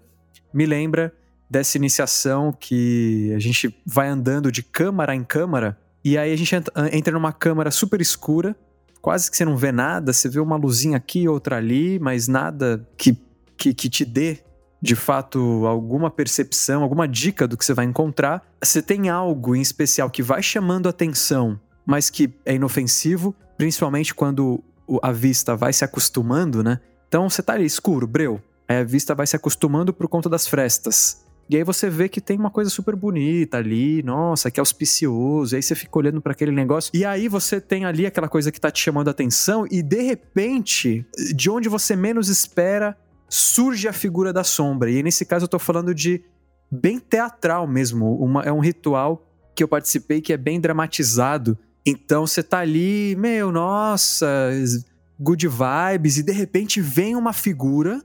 me 0.54 0.66
lembra 0.66 1.14
dessa 1.50 1.78
iniciação 1.78 2.52
que 2.52 3.32
a 3.36 3.40
gente 3.40 3.74
vai 3.86 4.08
andando 4.08 4.52
de 4.52 4.62
câmara 4.62 5.16
em 5.16 5.24
câmara 5.24 5.78
e 6.04 6.18
aí 6.18 6.32
a 6.32 6.36
gente 6.38 6.56
entra 6.94 7.14
numa 7.14 7.34
câmara 7.34 7.70
super 7.70 8.00
escura, 8.00 8.56
quase 9.02 9.30
que 9.30 9.36
você 9.36 9.44
não 9.44 9.58
vê 9.58 9.74
nada, 9.74 10.14
você 10.14 10.30
vê 10.30 10.40
uma 10.40 10.56
luzinha 10.56 10.96
aqui, 10.96 11.28
outra 11.28 11.58
ali, 11.58 12.00
mas 12.00 12.30
nada 12.30 12.88
que, 12.98 13.18
que, 13.58 13.74
que 13.74 13.90
te 13.90 14.06
dê 14.06 14.40
de 14.82 14.96
fato 14.96 15.66
alguma 15.66 16.10
percepção, 16.10 16.82
alguma 16.82 17.08
dica 17.08 17.48
do 17.48 17.58
que 17.58 17.66
você 17.66 17.74
vai 17.74 17.84
encontrar. 17.84 18.42
Você 18.64 18.82
tem 18.82 19.10
algo 19.10 19.54
em 19.54 19.62
especial 19.62 20.10
que 20.10 20.24
vai 20.24 20.42
chamando 20.42 20.88
atenção, 20.88 21.60
mas 21.86 22.10
que 22.10 22.34
é 22.46 22.56
inofensivo, 22.56 23.36
principalmente 23.58 24.16
quando 24.16 24.64
a 25.04 25.12
vista 25.12 25.58
vai 25.58 25.74
se 25.74 25.84
acostumando, 25.84 26.64
né? 26.64 26.80
Então 27.10 27.30
você 27.30 27.44
tá 27.44 27.52
ali 27.52 27.66
escuro, 27.66 28.08
breu. 28.08 28.42
Aí 28.66 28.78
a 28.78 28.84
vista 28.86 29.14
vai 29.14 29.28
se 29.28 29.36
acostumando 29.36 29.94
por 29.94 30.08
conta 30.08 30.30
das 30.30 30.48
frestas. 30.48 31.27
E 31.50 31.56
aí 31.56 31.64
você 31.64 31.90
vê 31.90 32.10
que 32.10 32.20
tem 32.20 32.38
uma 32.38 32.52
coisa 32.52 32.70
super 32.70 32.96
bonita 32.96 33.58
ali, 33.58 34.04
nossa, 34.04 34.52
que 34.52 34.60
auspicioso. 34.60 35.56
E 35.56 35.58
aí 35.58 35.64
você 35.64 35.76
fica 35.76 35.98
olhando 35.98 36.22
para 36.22 36.34
aquele 36.34 36.52
negócio. 36.52 36.92
E 36.94 37.06
aí 37.06 37.28
você 37.28 37.62
tem 37.62 37.86
ali 37.86 38.06
aquela 38.06 38.28
coisa 38.28 38.52
que 38.52 38.60
tá 38.60 38.70
te 38.70 38.82
chamando 38.82 39.08
a 39.08 39.12
atenção 39.12 39.66
e 39.72 39.82
de 39.82 40.02
repente, 40.02 41.06
de 41.34 41.50
onde 41.50 41.70
você 41.70 41.96
menos 41.96 42.28
espera, 42.28 42.98
surge 43.30 43.88
a 43.88 43.94
figura 43.94 44.34
da 44.34 44.44
sombra. 44.44 44.92
E 44.92 45.02
nesse 45.02 45.26
caso 45.26 45.46
eu 45.46 45.50
tô 45.50 45.60
falando 45.60 45.96
de 45.96 46.22
bem 46.70 47.00
teatral 47.00 47.66
mesmo. 47.66 48.18
Uma, 48.18 48.44
é 48.44 48.52
um 48.52 48.60
ritual 48.60 49.26
que 49.56 49.64
eu 49.64 49.68
participei 49.68 50.20
que 50.20 50.34
é 50.34 50.38
bem 50.38 50.60
dramatizado. 50.60 51.58
Então 51.86 52.28
você 52.28 52.44
tá 52.44 52.60
ali, 52.60 53.16
meu, 53.18 53.52
nossa, 53.52 54.52
good 55.20 55.48
vibes, 55.48 56.18
e 56.18 56.24
de 56.24 56.34
repente 56.34 56.82
vem 56.82 57.16
uma 57.16 57.32
figura 57.32 58.04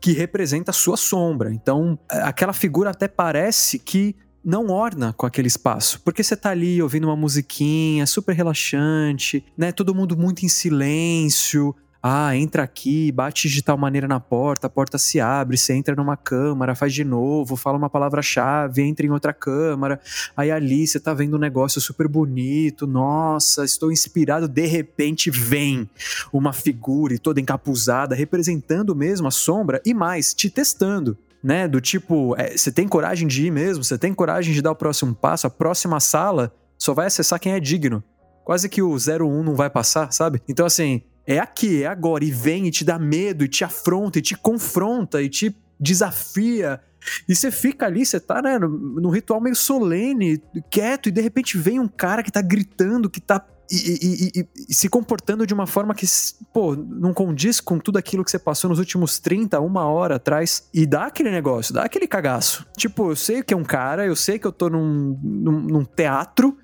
que 0.00 0.12
representa 0.12 0.70
a 0.70 0.74
sua 0.74 0.96
sombra. 0.96 1.52
Então, 1.52 1.98
aquela 2.08 2.52
figura 2.52 2.90
até 2.90 3.08
parece 3.08 3.78
que 3.78 4.14
não 4.44 4.68
orna 4.68 5.12
com 5.12 5.26
aquele 5.26 5.48
espaço, 5.48 6.00
porque 6.04 6.22
você 6.22 6.36
tá 6.36 6.50
ali 6.50 6.80
ouvindo 6.80 7.08
uma 7.08 7.16
musiquinha 7.16 8.06
super 8.06 8.32
relaxante, 8.32 9.44
né? 9.58 9.72
Todo 9.72 9.92
mundo 9.92 10.16
muito 10.16 10.44
em 10.44 10.48
silêncio, 10.48 11.74
ah, 12.08 12.36
entra 12.36 12.62
aqui, 12.62 13.10
bate 13.10 13.48
de 13.48 13.60
tal 13.60 13.76
maneira 13.76 14.06
na 14.06 14.20
porta, 14.20 14.68
a 14.68 14.70
porta 14.70 14.96
se 14.96 15.20
abre, 15.20 15.56
você 15.56 15.72
entra 15.72 15.96
numa 15.96 16.16
câmara, 16.16 16.76
faz 16.76 16.94
de 16.94 17.02
novo, 17.02 17.56
fala 17.56 17.76
uma 17.76 17.90
palavra-chave, 17.90 18.80
entra 18.80 19.04
em 19.04 19.10
outra 19.10 19.32
câmara. 19.32 20.00
Aí 20.36 20.52
ali 20.52 20.86
você 20.86 21.00
tá 21.00 21.12
vendo 21.12 21.34
um 21.34 21.40
negócio 21.40 21.80
super 21.80 22.06
bonito, 22.06 22.86
nossa, 22.86 23.64
estou 23.64 23.90
inspirado. 23.90 24.46
De 24.46 24.66
repente 24.66 25.32
vem 25.32 25.90
uma 26.32 26.52
figura 26.52 27.12
e 27.12 27.18
toda 27.18 27.40
encapuzada, 27.40 28.14
representando 28.14 28.94
mesmo 28.94 29.26
a 29.26 29.32
sombra 29.32 29.82
e 29.84 29.92
mais, 29.92 30.32
te 30.32 30.48
testando 30.48 31.18
né? 31.42 31.68
Do 31.68 31.80
tipo, 31.80 32.34
é, 32.38 32.56
você 32.56 32.72
tem 32.72 32.86
coragem 32.86 33.26
de 33.26 33.46
ir 33.46 33.50
mesmo? 33.50 33.82
Você 33.82 33.98
tem 33.98 34.14
coragem 34.14 34.54
de 34.54 34.62
dar 34.62 34.70
o 34.72 34.76
próximo 34.76 35.14
passo? 35.14 35.46
A 35.46 35.50
próxima 35.50 36.00
sala 36.00 36.52
só 36.78 36.94
vai 36.94 37.06
acessar 37.06 37.38
quem 37.38 37.52
é 37.52 37.60
digno. 37.60 38.02
Quase 38.44 38.68
que 38.68 38.80
o 38.80 38.94
01 38.94 39.42
não 39.42 39.54
vai 39.56 39.68
passar, 39.68 40.12
sabe? 40.12 40.40
Então, 40.48 40.66
assim, 40.66 41.02
é 41.26 41.38
aqui, 41.38 41.82
é 41.82 41.86
agora, 41.86 42.24
e 42.24 42.30
vem 42.30 42.66
e 42.66 42.70
te 42.70 42.84
dá 42.84 42.98
medo, 42.98 43.44
e 43.44 43.48
te 43.48 43.64
afronta, 43.64 44.18
e 44.18 44.22
te 44.22 44.36
confronta, 44.36 45.20
e 45.20 45.28
te 45.28 45.54
desafia. 45.78 46.80
E 47.28 47.34
você 47.34 47.50
fica 47.50 47.86
ali, 47.86 48.04
você 48.04 48.20
tá, 48.20 48.40
né, 48.40 48.58
num 48.58 49.10
ritual 49.10 49.40
meio 49.40 49.56
solene, 49.56 50.40
quieto, 50.70 51.08
e 51.08 51.12
de 51.12 51.20
repente 51.20 51.58
vem 51.58 51.80
um 51.80 51.88
cara 51.88 52.22
que 52.22 52.30
tá 52.30 52.40
gritando, 52.40 53.10
que 53.10 53.20
tá 53.20 53.44
e, 53.70 53.76
e, 53.76 54.40
e, 54.40 54.48
e, 54.68 54.74
se 54.74 54.88
comportando 54.88 55.44
de 55.46 55.52
uma 55.52 55.66
forma 55.66 55.92
que, 55.92 56.06
pô, 56.52 56.76
não 56.76 57.12
condiz 57.12 57.60
com 57.60 57.78
tudo 57.78 57.98
aquilo 57.98 58.24
que 58.24 58.30
você 58.30 58.38
passou 58.38 58.70
nos 58.70 58.78
últimos 58.78 59.18
30, 59.18 59.58
uma 59.60 59.84
hora 59.86 60.16
atrás. 60.16 60.68
E 60.72 60.86
dá 60.86 61.06
aquele 61.06 61.30
negócio, 61.30 61.74
dá 61.74 61.82
aquele 61.82 62.06
cagaço. 62.06 62.64
Tipo, 62.76 63.10
eu 63.10 63.16
sei 63.16 63.42
que 63.42 63.52
é 63.52 63.56
um 63.56 63.64
cara, 63.64 64.06
eu 64.06 64.14
sei 64.14 64.38
que 64.38 64.46
eu 64.46 64.52
tô 64.52 64.70
num, 64.70 65.18
num, 65.20 65.60
num 65.60 65.84
teatro, 65.84 66.56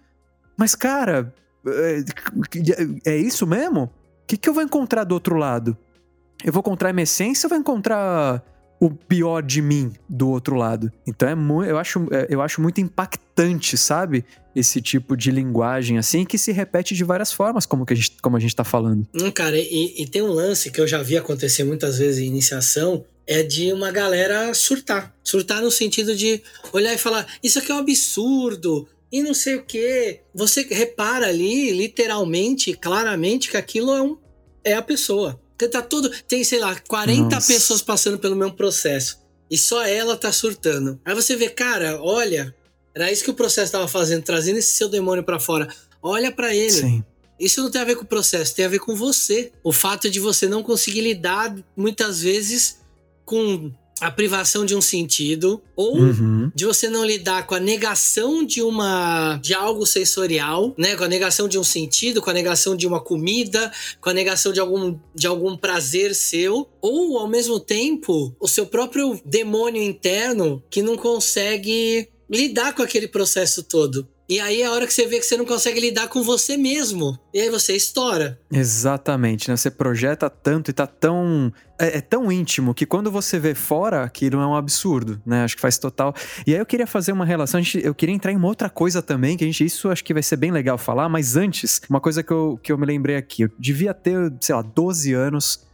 mas, 0.57 0.75
cara, 0.77 1.35
é, 1.67 2.05
é 3.05 3.17
isso 3.17 3.47
mesmo? 3.47 3.91
Que, 4.33 4.37
que 4.37 4.49
eu 4.49 4.55
vou 4.55 4.63
encontrar 4.63 5.05
do 5.05 5.13
outro 5.13 5.37
lado? 5.37 5.77
Eu 6.45 6.53
vou 6.53 6.61
encontrar 6.61 6.91
a 6.91 6.93
minha 6.93 7.05
essência 7.05 7.47
ou 7.47 7.51
vou 7.51 7.59
encontrar 7.59 8.43
o 8.81 8.91
pior 8.91 9.43
de 9.43 9.63
mim 9.63 9.93
do 10.09 10.29
outro 10.29 10.57
lado? 10.57 10.91
Então 11.07 11.29
é 11.29 11.35
muito, 11.35 11.71
eu 11.71 11.79
acho, 11.79 12.09
é, 12.11 12.27
eu 12.29 12.41
acho 12.41 12.61
muito 12.61 12.81
impactante, 12.81 13.77
sabe? 13.77 14.25
Esse 14.55 14.83
tipo 14.83 15.17
de 15.17 15.31
linguagem 15.31 15.99
assim 15.99 16.25
que 16.25 16.37
se 16.37 16.51
repete 16.51 16.95
de 16.95 17.05
várias 17.05 17.33
formas, 17.33 17.65
como, 17.65 17.87
que 17.87 17.93
a, 17.93 17.97
gente, 17.97 18.17
como 18.21 18.37
a 18.37 18.41
gente 18.41 18.57
tá 18.57 18.65
falando. 18.65 19.07
Hum, 19.15 19.31
cara, 19.31 19.57
e, 19.57 20.03
e 20.03 20.07
tem 20.07 20.23
um 20.23 20.33
lance 20.33 20.71
que 20.71 20.81
eu 20.81 20.87
já 20.87 21.03
vi 21.03 21.17
acontecer 21.17 21.65
muitas 21.65 21.99
vezes 21.99 22.21
em 22.21 22.27
iniciação, 22.27 23.05
é 23.27 23.43
de 23.43 23.73
uma 23.73 23.93
galera 23.93 24.53
surtar. 24.53 25.15
Surtar 25.23 25.63
no 25.63 25.71
sentido 25.71 26.17
de 26.17 26.43
olhar 26.73 26.93
e 26.93 26.99
falar: 26.99 27.27
Isso 27.43 27.59
aqui 27.61 27.71
é 27.71 27.75
um 27.75 27.79
absurdo, 27.79 28.89
e 29.13 29.23
não 29.23 29.35
sei 29.35 29.57
o 29.57 29.63
que. 29.63 30.21
Você 30.35 30.67
repara 30.69 31.29
ali, 31.29 31.71
literalmente, 31.71 32.73
claramente, 32.73 33.51
que 33.51 33.57
aquilo 33.59 33.93
é 33.93 34.03
um 34.03 34.17
é 34.65 34.75
a 34.75 34.83
pessoa. 34.83 35.41
Tá 35.71 35.81
tudo. 35.81 36.11
Tem, 36.27 36.43
sei 36.43 36.59
lá, 36.59 36.75
40 36.89 37.37
Nossa. 37.37 37.53
pessoas 37.53 37.81
passando 37.81 38.19
pelo 38.19 38.35
mesmo 38.35 38.55
processo. 38.55 39.21
E 39.49 39.57
só 39.57 39.85
ela 39.87 40.17
tá 40.17 40.33
surtando. 40.33 41.01
Aí 41.05 41.15
você 41.15 41.37
vê, 41.37 41.49
cara, 41.49 42.03
olha, 42.03 42.55
era 42.95 43.13
isso 43.13 43.23
que 43.23 43.31
o 43.31 43.35
processo 43.35 43.71
tava 43.71 43.87
fazendo, 43.87 44.23
trazendo 44.25 44.59
esse 44.59 44.75
seu 44.75 44.89
demônio 44.89 45.23
pra 45.23 45.39
fora. 45.39 45.69
Olha 46.03 46.33
pra 46.33 46.55
ele. 46.55 46.71
Sim. 46.71 47.05
Isso 47.39 47.63
não 47.63 47.71
tem 47.71 47.81
a 47.81 47.85
ver 47.85 47.97
com 47.97 48.03
o 48.05 48.07
processo, 48.07 48.55
tem 48.55 48.65
a 48.65 48.69
ver 48.69 48.79
com 48.79 48.95
você. 48.95 49.53
O 49.63 49.73
fato 49.73 50.11
de 50.11 50.21
você 50.21 50.49
não 50.49 50.63
conseguir 50.63 51.01
lidar, 51.01 51.55
muitas 51.77 52.23
vezes, 52.23 52.81
com 53.25 53.73
a 54.01 54.11
privação 54.11 54.65
de 54.67 54.75
um 54.75 54.81
sentido, 54.81 55.63
ou 55.77 55.97
Uhum. 55.97 56.51
de 56.55 56.65
você 56.65 56.89
não 56.89 57.05
lidar 57.05 57.47
com 57.47 57.55
a 57.55 57.61
negação 57.61 58.45
de 58.45 58.61
uma 58.61 59.39
de 59.41 59.55
algo 59.55 59.87
sensorial, 59.87 60.75
né, 60.77 60.97
com 60.97 61.05
a 61.05 61.09
negação 61.09 61.47
de 61.47 61.59
um 61.59 61.65
sentido, 61.65 62.21
com 62.21 62.31
a 62.31 62.33
negação 62.33 62.75
de 62.75 62.87
uma 62.87 63.01
comida, 63.01 63.71
com 64.01 64.11
a 64.11 64.15
negação 64.15 64.53
de 64.53 64.59
algum 64.61 64.99
de 65.15 65.27
algum 65.27 65.57
prazer 65.57 66.15
seu, 66.15 66.69
ou 66.81 67.19
ao 67.19 67.29
mesmo 67.29 67.61
tempo 67.61 68.35
o 68.41 68.49
seu 68.49 68.67
próprio 68.67 69.21
demônio 69.25 69.83
interno 69.83 70.63
que 70.69 70.83
não 70.83 70.97
consegue 70.97 72.09
lidar 72.31 72.75
com 72.75 72.83
aquele 72.83 73.07
processo 73.07 73.63
todo. 73.63 74.09
E 74.33 74.41
aí 74.41 74.63
é 74.63 74.65
a 74.65 74.73
hora 74.73 74.87
que 74.87 74.95
você 74.95 75.07
vê 75.07 75.19
que 75.19 75.27
você 75.27 75.37
não 75.37 75.45
consegue 75.45 75.79
lidar 75.79 76.09
com 76.09 76.23
você 76.23 76.57
mesmo. 76.57 77.19
E 77.35 77.39
aí 77.39 77.51
você 77.51 77.77
estoura. 77.77 78.41
Exatamente, 78.51 79.51
né? 79.51 79.57
Você 79.59 79.71
projeta 79.71 80.31
tanto 80.31 80.71
e 80.71 80.73
tá 80.73 80.87
tão. 80.87 81.53
É, 81.79 81.99
é 81.99 82.01
tão 82.01 82.33
íntimo 82.33 82.73
que 82.73 82.87
quando 82.87 83.11
você 83.11 83.39
vê 83.39 83.55
fora, 83.55 84.03
aquilo 84.03 84.41
é 84.41 84.47
um 84.47 84.57
absurdo, 84.57 85.21
né? 85.27 85.45
Acho 85.45 85.57
que 85.57 85.61
faz 85.61 85.77
total. 85.77 86.15
E 86.47 86.55
aí 86.55 86.59
eu 86.59 86.65
queria 86.65 86.87
fazer 86.87 87.13
uma 87.13 87.27
relação, 87.27 87.61
gente, 87.61 87.85
eu 87.85 87.95
queria 87.95 88.15
entrar 88.15 88.33
em 88.33 88.37
uma 88.37 88.49
outra 88.49 88.71
coisa 88.71 89.03
também, 89.03 89.37
que 89.37 89.45
a 89.45 89.47
gente. 89.47 89.67
Isso 89.67 89.91
acho 89.91 90.03
que 90.03 90.15
vai 90.15 90.23
ser 90.23 90.37
bem 90.37 90.51
legal 90.51 90.79
falar, 90.79 91.11
mas 91.11 91.37
antes, 91.37 91.83
uma 91.91 92.01
coisa 92.01 92.23
que 92.23 92.33
eu, 92.33 92.59
que 92.63 92.73
eu 92.73 92.79
me 92.79 92.87
lembrei 92.87 93.17
aqui. 93.17 93.43
Eu 93.43 93.51
devia 93.59 93.93
ter, 93.93 94.33
sei 94.41 94.55
lá, 94.55 94.63
12 94.63 95.13
anos. 95.13 95.67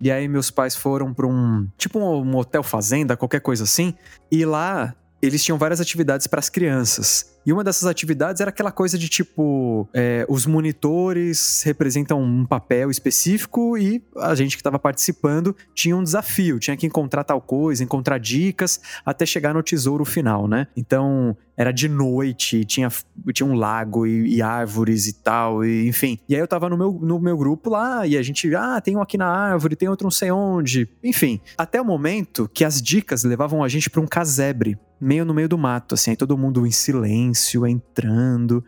E 0.00 0.10
aí 0.10 0.26
meus 0.26 0.50
pais 0.50 0.74
foram 0.74 1.12
pra 1.12 1.26
um. 1.26 1.68
Tipo 1.76 1.98
um 1.98 2.34
hotel 2.34 2.62
fazenda, 2.62 3.14
qualquer 3.14 3.40
coisa 3.40 3.64
assim. 3.64 3.92
E 4.32 4.42
lá 4.46 4.94
eles 5.20 5.44
tinham 5.44 5.58
várias 5.58 5.82
atividades 5.82 6.26
para 6.26 6.40
as 6.40 6.48
crianças. 6.48 7.35
E 7.46 7.52
uma 7.52 7.62
dessas 7.62 7.86
atividades 7.86 8.40
era 8.40 8.50
aquela 8.50 8.72
coisa 8.72 8.98
de 8.98 9.08
tipo: 9.08 9.88
é, 9.94 10.26
os 10.28 10.44
monitores 10.46 11.62
representam 11.64 12.20
um 12.20 12.44
papel 12.44 12.90
específico 12.90 13.78
e 13.78 14.02
a 14.16 14.34
gente 14.34 14.56
que 14.56 14.60
estava 14.60 14.80
participando 14.80 15.54
tinha 15.72 15.96
um 15.96 16.02
desafio, 16.02 16.58
tinha 16.58 16.76
que 16.76 16.86
encontrar 16.86 17.22
tal 17.22 17.40
coisa, 17.40 17.84
encontrar 17.84 18.18
dicas 18.18 18.80
até 19.04 19.24
chegar 19.24 19.54
no 19.54 19.62
tesouro 19.62 20.04
final, 20.04 20.48
né? 20.48 20.66
Então 20.76 21.36
era 21.56 21.72
de 21.72 21.88
noite, 21.88 22.64
tinha, 22.64 22.88
tinha 23.32 23.46
um 23.46 23.54
lago 23.54 24.06
e, 24.06 24.36
e 24.36 24.42
árvores 24.42 25.06
e 25.06 25.14
tal, 25.14 25.64
e, 25.64 25.88
enfim. 25.88 26.18
E 26.28 26.34
aí 26.34 26.40
eu 26.40 26.46
tava 26.46 26.68
no 26.68 26.76
meu, 26.76 26.92
no 26.92 27.18
meu 27.18 27.36
grupo 27.36 27.70
lá 27.70 28.06
e 28.06 28.18
a 28.18 28.22
gente, 28.22 28.54
ah, 28.54 28.80
tem 28.80 28.96
um 28.96 29.00
aqui 29.00 29.16
na 29.16 29.26
árvore, 29.26 29.74
tem 29.74 29.88
outro 29.88 30.04
não 30.04 30.10
sei 30.10 30.30
onde, 30.30 30.88
enfim. 31.02 31.40
Até 31.56 31.80
o 31.80 31.84
momento 31.84 32.50
que 32.52 32.64
as 32.64 32.82
dicas 32.82 33.24
levavam 33.24 33.64
a 33.64 33.68
gente 33.68 33.88
para 33.88 34.00
um 34.00 34.06
casebre, 34.06 34.78
meio 35.00 35.24
no 35.24 35.34
meio 35.34 35.48
do 35.48 35.58
mato, 35.58 35.94
assim, 35.94 36.10
aí 36.10 36.16
todo 36.16 36.36
mundo 36.38 36.66
em 36.66 36.70
silêncio, 36.70 37.66
entrando. 37.66 38.64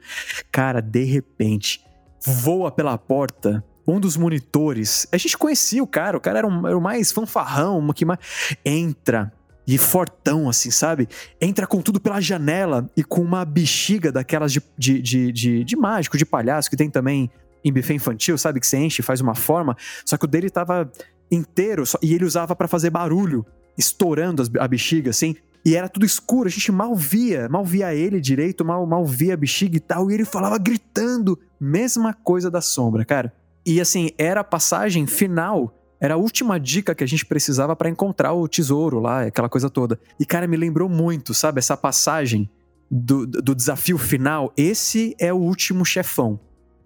Cara, 0.52 0.80
de 0.80 1.04
repente, 1.04 1.84
voa 2.24 2.70
pela 2.70 2.96
porta 2.98 3.64
um 3.86 3.98
dos 3.98 4.16
monitores. 4.16 5.06
A 5.10 5.16
gente 5.16 5.36
conhecia 5.38 5.82
o 5.82 5.86
cara, 5.86 6.16
o 6.16 6.20
cara 6.20 6.38
era, 6.38 6.46
um, 6.46 6.66
era 6.66 6.76
o 6.76 6.80
mais 6.80 7.10
fanfarrão, 7.10 7.78
uma 7.78 7.94
que 7.94 8.04
mais. 8.04 8.18
Entra 8.64 9.32
e 9.66 9.78
fortão, 9.78 10.48
assim, 10.48 10.70
sabe? 10.70 11.08
Entra 11.40 11.66
com 11.66 11.80
tudo 11.80 11.98
pela 12.00 12.20
janela 12.20 12.90
e 12.96 13.02
com 13.04 13.20
uma 13.22 13.44
bexiga 13.44 14.10
daquelas 14.12 14.52
de, 14.52 14.62
de, 14.76 15.00
de, 15.00 15.32
de, 15.32 15.64
de 15.64 15.76
mágico, 15.76 16.18
de 16.18 16.24
palhaço, 16.26 16.68
que 16.70 16.76
tem 16.76 16.90
também 16.90 17.30
em 17.64 17.72
buffet 17.72 17.94
infantil, 17.94 18.36
sabe? 18.38 18.60
Que 18.60 18.66
você 18.66 18.76
enche 18.78 19.02
faz 19.02 19.20
uma 19.22 19.34
forma. 19.34 19.76
Só 20.04 20.16
que 20.18 20.24
o 20.24 20.28
dele 20.28 20.50
tava 20.50 20.90
inteiro 21.30 21.84
só- 21.86 21.98
e 22.02 22.14
ele 22.14 22.24
usava 22.24 22.54
pra 22.54 22.68
fazer 22.68 22.90
barulho, 22.90 23.44
estourando 23.76 24.42
as- 24.42 24.50
a 24.58 24.68
bexiga, 24.68 25.10
assim. 25.10 25.34
E 25.64 25.74
era 25.74 25.88
tudo 25.88 26.06
escuro, 26.06 26.48
a 26.48 26.50
gente 26.50 26.70
mal 26.72 26.94
via, 26.94 27.48
mal 27.48 27.64
via 27.64 27.94
ele 27.94 28.20
direito, 28.20 28.64
mal, 28.64 28.86
mal 28.86 29.04
via 29.04 29.34
a 29.34 29.36
bexiga 29.36 29.76
e 29.76 29.80
tal. 29.80 30.10
E 30.10 30.14
ele 30.14 30.24
falava 30.24 30.58
gritando. 30.58 31.38
Mesma 31.60 32.14
coisa 32.14 32.50
da 32.50 32.60
sombra, 32.60 33.04
cara. 33.04 33.32
E 33.66 33.80
assim, 33.80 34.10
era 34.16 34.40
a 34.40 34.44
passagem 34.44 35.06
final. 35.06 35.74
Era 36.00 36.14
a 36.14 36.16
última 36.16 36.58
dica 36.58 36.94
que 36.94 37.02
a 37.02 37.06
gente 37.06 37.26
precisava 37.26 37.74
pra 37.74 37.88
encontrar 37.90 38.32
o 38.32 38.46
tesouro 38.46 39.00
lá, 39.00 39.22
aquela 39.22 39.48
coisa 39.48 39.68
toda. 39.68 39.98
E, 40.18 40.24
cara, 40.24 40.46
me 40.46 40.56
lembrou 40.56 40.88
muito, 40.88 41.34
sabe? 41.34 41.58
Essa 41.58 41.76
passagem 41.76 42.48
do, 42.90 43.26
do 43.26 43.54
desafio 43.54 43.98
final. 43.98 44.52
Esse 44.56 45.14
é 45.18 45.32
o 45.32 45.36
último 45.36 45.84
chefão. 45.84 46.38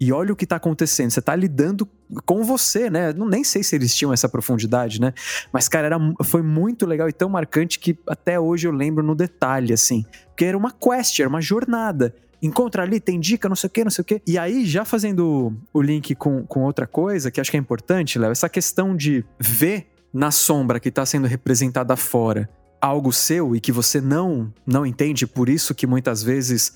E 0.03 0.11
olha 0.11 0.33
o 0.33 0.35
que 0.35 0.45
tá 0.45 0.57
acontecendo. 0.57 1.11
Você 1.11 1.21
tá 1.21 1.33
lidando 1.33 1.87
com 2.25 2.43
você, 2.43 2.89
né? 2.89 3.13
Não, 3.13 3.25
nem 3.25 3.41
sei 3.41 3.63
se 3.63 3.73
eles 3.73 3.95
tinham 3.95 4.11
essa 4.11 4.27
profundidade, 4.27 4.99
né? 4.99 5.13
Mas, 5.49 5.69
cara, 5.69 5.87
era, 5.87 5.97
foi 6.25 6.41
muito 6.41 6.85
legal 6.85 7.07
e 7.07 7.13
tão 7.13 7.29
marcante 7.29 7.79
que 7.79 7.97
até 8.05 8.37
hoje 8.37 8.67
eu 8.67 8.73
lembro 8.73 9.01
no 9.01 9.15
detalhe, 9.15 9.71
assim. 9.71 10.03
Porque 10.27 10.43
era 10.43 10.57
uma 10.57 10.71
quest, 10.71 11.17
era 11.21 11.29
uma 11.29 11.39
jornada. 11.39 12.13
Encontra 12.41 12.83
ali, 12.83 12.99
tem 12.99 13.17
dica, 13.17 13.47
não 13.47 13.55
sei 13.55 13.67
o 13.69 13.71
quê, 13.71 13.83
não 13.85 13.91
sei 13.91 14.01
o 14.01 14.05
quê. 14.05 14.21
E 14.27 14.37
aí, 14.37 14.65
já 14.65 14.83
fazendo 14.83 15.55
o 15.73 15.81
link 15.81 16.13
com, 16.15 16.45
com 16.45 16.63
outra 16.63 16.85
coisa, 16.85 17.31
que 17.31 17.39
acho 17.39 17.49
que 17.49 17.55
é 17.55 17.59
importante, 17.59 18.19
Léo, 18.19 18.33
essa 18.33 18.49
questão 18.49 18.97
de 18.97 19.23
ver 19.39 19.87
na 20.13 20.31
sombra 20.31 20.81
que 20.81 20.91
tá 20.91 21.05
sendo 21.05 21.27
representada 21.27 21.95
fora 21.95 22.49
algo 22.81 23.13
seu 23.13 23.55
e 23.55 23.61
que 23.61 23.71
você 23.71 24.01
não 24.01 24.53
não 24.67 24.85
entende, 24.85 25.25
por 25.25 25.47
isso 25.47 25.73
que 25.73 25.87
muitas 25.87 26.21
vezes 26.21 26.73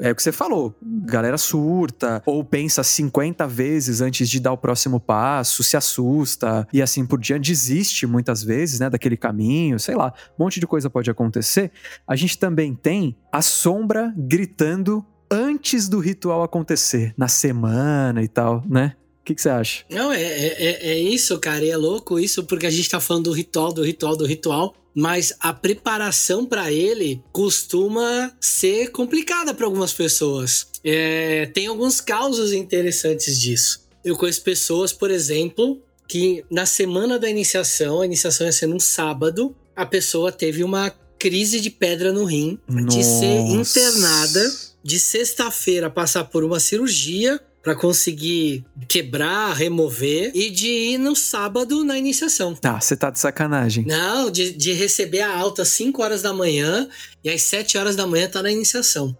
é 0.00 0.10
o 0.10 0.14
que 0.14 0.22
você 0.22 0.32
falou, 0.32 0.74
galera 0.82 1.38
surta 1.38 2.22
ou 2.26 2.44
pensa 2.44 2.82
50 2.82 3.46
vezes 3.46 4.00
antes 4.00 4.28
de 4.28 4.40
dar 4.40 4.52
o 4.52 4.56
próximo 4.58 4.98
passo, 5.00 5.62
se 5.62 5.76
assusta 5.76 6.66
e 6.72 6.80
assim 6.82 7.04
por 7.06 7.20
diante, 7.20 7.50
desiste 7.50 8.06
muitas 8.06 8.42
vezes, 8.42 8.80
né, 8.80 8.90
daquele 8.90 9.16
caminho, 9.16 9.78
sei 9.78 9.94
lá, 9.94 10.12
um 10.38 10.44
monte 10.44 10.60
de 10.60 10.66
coisa 10.66 10.88
pode 10.90 11.10
acontecer. 11.10 11.70
A 12.06 12.16
gente 12.16 12.38
também 12.38 12.74
tem 12.74 13.16
a 13.32 13.42
sombra 13.42 14.12
gritando 14.16 15.04
antes 15.30 15.88
do 15.88 15.98
ritual 15.98 16.42
acontecer, 16.42 17.14
na 17.16 17.28
semana 17.28 18.22
e 18.22 18.28
tal, 18.28 18.62
né? 18.68 18.94
O 19.20 19.24
que, 19.24 19.42
você 19.42 19.50
acha? 19.50 19.84
Não, 19.90 20.10
é, 20.10 20.22
é, 20.22 20.64
é- 20.64 20.88
é 20.92 20.98
isso, 20.98 21.38
cara. 21.38 21.62
E 21.62 21.68
é 21.68 21.76
louco 21.76 22.18
isso, 22.18 22.44
porque 22.44 22.66
a 22.66 22.70
gente 22.70 22.88
tá 22.88 22.98
falando 22.98 23.24
do 23.24 23.32
ritual, 23.32 23.74
do 23.74 23.84
ritual, 23.84 24.16
do 24.16 24.24
ritual. 24.24 24.74
Mas 24.94 25.32
a 25.38 25.52
preparação 25.52 26.44
pra 26.44 26.72
ele 26.72 27.22
costuma 27.32 28.32
ser 28.40 28.90
complicada 28.90 29.54
para 29.54 29.66
algumas 29.66 29.92
pessoas. 29.92 30.66
É, 30.82 31.46
tem 31.54 31.66
alguns 31.66 32.00
causos 32.00 32.52
interessantes 32.52 33.38
disso. 33.38 33.86
Eu 34.04 34.16
conheço 34.16 34.42
pessoas, 34.42 34.92
por 34.92 35.10
exemplo, 35.10 35.80
que 36.08 36.44
na 36.50 36.66
semana 36.66 37.18
da 37.18 37.28
iniciação, 37.28 38.00
a 38.00 38.06
iniciação 38.06 38.46
ia 38.46 38.52
ser 38.52 38.66
num 38.66 38.80
sábado, 38.80 39.54
a 39.76 39.84
pessoa 39.84 40.32
teve 40.32 40.64
uma 40.64 40.90
crise 41.18 41.60
de 41.60 41.70
pedra 41.70 42.12
no 42.12 42.24
rim, 42.24 42.58
de 42.88 43.04
ser 43.04 43.42
Nossa. 43.42 43.80
internada, 43.80 44.54
de 44.82 44.98
sexta-feira 44.98 45.90
passar 45.90 46.24
por 46.24 46.44
uma 46.44 46.60
cirurgia 46.60 47.40
pra 47.62 47.74
conseguir 47.74 48.64
quebrar, 48.88 49.52
remover 49.54 50.30
e 50.34 50.50
de 50.50 50.68
ir 50.68 50.98
no 50.98 51.14
sábado 51.14 51.84
na 51.84 51.98
iniciação. 51.98 52.56
Ah, 52.62 52.80
você 52.80 52.96
tá 52.96 53.10
de 53.10 53.18
sacanagem. 53.18 53.84
Não, 53.86 54.30
de, 54.30 54.52
de 54.52 54.72
receber 54.72 55.20
a 55.20 55.36
alta 55.36 55.62
às 55.62 55.68
5 55.68 56.02
horas 56.02 56.22
da 56.22 56.32
manhã 56.32 56.88
e 57.22 57.28
às 57.28 57.42
7 57.42 57.76
horas 57.76 57.96
da 57.96 58.06
manhã 58.06 58.28
tá 58.28 58.42
na 58.42 58.50
iniciação. 58.50 59.16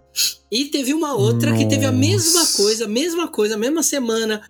E 0.51 0.67
teve 0.67 0.95
uma 0.95 1.15
outra 1.15 1.53
que 1.53 1.69
teve 1.69 1.85
a 1.85 1.93
mesma 1.93 2.41
Nossa. 2.41 2.57
coisa, 2.57 2.89
mesma 2.89 3.29
coisa, 3.29 3.57
mesma 3.57 3.83
semana, 3.83 4.43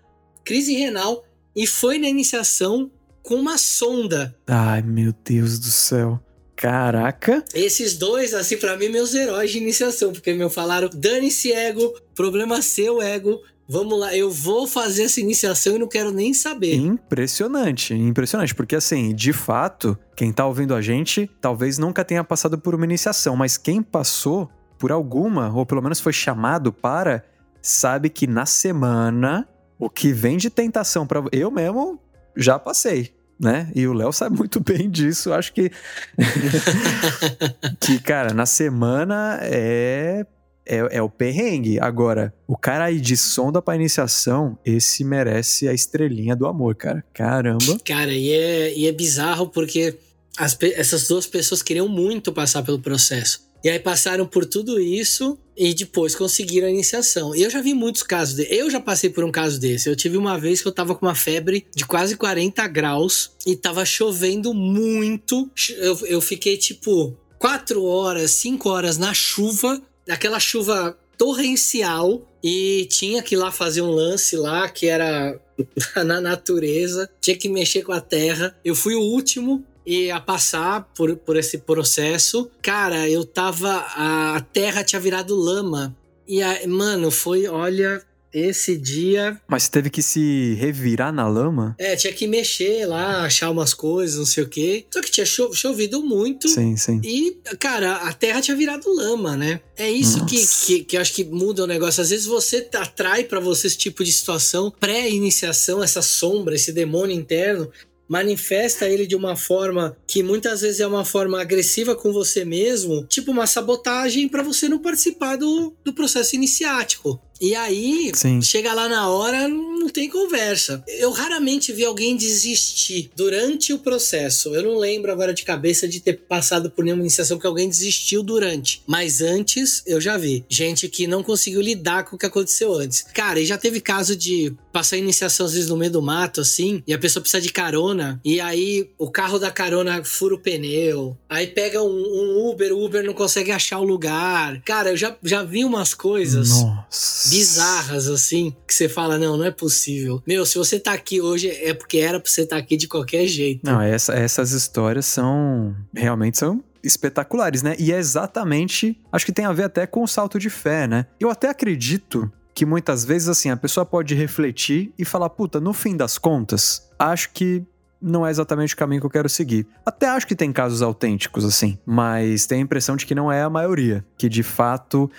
crise 0.45 0.75
renal 0.75 1.25
e 1.55 1.67
foi 1.67 1.99
na 1.99 2.09
iniciação 2.09 2.91
com 3.23 3.35
uma 3.35 3.59
sonda. 3.59 4.35
Ai, 4.47 4.81
meu 4.83 5.13
Deus 5.25 5.59
do 5.59 5.71
céu. 5.71 6.21
Caraca. 6.59 7.45
Esses 7.55 7.97
dois, 7.97 8.35
assim, 8.35 8.57
pra 8.57 8.77
mim, 8.77 8.89
meus 8.89 9.15
heróis 9.15 9.53
de 9.53 9.59
iniciação, 9.59 10.13
porque 10.13 10.33
me 10.33 10.51
falaram: 10.51 10.91
dane-se, 10.93 11.53
ego, 11.53 11.95
problema 12.17 12.61
seu, 12.63 13.01
ego. 13.01 13.41
Vamos 13.71 14.01
lá, 14.01 14.17
eu 14.17 14.31
vou 14.31 14.67
fazer 14.67 15.03
essa 15.03 15.21
iniciação 15.21 15.77
e 15.77 15.79
não 15.79 15.87
quero 15.87 16.11
nem 16.11 16.33
saber. 16.33 16.75
Impressionante, 16.75 17.93
impressionante, 17.93 18.55
porque 18.55 18.75
assim, 18.75 19.15
de 19.15 19.31
fato, 19.31 19.99
quem 20.17 20.33
tá 20.33 20.47
ouvindo 20.47 20.75
a 20.75 20.81
gente 20.81 21.31
talvez 21.39 21.77
nunca 21.77 22.03
tenha 22.03 22.25
passado 22.25 22.57
por 22.57 22.75
uma 22.75 22.87
iniciação, 22.87 23.37
mas 23.37 23.59
quem 23.59 23.83
passou 23.83 24.51
por 24.79 24.91
alguma, 24.91 25.55
ou 25.55 25.67
pelo 25.67 25.83
menos 25.83 26.01
foi 26.01 26.15
chamado 26.15 26.73
para, 26.73 27.23
sabe 27.61 28.09
que 28.09 28.27
na 28.27 28.47
semana 28.47 29.47
o 29.79 29.91
que 29.91 30.15
vem 30.15 30.39
de 30.39 30.49
tentação 30.49 31.07
para 31.07 31.23
eu 31.31 31.51
mesmo 31.51 32.01
já 32.35 32.59
passei, 32.59 33.15
né? 33.39 33.71
E 33.75 33.87
o 33.87 33.93
Léo 33.93 34.15
sabe 34.15 34.39
muito 34.39 34.61
bem 34.61 34.89
disso, 34.91 35.31
acho 35.35 35.53
que 35.53 35.71
que 37.79 38.01
cara, 38.01 38.33
na 38.33 38.47
semana 38.47 39.41
é 39.43 40.25
é, 40.69 40.99
é 40.99 41.03
o 41.03 41.09
perrengue. 41.09 41.81
Agora, 41.81 42.33
o 42.47 42.57
cara 42.57 42.85
aí 42.85 43.01
de 43.01 43.17
sonda 43.17 43.63
pra 43.63 43.75
iniciação, 43.75 44.59
esse 44.65 45.03
merece 45.03 45.67
a 45.67 45.73
estrelinha 45.73 46.37
do 46.37 46.47
amor, 46.47 46.75
cara. 46.75 47.05
Caramba. 47.15 47.79
Cara, 47.85 48.13
e 48.13 48.31
é, 48.31 48.75
e 48.77 48.87
é 48.87 48.93
bizarro 48.93 49.49
porque 49.49 49.97
as 50.37 50.57
essas 50.61 51.09
duas 51.09 51.27
pessoas 51.27 51.63
queriam 51.63 51.89
muito 51.89 52.33
passar 52.33 52.63
pelo 52.63 52.79
processo. 52.79 53.49
E 53.65 53.69
aí 53.69 53.79
passaram 53.81 54.25
por 54.25 54.47
tudo 54.47 54.79
isso 54.79 55.37
e 55.57 55.75
depois 55.75 56.15
conseguiram 56.15 56.69
a 56.69 56.71
iniciação. 56.71 57.35
E 57.35 57.43
eu 57.43 57.51
já 57.51 57.61
vi 57.61 57.75
muitos 57.75 58.05
casos 58.05 58.37
de... 58.37 58.47
Eu 58.49 58.71
já 58.71 58.81
passei 58.81 59.11
por 59.11 59.25
um 59.25 59.33
caso 59.33 59.59
desse. 59.59 59.89
Eu 59.89 59.97
tive 59.97 60.17
uma 60.17 60.39
vez 60.39 60.63
que 60.63 60.69
eu 60.69 60.73
tava 60.73 60.95
com 60.95 61.05
uma 61.05 61.15
febre 61.15 61.67
de 61.75 61.85
quase 61.85 62.17
40 62.17 62.67
graus 62.69 63.33
e 63.45 63.57
tava 63.57 63.85
chovendo 63.85 64.55
muito. 64.55 65.51
Eu, 65.77 65.99
eu 66.07 66.21
fiquei 66.21 66.57
tipo 66.57 67.17
4 67.41 67.83
horas, 67.83 68.31
5 68.31 68.69
horas 68.69 68.97
na 68.97 69.13
chuva, 69.13 69.83
aquela 70.09 70.41
chuva 70.41 70.99
torrencial 71.17 72.23
e 72.43 72.87
tinha 72.91 73.23
que 73.23 73.35
ir 73.35 73.39
lá 73.39 73.51
fazer 73.51 73.83
um 73.83 73.91
lance 73.91 74.37
lá 74.37 74.69
que 74.69 74.87
era 74.87 75.39
na 76.07 76.21
natureza, 76.21 77.11
tinha 77.21 77.37
que 77.37 77.49
mexer 77.49 77.83
com 77.83 77.93
a 77.93 78.01
terra. 78.01 78.57
Eu 78.65 78.75
fui 78.75 78.95
o 78.95 79.01
último 79.01 79.65
e 79.85 80.11
a 80.11 80.21
passar 80.21 80.91
por, 80.95 81.17
por 81.17 81.37
esse 81.37 81.59
processo. 81.59 82.51
Cara, 82.63 83.09
eu 83.09 83.25
tava. 83.25 83.87
A 83.97 84.45
terra 84.53 84.85
tinha 84.85 85.01
virado 85.01 85.35
lama. 85.35 85.97
E, 86.27 86.43
a, 86.43 86.67
mano, 86.69 87.11
foi, 87.11 87.49
olha, 87.49 88.03
esse 88.33 88.77
dia. 88.77 89.41
Mas 89.49 89.69
teve 89.69 89.91
que 89.91 90.03
se 90.03 90.55
revirar 90.55 91.13
na 91.13 91.27
lama? 91.29 91.75
É, 91.79 91.97
tinha 91.97 92.13
que 92.13 92.27
mexer 92.27 92.87
lá, 92.87 93.25
achar 93.25 93.51
umas 93.51 93.75
coisas, 93.75 94.19
não 94.19 94.27
sei 94.27 94.45
o 94.45 94.49
quê. 94.49 94.85
Só 94.91 95.01
que 95.01 95.11
tinha 95.11 95.27
cho 95.27 95.53
chovido 95.53 96.03
muito. 96.03 96.49
Sim, 96.49 96.77
sim. 96.77 97.01
E, 97.05 97.37
cara, 97.59 97.97
a 97.97 98.13
terra 98.13 98.41
tinha 98.41 98.57
virado 98.57 98.93
lama, 98.93 99.37
né? 99.37 99.61
É 99.77 99.91
isso 99.91 100.27
que, 100.27 100.45
que, 100.67 100.85
que 100.85 100.97
acho 100.97 101.13
que 101.13 101.25
muda 101.25 101.65
o 101.65 101.67
negócio. 101.67 102.03
Às 102.03 102.11
vezes 102.11 102.27
você 102.27 102.69
atrai 102.75 103.25
para 103.25 103.41
você 103.41 103.67
esse 103.67 103.79
tipo 103.79 104.03
de 104.03 104.13
situação, 104.13 104.73
pré-iniciação, 104.79 105.83
essa 105.83 106.03
sombra, 106.03 106.55
esse 106.55 106.73
demônio 106.73 107.15
interno 107.15 107.71
manifesta 108.09 108.89
ele 108.89 109.07
de 109.07 109.15
uma 109.15 109.37
forma 109.37 109.97
que 110.07 110.23
muitas 110.23 110.63
vezes 110.63 110.81
é 110.81 110.87
uma 110.87 111.05
forma 111.05 111.41
agressiva 111.41 111.95
com 111.95 112.13
você 112.13 112.45
mesmo, 112.45 113.05
tipo 113.05 113.31
uma 113.31 113.47
sabotagem 113.47 114.29
para 114.29 114.43
você 114.43 114.69
não 114.69 114.79
participar 114.79 115.37
do, 115.37 115.75
do 115.85 115.93
processo 115.93 116.35
iniciático. 116.35 117.21
E 117.41 117.55
aí, 117.55 118.11
Sim. 118.15 118.43
chega 118.43 118.75
lá 118.75 118.89
na 118.89 119.09
hora, 119.09 119.47
não 119.47 119.89
tem 119.89 120.09
conversa. 120.09 120.83
Eu 120.87 121.11
raramente 121.11 121.73
vi 121.73 121.85
alguém 121.85 122.17
desistir 122.17 123.11
durante 123.15 123.73
o 123.73 123.79
processo. 123.79 124.55
Eu 124.55 124.63
não 124.63 124.79
lembro 124.79 125.13
agora 125.13 125.33
de 125.33 125.45
cabeça 125.45 125.87
de 125.87 126.01
ter 126.01 126.15
passado 126.15 126.71
por 126.71 126.85
nenhuma 126.85 127.03
iniciação 127.03 127.39
que 127.39 127.47
alguém 127.47 127.69
desistiu 127.69 128.23
durante. 128.23 128.83
Mas 128.87 129.21
antes, 129.21 129.83
eu 129.87 130.01
já 130.01 130.17
vi. 130.17 130.45
Gente 130.49 130.89
que 130.89 131.07
não 131.07 131.23
conseguiu 131.23 131.61
lidar 131.61 132.05
com 132.05 132.17
o 132.17 132.19
que 132.19 132.27
aconteceu 132.27 132.75
antes. 132.75 133.05
Cara, 133.15 133.41
e 133.41 133.47
já 133.47 133.57
teve 133.57 133.81
caso 133.81 134.17
de 134.17 134.53
passar 134.73 134.97
iniciação 134.97 135.47
às 135.47 135.53
vezes 135.53 135.69
no 135.69 135.77
meio 135.77 135.93
do 135.93 136.03
mato, 136.03 136.41
assim, 136.41 136.83
e 136.87 136.93
a 136.93 136.99
pessoa 136.99 137.21
precisa 137.21 137.41
de 137.41 137.53
carona, 137.53 138.21
e 138.25 138.41
aí 138.41 138.89
o 138.97 139.11
carro 139.11 139.39
da 139.39 139.51
carona 139.51 140.05
fura 140.05 140.37
o 140.37 140.39
pneu, 140.39 141.17
aí 141.29 141.49
pega 141.49 141.83
um, 141.83 141.89
um 141.89 142.49
Uber, 142.49 142.73
o 142.73 142.85
Uber 142.85 143.05
não 143.05 143.13
consegue 143.13 143.51
achar 143.51 143.81
o 143.81 143.85
lugar. 143.85 144.63
Cara, 144.63 144.91
eu 144.91 144.97
já, 144.97 145.17
já 145.23 145.43
vi 145.43 145.65
umas 145.65 145.95
coisas. 145.95 146.51
Nossa 146.51 147.28
bizarras, 147.31 148.09
assim, 148.09 148.55
que 148.67 148.75
você 148.75 148.89
fala, 148.89 149.19
não, 149.19 149.37
não 149.37 149.45
é 149.45 149.51
possível. 149.51 150.23
Meu, 150.27 150.45
se 150.47 150.59
você 150.59 150.79
tá 150.79 150.93
aqui 150.93 151.21
hoje 151.21 151.49
é 151.49 151.75
porque 151.75 151.99
era 151.99 152.21
pra 152.21 152.31
você 152.31 152.43
estar 152.43 152.57
tá 152.57 152.63
aqui 152.63 152.77
de 152.77 152.89
qualquer 152.89 153.27
jeito. 153.27 153.61
Não, 153.65 153.81
essa, 153.81 154.15
essas 154.15 154.53
histórias 154.53 155.07
são, 155.07 155.75
realmente 155.95 156.39
são 156.39 156.63
espetaculares, 156.83 157.63
né? 157.63 157.75
E 157.79 157.93
é 157.93 157.99
exatamente, 157.99 159.01
acho 159.13 159.27
que 159.27 159.33
tem 159.33 159.45
a 159.45 159.53
ver 159.53 159.65
até 159.65 159.87
com 159.87 160.03
o 160.03 160.09
salto 160.09 160.39
de 160.39 160.49
fé, 160.49 160.87
né? 160.87 161.07
Eu 161.19 161.31
até 161.31 161.49
acredito 161.49 162.31
que 162.55 162.67
muitas 162.67 163.05
vezes, 163.05 163.29
assim, 163.29 163.51
a 163.51 163.57
pessoa 163.57 163.87
pode 163.87 164.15
refletir 164.15 164.93
e 164.99 165.05
falar, 165.05 165.31
puta, 165.31 165.61
no 165.61 165.73
fim 165.73 165.97
das 165.97 166.19
contas, 166.19 166.89
acho 166.99 167.31
que 167.33 167.63
não 168.01 168.27
é 168.27 168.31
exatamente 168.31 168.75
o 168.75 168.77
caminho 168.77 169.01
que 169.01 169.07
eu 169.07 169.11
quero 169.11 169.29
seguir. 169.29 169.67
Até 169.85 170.09
acho 170.09 170.27
que 170.27 170.35
tem 170.35 170.53
casos 170.53 170.83
autênticos, 170.83 171.45
assim, 171.45 171.79
mas 171.85 172.47
tenho 172.47 172.63
a 172.63 172.65
impressão 172.65 172.97
de 172.97 173.07
que 173.07 173.15
não 173.15 173.31
é 173.31 173.43
a 173.43 173.51
maioria. 173.51 174.05
Que 174.17 174.29
de 174.29 174.43
fato 174.43 175.11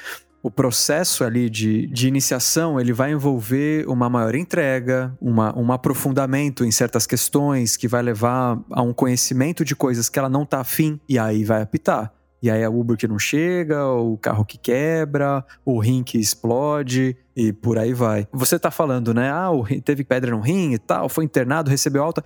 o 0.41 0.49
processo 0.49 1.23
ali 1.23 1.49
de, 1.49 1.87
de 1.87 2.07
iniciação 2.07 2.79
ele 2.79 2.93
vai 2.93 3.11
envolver 3.11 3.87
uma 3.87 4.09
maior 4.09 4.35
entrega, 4.35 5.15
uma, 5.19 5.57
um 5.57 5.71
aprofundamento 5.71 6.63
em 6.63 6.71
certas 6.71 7.05
questões 7.05 7.75
que 7.75 7.87
vai 7.87 8.01
levar 8.01 8.59
a 8.71 8.81
um 8.81 8.93
conhecimento 8.93 9.65
de 9.65 9.75
coisas 9.75 10.07
que 10.07 10.17
ela 10.17 10.29
não 10.29 10.45
tá 10.45 10.61
afim 10.61 10.99
e 11.07 11.19
aí 11.19 11.43
vai 11.43 11.61
apitar. 11.61 12.13
E 12.41 12.49
aí 12.49 12.61
é 12.61 12.69
o 12.69 12.79
Uber 12.79 12.95
que 12.95 13.07
não 13.07 13.19
chega, 13.19 13.85
o 13.85 14.17
carro 14.17 14.45
que 14.45 14.57
quebra, 14.57 15.45
o 15.65 15.77
rim 15.77 16.03
que 16.03 16.17
explode 16.17 17.17
e 17.35 17.51
por 17.51 17.77
aí 17.77 17.93
vai. 17.93 18.27
Você 18.31 18.57
tá 18.57 18.71
falando, 18.71 19.13
né? 19.13 19.29
Ah, 19.29 19.49
teve 19.83 20.05
pedra 20.05 20.31
no 20.31 20.39
rim 20.39 20.73
e 20.73 20.77
tal, 20.77 21.09
foi 21.09 21.25
internado, 21.25 21.69
recebeu 21.69 22.01
alta. 22.01 22.23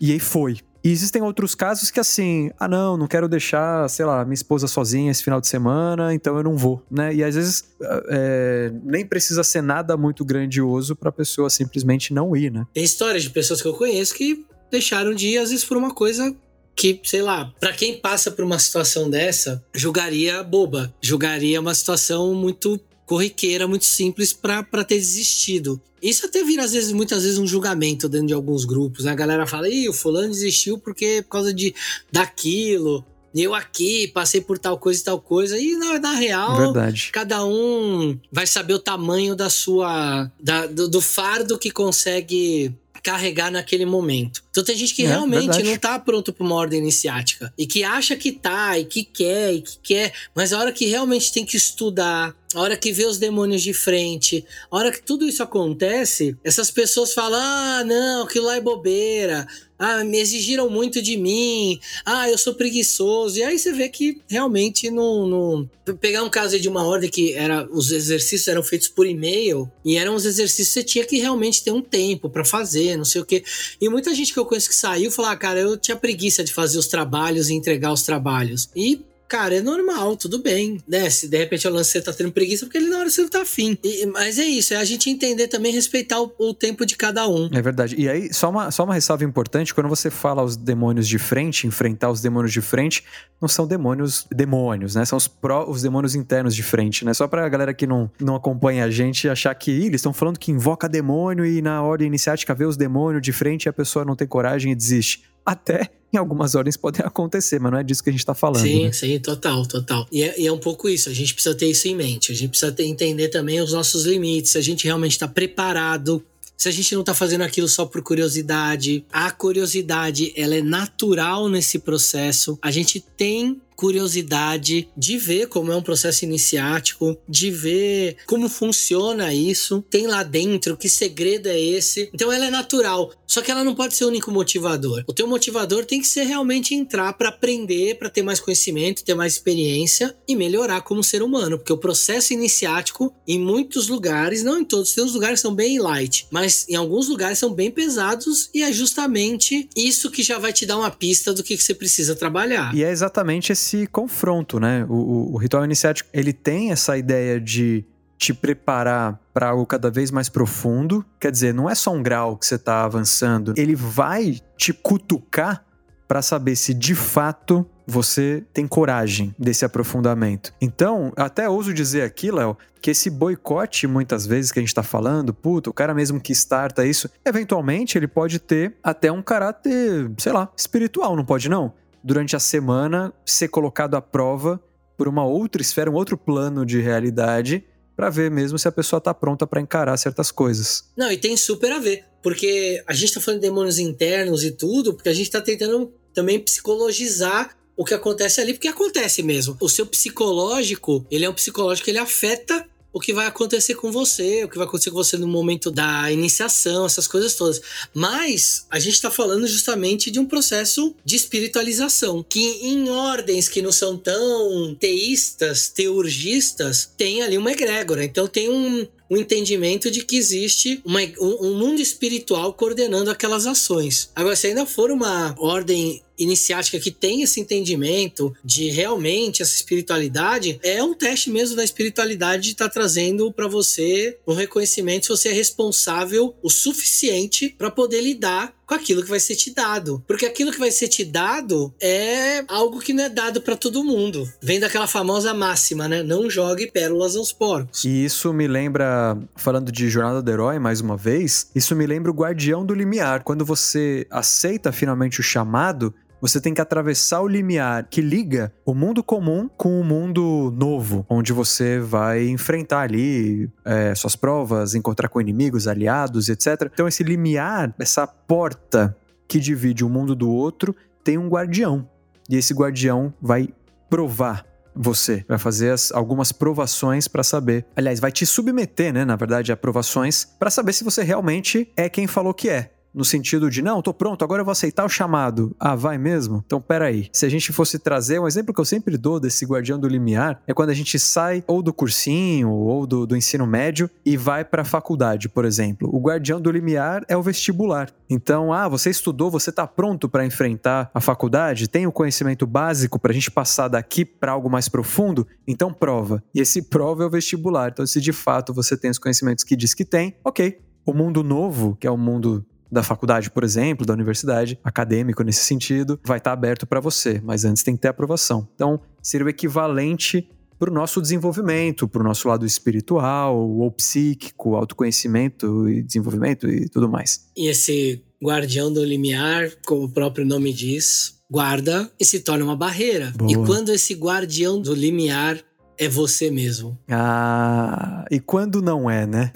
E 0.00 0.10
aí 0.10 0.18
foi. 0.18 0.58
E 0.84 0.90
existem 0.90 1.22
outros 1.22 1.54
casos 1.54 1.90
que 1.90 2.00
assim, 2.00 2.50
ah 2.58 2.66
não, 2.66 2.96
não 2.96 3.06
quero 3.06 3.28
deixar, 3.28 3.88
sei 3.88 4.04
lá, 4.04 4.24
minha 4.24 4.34
esposa 4.34 4.66
sozinha 4.66 5.10
esse 5.10 5.22
final 5.22 5.40
de 5.40 5.46
semana, 5.46 6.12
então 6.12 6.36
eu 6.36 6.42
não 6.42 6.56
vou, 6.56 6.82
né? 6.90 7.14
E 7.14 7.22
às 7.22 7.34
vezes 7.34 7.64
é, 8.08 8.72
nem 8.82 9.06
precisa 9.06 9.44
ser 9.44 9.62
nada 9.62 9.96
muito 9.96 10.24
grandioso 10.24 10.96
pra 10.96 11.12
pessoa 11.12 11.48
simplesmente 11.48 12.12
não 12.12 12.36
ir, 12.36 12.50
né? 12.50 12.66
Tem 12.72 12.82
histórias 12.82 13.22
de 13.22 13.30
pessoas 13.30 13.62
que 13.62 13.68
eu 13.68 13.74
conheço 13.74 14.14
que 14.14 14.44
deixaram 14.70 15.14
de 15.14 15.28
ir, 15.28 15.38
às 15.38 15.50
vezes 15.50 15.64
por 15.64 15.76
uma 15.76 15.94
coisa 15.94 16.34
que, 16.74 17.00
sei 17.04 17.22
lá, 17.22 17.52
para 17.60 17.72
quem 17.72 18.00
passa 18.00 18.30
por 18.30 18.44
uma 18.44 18.58
situação 18.58 19.08
dessa, 19.08 19.62
julgaria 19.74 20.42
boba, 20.42 20.92
julgaria 21.00 21.60
uma 21.60 21.74
situação 21.74 22.34
muito 22.34 22.80
corriqueira, 23.12 23.68
muito 23.68 23.84
simples 23.84 24.32
para 24.32 24.84
ter 24.84 24.96
desistido. 24.96 25.78
Isso 26.00 26.24
até 26.24 26.42
vira, 26.42 26.64
às 26.64 26.72
vezes, 26.72 26.92
muitas 26.92 27.24
vezes, 27.24 27.38
um 27.38 27.46
julgamento 27.46 28.08
dentro 28.08 28.28
de 28.28 28.32
alguns 28.32 28.64
grupos. 28.64 29.04
Né? 29.04 29.12
A 29.12 29.14
galera 29.14 29.46
fala, 29.46 29.68
ih, 29.68 29.86
o 29.86 29.92
fulano 29.92 30.30
desistiu 30.30 30.78
porque 30.78 31.20
por 31.20 31.28
causa 31.28 31.52
de 31.52 31.74
daquilo. 32.10 33.04
Eu 33.34 33.54
aqui 33.54 34.08
passei 34.08 34.40
por 34.40 34.58
tal 34.58 34.78
coisa 34.78 34.98
e 34.98 35.04
tal 35.04 35.20
coisa. 35.20 35.58
E 35.58 35.76
na, 35.76 35.98
na 35.98 36.12
real, 36.14 36.56
Verdade. 36.56 37.10
cada 37.12 37.44
um 37.44 38.18
vai 38.30 38.46
saber 38.46 38.72
o 38.74 38.78
tamanho 38.78 39.36
da 39.36 39.50
sua. 39.50 40.30
Da, 40.40 40.66
do, 40.66 40.88
do 40.88 41.00
fardo 41.02 41.58
que 41.58 41.70
consegue 41.70 42.74
carregar 43.02 43.50
naquele 43.50 43.84
momento. 43.84 44.42
Então 44.52 44.62
tem 44.62 44.76
gente 44.76 44.94
que 44.94 45.04
é, 45.04 45.08
realmente 45.08 45.46
verdade. 45.46 45.64
não 45.64 45.78
tá 45.78 45.98
pronto 45.98 46.30
para 46.30 46.44
uma 46.44 46.54
ordem 46.54 46.78
iniciática 46.78 47.52
e 47.56 47.66
que 47.66 47.82
acha 47.82 48.14
que 48.14 48.30
tá 48.30 48.78
e 48.78 48.84
que 48.84 49.02
quer 49.02 49.54
e 49.54 49.62
que 49.62 49.78
quer, 49.82 50.12
mas 50.34 50.52
a 50.52 50.58
hora 50.58 50.70
que 50.70 50.84
realmente 50.84 51.32
tem 51.32 51.42
que 51.42 51.56
estudar, 51.56 52.36
a 52.54 52.60
hora 52.60 52.76
que 52.76 52.92
vê 52.92 53.06
os 53.06 53.18
demônios 53.18 53.62
de 53.62 53.72
frente, 53.72 54.44
a 54.70 54.76
hora 54.76 54.92
que 54.92 55.02
tudo 55.02 55.26
isso 55.26 55.42
acontece, 55.42 56.36
essas 56.44 56.70
pessoas 56.70 57.14
falam: 57.14 57.40
ah, 57.40 57.82
não, 57.84 58.24
aquilo 58.24 58.46
lá 58.46 58.56
é 58.56 58.60
bobeira. 58.60 59.46
Ah, 59.78 60.04
me 60.04 60.20
exigiram 60.20 60.70
muito 60.70 61.02
de 61.02 61.16
mim. 61.16 61.80
Ah, 62.06 62.30
eu 62.30 62.38
sou 62.38 62.54
preguiçoso. 62.54 63.38
E 63.38 63.42
aí 63.42 63.58
você 63.58 63.72
vê 63.72 63.88
que 63.88 64.20
realmente 64.28 64.88
não. 64.88 65.26
não... 65.26 65.70
Pegar 65.98 66.22
um 66.22 66.30
caso 66.30 66.60
de 66.60 66.68
uma 66.68 66.86
ordem 66.86 67.10
que 67.10 67.32
era 67.32 67.68
os 67.68 67.90
exercícios 67.90 68.46
eram 68.46 68.62
feitos 68.62 68.86
por 68.86 69.08
e-mail 69.08 69.68
e 69.84 69.96
eram 69.96 70.14
os 70.14 70.24
exercícios 70.24 70.68
que 70.68 70.74
você 70.74 70.84
tinha 70.84 71.04
que 71.04 71.18
realmente 71.18 71.64
ter 71.64 71.72
um 71.72 71.82
tempo 71.82 72.30
para 72.30 72.44
fazer, 72.44 72.96
não 72.96 73.04
sei 73.04 73.22
o 73.22 73.24
quê. 73.24 73.42
E 73.80 73.88
muita 73.88 74.14
gente 74.14 74.32
que 74.32 74.38
eu 74.38 74.41
conheço 74.46 74.68
que 74.68 74.74
saiu 74.74 75.10
falou: 75.10 75.30
ah, 75.30 75.36
cara, 75.36 75.60
eu 75.60 75.76
tinha 75.76 75.96
preguiça 75.96 76.42
de 76.44 76.52
fazer 76.52 76.78
os 76.78 76.86
trabalhos 76.86 77.48
e 77.48 77.54
entregar 77.54 77.92
os 77.92 78.02
trabalhos. 78.02 78.68
E 78.74 79.00
cara, 79.32 79.54
é 79.54 79.62
normal, 79.62 80.14
tudo 80.14 80.42
bem, 80.42 80.78
né? 80.86 81.08
Se 81.08 81.26
de 81.26 81.38
repente 81.38 81.66
o 81.66 81.70
lance 81.70 81.90
você 81.90 82.02
tá 82.02 82.12
tendo 82.12 82.30
preguiça, 82.30 82.66
porque 82.66 82.76
ele 82.76 82.90
na 82.90 82.98
hora 82.98 83.08
você 83.08 83.22
não 83.22 83.30
tá 83.30 83.40
afim. 83.40 83.78
E, 83.82 84.04
mas 84.04 84.38
é 84.38 84.44
isso, 84.44 84.74
é 84.74 84.76
a 84.76 84.84
gente 84.84 85.08
entender 85.08 85.48
também, 85.48 85.72
respeitar 85.72 86.20
o, 86.20 86.30
o, 86.38 86.52
tempo 86.52 86.84
de 86.84 86.98
cada 86.98 87.26
um. 87.26 87.48
É 87.50 87.62
verdade. 87.62 87.94
E 87.98 88.10
aí, 88.10 88.30
só 88.30 88.50
uma, 88.50 88.70
só 88.70 88.84
uma 88.84 88.92
ressalva 88.92 89.24
importante, 89.24 89.72
quando 89.72 89.88
você 89.88 90.10
fala 90.10 90.42
os 90.42 90.54
demônios 90.54 91.08
de 91.08 91.18
frente, 91.18 91.66
enfrentar 91.66 92.10
os 92.10 92.20
demônios 92.20 92.52
de 92.52 92.60
frente, 92.60 93.04
não 93.40 93.48
são 93.48 93.66
demônios, 93.66 94.26
demônios, 94.30 94.94
né? 94.94 95.06
São 95.06 95.16
os, 95.16 95.26
pró, 95.26 95.64
os 95.66 95.80
demônios 95.80 96.14
internos 96.14 96.54
de 96.54 96.62
frente, 96.62 97.02
né? 97.02 97.14
Só 97.14 97.26
pra 97.26 97.48
galera 97.48 97.72
que 97.72 97.86
não, 97.86 98.10
não 98.20 98.36
acompanha 98.36 98.84
a 98.84 98.90
gente 98.90 99.30
achar 99.30 99.54
que 99.54 99.70
eles 99.70 99.94
estão 99.94 100.12
falando 100.12 100.38
que 100.38 100.52
invoca 100.52 100.86
demônio 100.86 101.46
e 101.46 101.62
na 101.62 101.82
ordem 101.82 102.06
iniciática 102.06 102.54
vê 102.54 102.66
os 102.66 102.76
demônios 102.76 103.22
de 103.22 103.32
frente 103.32 103.64
e 103.64 103.70
a 103.70 103.72
pessoa 103.72 104.04
não 104.04 104.14
tem 104.14 104.28
coragem 104.28 104.72
e 104.72 104.74
desiste. 104.74 105.31
Até 105.44 105.90
em 106.12 106.18
algumas 106.18 106.54
ordens 106.54 106.76
podem 106.76 107.04
acontecer, 107.04 107.58
mas 107.58 107.72
não 107.72 107.78
é 107.78 107.82
disso 107.82 108.02
que 108.02 108.10
a 108.10 108.12
gente 108.12 108.24
tá 108.24 108.34
falando. 108.34 108.62
Sim, 108.62 108.84
né? 108.84 108.92
sim, 108.92 109.18
total, 109.18 109.66
total. 109.66 110.06
E 110.12 110.22
é, 110.22 110.40
e 110.40 110.46
é, 110.46 110.52
um 110.52 110.58
pouco 110.58 110.88
isso, 110.88 111.08
a 111.08 111.14
gente 111.14 111.32
precisa 111.32 111.54
ter 111.54 111.66
isso 111.66 111.88
em 111.88 111.96
mente, 111.96 112.32
a 112.32 112.34
gente 112.34 112.50
precisa 112.50 112.70
ter, 112.70 112.84
entender 112.84 113.28
também 113.28 113.60
os 113.60 113.72
nossos 113.72 114.04
limites, 114.04 114.52
se 114.52 114.58
a 114.58 114.62
gente 114.62 114.84
realmente 114.84 115.12
está 115.12 115.26
preparado 115.26 116.22
se 116.62 116.68
a 116.68 116.72
gente 116.72 116.94
não 116.94 117.02
tá 117.02 117.12
fazendo 117.12 117.40
aquilo 117.40 117.66
só 117.66 117.84
por 117.84 118.00
curiosidade. 118.02 119.04
A 119.12 119.32
curiosidade, 119.32 120.32
ela 120.36 120.54
é 120.54 120.62
natural 120.62 121.48
nesse 121.48 121.76
processo. 121.80 122.56
A 122.62 122.70
gente 122.70 123.00
tem 123.00 123.60
curiosidade 123.82 124.88
de 124.96 125.18
ver 125.18 125.48
como 125.48 125.72
é 125.72 125.76
um 125.76 125.82
processo 125.82 126.24
iniciático, 126.24 127.18
de 127.28 127.50
ver 127.50 128.16
como 128.26 128.48
funciona 128.48 129.34
isso, 129.34 129.84
tem 129.90 130.06
lá 130.06 130.22
dentro, 130.22 130.76
que 130.76 130.88
segredo 130.88 131.48
é 131.48 131.58
esse. 131.58 132.08
Então 132.14 132.30
ela 132.30 132.46
é 132.46 132.50
natural, 132.50 133.12
só 133.26 133.42
que 133.42 133.50
ela 133.50 133.64
não 133.64 133.74
pode 133.74 133.96
ser 133.96 134.04
o 134.04 134.08
único 134.08 134.30
motivador. 134.30 135.02
O 135.08 135.12
teu 135.12 135.26
motivador 135.26 135.84
tem 135.84 136.00
que 136.00 136.06
ser 136.06 136.22
realmente 136.22 136.76
entrar 136.76 137.12
para 137.14 137.30
aprender, 137.30 137.98
para 137.98 138.08
ter 138.08 138.22
mais 138.22 138.38
conhecimento, 138.38 139.02
ter 139.02 139.16
mais 139.16 139.32
experiência 139.32 140.16
e 140.28 140.36
melhorar 140.36 140.82
como 140.82 141.02
ser 141.02 141.20
humano, 141.20 141.58
porque 141.58 141.72
o 141.72 141.78
processo 141.78 142.32
iniciático 142.32 143.12
em 143.26 143.40
muitos 143.40 143.88
lugares, 143.88 144.44
não 144.44 144.60
em 144.60 144.64
todos, 144.64 144.92
tem 144.92 145.02
uns 145.02 145.12
lugares 145.12 145.40
são 145.40 145.52
bem 145.52 145.80
light, 145.80 146.28
mas 146.30 146.68
em 146.68 146.76
alguns 146.76 147.08
lugares 147.08 147.36
são 147.36 147.52
bem 147.52 147.68
pesados 147.68 148.48
e 148.54 148.62
é 148.62 148.70
justamente 148.70 149.68
isso 149.74 150.08
que 150.08 150.22
já 150.22 150.38
vai 150.38 150.52
te 150.52 150.64
dar 150.64 150.78
uma 150.78 150.90
pista 150.90 151.34
do 151.34 151.42
que, 151.42 151.56
que 151.56 151.64
você 151.64 151.74
precisa 151.74 152.14
trabalhar. 152.14 152.72
E 152.76 152.84
é 152.84 152.90
exatamente 152.92 153.50
esse 153.50 153.71
esse 153.72 153.86
confronto, 153.86 154.60
né? 154.60 154.84
O, 154.88 154.94
o, 154.94 155.34
o 155.34 155.36
ritual 155.36 155.64
iniciático, 155.64 156.08
ele 156.12 156.32
tem 156.32 156.70
essa 156.70 156.96
ideia 156.96 157.40
de 157.40 157.84
te 158.18 158.32
preparar 158.32 159.18
para 159.32 159.48
algo 159.48 159.66
cada 159.66 159.90
vez 159.90 160.10
mais 160.10 160.28
profundo. 160.28 161.04
Quer 161.18 161.32
dizer, 161.32 161.54
não 161.54 161.68
é 161.68 161.74
só 161.74 161.92
um 161.92 162.02
grau 162.02 162.36
que 162.36 162.46
você 162.46 162.56
está 162.56 162.84
avançando, 162.84 163.54
ele 163.56 163.74
vai 163.74 164.38
te 164.56 164.72
cutucar 164.72 165.64
para 166.06 166.20
saber 166.20 166.54
se 166.56 166.74
de 166.74 166.94
fato 166.94 167.66
você 167.86 168.44
tem 168.52 168.66
coragem 168.68 169.34
desse 169.38 169.64
aprofundamento. 169.64 170.52
Então, 170.60 171.12
até 171.16 171.48
ouso 171.48 171.74
dizer 171.74 172.02
aqui, 172.02 172.30
Léo, 172.30 172.56
que 172.80 172.90
esse 172.90 173.10
boicote, 173.10 173.86
muitas 173.86 174.26
vezes, 174.26 174.52
que 174.52 174.58
a 174.58 174.62
gente 174.62 174.74
tá 174.74 174.82
falando, 174.82 175.32
puta, 175.32 175.70
o 175.70 175.72
cara 175.72 175.94
mesmo 175.94 176.20
que 176.20 176.32
starta 176.32 176.86
isso, 176.86 177.08
eventualmente 177.24 177.98
ele 177.98 178.06
pode 178.06 178.38
ter 178.38 178.76
até 178.82 179.10
um 179.10 179.22
caráter, 179.22 180.10
sei 180.18 180.32
lá, 180.32 180.48
espiritual, 180.56 181.16
não 181.16 181.24
pode 181.24 181.48
não? 181.48 181.72
Durante 182.04 182.34
a 182.34 182.40
semana, 182.40 183.12
ser 183.24 183.48
colocado 183.48 183.94
à 183.94 184.02
prova 184.02 184.60
por 184.96 185.08
uma 185.08 185.24
outra 185.24 185.62
esfera, 185.62 185.90
um 185.90 185.94
outro 185.94 186.16
plano 186.16 186.66
de 186.66 186.80
realidade, 186.80 187.64
para 187.96 188.10
ver 188.10 188.30
mesmo 188.30 188.58
se 188.58 188.66
a 188.66 188.72
pessoa 188.72 189.00
tá 189.00 189.12
pronta 189.12 189.46
para 189.46 189.60
encarar 189.60 189.96
certas 189.96 190.30
coisas. 190.30 190.90
Não, 190.96 191.10
e 191.10 191.16
tem 191.16 191.36
super 191.36 191.72
a 191.72 191.78
ver, 191.78 192.04
porque 192.22 192.82
a 192.86 192.92
gente 192.92 193.14
tá 193.14 193.20
falando 193.20 193.40
de 193.40 193.46
demônios 193.46 193.78
internos 193.78 194.44
e 194.44 194.50
tudo, 194.50 194.94
porque 194.94 195.08
a 195.08 195.14
gente 195.14 195.30
tá 195.30 195.40
tentando 195.40 195.92
também 196.14 196.38
psicologizar 196.38 197.56
o 197.76 197.84
que 197.84 197.94
acontece 197.94 198.40
ali, 198.40 198.52
porque 198.52 198.68
acontece 198.68 199.22
mesmo. 199.22 199.56
O 199.60 199.68
seu 199.68 199.86
psicológico, 199.86 201.06
ele 201.10 201.24
é 201.24 201.30
um 201.30 201.34
psicológico, 201.34 201.88
ele 201.88 201.98
afeta 201.98 202.66
o 202.92 203.00
que 203.00 203.12
vai 203.12 203.26
acontecer 203.26 203.74
com 203.74 203.90
você, 203.90 204.44
o 204.44 204.48
que 204.48 204.58
vai 204.58 204.66
acontecer 204.66 204.90
com 204.90 204.96
você 204.96 205.16
no 205.16 205.26
momento 205.26 205.70
da 205.70 206.12
iniciação, 206.12 206.84
essas 206.84 207.08
coisas 207.08 207.34
todas. 207.34 207.60
Mas 207.94 208.66
a 208.70 208.78
gente 208.78 208.94
está 208.94 209.10
falando 209.10 209.46
justamente 209.46 210.10
de 210.10 210.18
um 210.18 210.26
processo 210.26 210.94
de 211.04 211.16
espiritualização, 211.16 212.24
que 212.28 212.44
em 212.62 212.90
ordens 212.90 213.48
que 213.48 213.62
não 213.62 213.72
são 213.72 213.96
tão 213.96 214.74
teístas, 214.74 215.68
teurgistas, 215.68 216.90
tem 216.96 217.22
ali 217.22 217.38
uma 217.38 217.52
egrégora. 217.52 218.04
Então 218.04 218.26
tem 218.26 218.50
um, 218.50 218.86
entendimento 219.10 219.90
de 219.90 220.02
que 220.04 220.16
existe 220.16 220.80
uma, 220.86 221.00
um, 221.20 221.48
um, 221.48 221.54
mundo 221.58 221.82
espiritual 221.82 222.54
coordenando 222.54 223.10
aquelas 223.10 223.46
ações. 223.46 224.10
Agora, 224.16 224.34
se 224.34 224.46
ainda 224.46 224.64
for 224.64 224.90
uma 224.90 225.34
ordem 225.38 226.02
iniciática 226.22 226.78
que 226.78 226.90
tem 226.90 227.22
esse 227.22 227.40
entendimento 227.40 228.34
de 228.44 228.70
realmente 228.70 229.42
essa 229.42 229.54
espiritualidade, 229.54 230.58
é 230.62 230.82
um 230.82 230.94
teste 230.94 231.30
mesmo 231.30 231.56
da 231.56 231.64
espiritualidade 231.64 232.42
de 232.42 232.50
estar 232.52 232.68
tá 232.68 232.74
trazendo 232.74 233.32
para 233.32 233.48
você 233.48 234.18
um 234.26 234.34
reconhecimento 234.34 235.06
se 235.06 235.10
você 235.10 235.28
é 235.28 235.32
responsável 235.32 236.34
o 236.42 236.50
suficiente 236.50 237.54
para 237.56 237.70
poder 237.70 238.00
lidar 238.00 238.54
com 238.72 238.74
aquilo 238.74 239.02
que 239.02 239.10
vai 239.10 239.20
ser 239.20 239.36
te 239.36 239.50
dado. 239.50 240.02
Porque 240.06 240.24
aquilo 240.24 240.50
que 240.50 240.58
vai 240.58 240.70
ser 240.70 240.88
te 240.88 241.04
dado 241.04 241.74
é 241.80 242.42
algo 242.48 242.80
que 242.80 242.92
não 242.92 243.04
é 243.04 243.08
dado 243.08 243.40
para 243.40 243.56
todo 243.56 243.84
mundo. 243.84 244.26
Vem 244.40 244.58
daquela 244.58 244.86
famosa 244.86 245.34
máxima, 245.34 245.86
né? 245.88 246.02
Não 246.02 246.30
jogue 246.30 246.70
pérolas 246.70 247.14
aos 247.14 247.32
porcos. 247.32 247.84
E 247.84 248.04
isso 248.04 248.32
me 248.32 248.46
lembra, 248.46 249.18
falando 249.36 249.70
de 249.70 249.88
Jornada 249.90 250.22
do 250.22 250.30
Herói 250.30 250.58
mais 250.58 250.80
uma 250.80 250.96
vez, 250.96 251.50
isso 251.54 251.76
me 251.76 251.86
lembra 251.86 252.10
o 252.10 252.14
Guardião 252.14 252.64
do 252.64 252.74
Limiar. 252.74 253.22
Quando 253.24 253.44
você 253.44 254.06
aceita 254.10 254.72
finalmente 254.72 255.20
o 255.20 255.22
chamado, 255.22 255.94
você 256.22 256.40
tem 256.40 256.54
que 256.54 256.60
atravessar 256.60 257.20
o 257.20 257.26
limiar 257.26 257.88
que 257.90 258.00
liga 258.00 258.52
o 258.64 258.72
mundo 258.72 259.02
comum 259.02 259.50
com 259.56 259.80
o 259.80 259.84
mundo 259.84 260.54
novo, 260.56 261.04
onde 261.10 261.32
você 261.32 261.80
vai 261.80 262.28
enfrentar 262.28 262.82
ali 262.82 263.50
é, 263.64 263.92
suas 263.96 264.14
provas, 264.14 264.76
encontrar 264.76 265.08
com 265.08 265.20
inimigos, 265.20 265.66
aliados, 265.66 266.28
etc. 266.28 266.70
Então, 266.72 266.86
esse 266.86 267.02
limiar, 267.02 267.74
essa 267.76 268.06
porta 268.06 268.96
que 269.26 269.40
divide 269.40 269.84
um 269.84 269.88
mundo 269.88 270.14
do 270.14 270.30
outro, 270.30 270.76
tem 271.02 271.18
um 271.18 271.28
guardião. 271.28 271.88
E 272.30 272.36
esse 272.36 272.54
guardião 272.54 273.12
vai 273.20 273.48
provar 273.90 274.46
você. 274.74 275.24
Vai 275.28 275.38
fazer 275.38 275.70
as, 275.72 275.90
algumas 275.90 276.30
provações 276.30 277.08
para 277.08 277.24
saber. 277.24 277.66
Aliás, 277.74 277.98
vai 277.98 278.12
te 278.12 278.24
submeter, 278.24 278.92
né, 278.92 279.04
na 279.04 279.16
verdade, 279.16 279.50
a 279.50 279.56
provações 279.56 280.24
para 280.38 280.50
saber 280.50 280.72
se 280.72 280.84
você 280.84 281.02
realmente 281.02 281.68
é 281.76 281.88
quem 281.88 282.06
falou 282.06 282.32
que 282.32 282.48
é 282.48 282.70
no 282.94 283.04
sentido 283.04 283.50
de 283.50 283.62
não, 283.62 283.80
tô 283.80 283.92
pronto, 283.94 284.24
agora 284.24 284.40
eu 284.40 284.44
vou 284.44 284.52
aceitar 284.52 284.84
o 284.84 284.88
chamado. 284.88 285.54
Ah, 285.58 285.74
vai 285.74 285.98
mesmo? 285.98 286.42
Então 286.46 286.60
peraí. 286.60 287.08
Se 287.12 287.24
a 287.24 287.28
gente 287.28 287.52
fosse 287.52 287.78
trazer 287.78 288.20
um 288.20 288.26
exemplo 288.26 288.52
que 288.52 288.60
eu 288.60 288.64
sempre 288.64 288.96
dou 288.96 289.18
desse 289.18 289.44
guardião 289.44 289.78
do 289.78 289.88
limiar, 289.88 290.42
é 290.46 290.54
quando 290.54 290.70
a 290.70 290.74
gente 290.74 290.98
sai 290.98 291.42
ou 291.46 291.62
do 291.62 291.72
cursinho 291.72 292.50
ou 292.50 292.86
do, 292.86 293.06
do 293.06 293.16
ensino 293.16 293.46
médio 293.46 293.90
e 294.04 294.16
vai 294.16 294.44
para 294.44 294.62
a 294.62 294.64
faculdade, 294.64 295.28
por 295.28 295.44
exemplo. 295.44 295.88
O 295.92 296.00
guardião 296.00 296.40
do 296.40 296.50
limiar 296.50 297.02
é 297.08 297.16
o 297.16 297.22
vestibular. 297.22 297.90
Então, 298.08 298.52
ah, 298.52 298.68
você 298.68 298.90
estudou, 298.90 299.30
você 299.30 299.50
tá 299.50 299.66
pronto 299.66 300.08
para 300.08 300.26
enfrentar 300.26 300.90
a 300.92 301.00
faculdade, 301.00 301.68
tem 301.68 301.86
o 301.86 301.92
conhecimento 301.92 302.46
básico 302.46 302.98
para 302.98 303.10
a 303.10 303.14
gente 303.14 303.30
passar 303.30 303.68
daqui 303.68 304.04
para 304.04 304.32
algo 304.32 304.50
mais 304.50 304.68
profundo, 304.68 305.26
então 305.46 305.72
prova. 305.72 306.22
E 306.34 306.40
esse 306.40 306.62
prova 306.62 307.04
é 307.04 307.06
o 307.06 307.10
vestibular. 307.10 307.70
Então, 307.72 307.86
se 307.86 308.00
de 308.00 308.12
fato 308.12 308.52
você 308.52 308.76
tem 308.76 308.90
os 308.90 308.98
conhecimentos 308.98 309.44
que 309.44 309.56
diz 309.56 309.72
que 309.72 309.84
tem, 309.84 310.14
ok. 310.24 310.60
O 310.84 310.92
mundo 310.92 311.22
novo, 311.22 311.76
que 311.78 311.86
é 311.86 311.90
o 311.90 311.96
mundo 311.96 312.44
da 312.72 312.82
faculdade, 312.82 313.30
por 313.30 313.44
exemplo, 313.44 313.84
da 313.84 313.92
universidade, 313.92 314.58
acadêmico 314.64 315.22
nesse 315.22 315.44
sentido, 315.44 316.00
vai 316.02 316.16
estar 316.16 316.32
aberto 316.32 316.66
para 316.66 316.80
você, 316.80 317.20
mas 317.22 317.44
antes 317.44 317.62
tem 317.62 317.76
que 317.76 317.82
ter 317.82 317.88
aprovação. 317.88 318.48
Então, 318.54 318.80
seria 319.02 319.26
o 319.26 319.28
equivalente 319.28 320.26
para 320.58 320.70
o 320.70 320.72
nosso 320.72 321.02
desenvolvimento, 321.02 321.86
para 321.86 322.00
o 322.00 322.04
nosso 322.04 322.28
lado 322.28 322.46
espiritual 322.46 323.36
ou 323.36 323.70
psíquico, 323.70 324.54
autoconhecimento 324.54 325.68
e 325.68 325.82
desenvolvimento 325.82 326.48
e 326.48 326.68
tudo 326.68 326.88
mais. 326.88 327.26
E 327.36 327.48
esse 327.48 328.02
guardião 328.22 328.72
do 328.72 328.82
limiar, 328.82 329.50
como 329.66 329.84
o 329.84 329.88
próprio 329.90 330.24
nome 330.24 330.52
diz, 330.52 331.18
guarda 331.28 331.90
e 331.98 332.04
se 332.04 332.20
torna 332.20 332.44
uma 332.44 332.56
barreira. 332.56 333.12
Boa. 333.16 333.32
E 333.32 333.34
quando 333.44 333.70
esse 333.70 333.94
guardião 333.94 334.60
do 334.60 334.74
limiar 334.74 335.38
é 335.84 335.88
você 335.88 336.30
mesmo. 336.30 336.78
Ah, 336.88 338.04
e 338.10 338.20
quando 338.20 338.62
não 338.62 338.88
é, 338.88 339.06
né? 339.06 339.32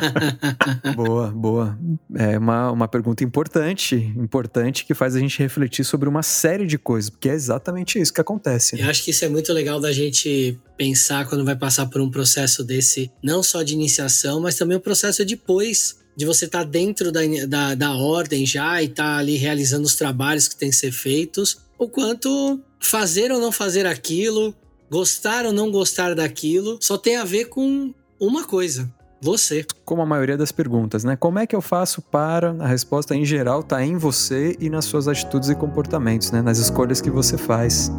boa, 0.96 1.30
boa. 1.30 1.78
É 2.16 2.38
uma, 2.38 2.70
uma 2.70 2.88
pergunta 2.88 3.22
importante, 3.22 3.94
importante 3.94 4.84
que 4.84 4.94
faz 4.94 5.14
a 5.14 5.18
gente 5.18 5.38
refletir 5.38 5.84
sobre 5.84 6.08
uma 6.08 6.22
série 6.22 6.66
de 6.66 6.78
coisas, 6.78 7.10
porque 7.10 7.28
é 7.28 7.34
exatamente 7.34 7.98
isso 7.98 8.12
que 8.12 8.20
acontece. 8.20 8.76
Né? 8.76 8.84
Eu 8.84 8.90
acho 8.90 9.04
que 9.04 9.10
isso 9.10 9.24
é 9.24 9.28
muito 9.28 9.52
legal 9.52 9.80
da 9.80 9.92
gente 9.92 10.58
pensar 10.76 11.28
quando 11.28 11.44
vai 11.44 11.56
passar 11.56 11.86
por 11.86 12.00
um 12.00 12.10
processo 12.10 12.64
desse, 12.64 13.10
não 13.22 13.42
só 13.42 13.62
de 13.62 13.74
iniciação, 13.74 14.40
mas 14.40 14.56
também 14.56 14.76
o 14.76 14.80
processo 14.80 15.24
depois 15.24 15.98
de 16.16 16.24
você 16.24 16.46
estar 16.46 16.60
tá 16.60 16.64
dentro 16.64 17.12
da, 17.12 17.20
da, 17.46 17.74
da 17.74 17.94
ordem 17.94 18.44
já 18.46 18.82
e 18.82 18.86
estar 18.86 19.04
tá 19.04 19.16
ali 19.18 19.36
realizando 19.36 19.84
os 19.84 19.94
trabalhos 19.94 20.48
que 20.48 20.56
têm 20.56 20.70
que 20.70 20.76
ser 20.76 20.92
feitos, 20.92 21.58
o 21.78 21.88
quanto 21.88 22.60
fazer 22.78 23.30
ou 23.30 23.40
não 23.40 23.52
fazer 23.52 23.86
aquilo 23.86 24.54
Gostar 24.90 25.46
ou 25.46 25.52
não 25.52 25.70
gostar 25.70 26.14
daquilo 26.14 26.76
só 26.80 26.98
tem 26.98 27.16
a 27.16 27.24
ver 27.24 27.44
com 27.44 27.94
uma 28.18 28.44
coisa: 28.44 28.90
você. 29.20 29.64
Como 29.84 30.02
a 30.02 30.06
maioria 30.06 30.36
das 30.36 30.50
perguntas, 30.50 31.04
né? 31.04 31.16
Como 31.16 31.38
é 31.38 31.46
que 31.46 31.54
eu 31.54 31.60
faço 31.60 32.02
para. 32.02 32.56
A 32.58 32.66
resposta 32.66 33.14
em 33.14 33.24
geral 33.24 33.60
está 33.60 33.84
em 33.84 33.96
você 33.96 34.56
e 34.58 34.68
nas 34.68 34.86
suas 34.86 35.06
atitudes 35.06 35.48
e 35.48 35.54
comportamentos, 35.54 36.30
né? 36.30 36.42
Nas 36.42 36.58
escolhas 36.58 37.00
que 37.00 37.10
você 37.10 37.38
faz. 37.38 37.90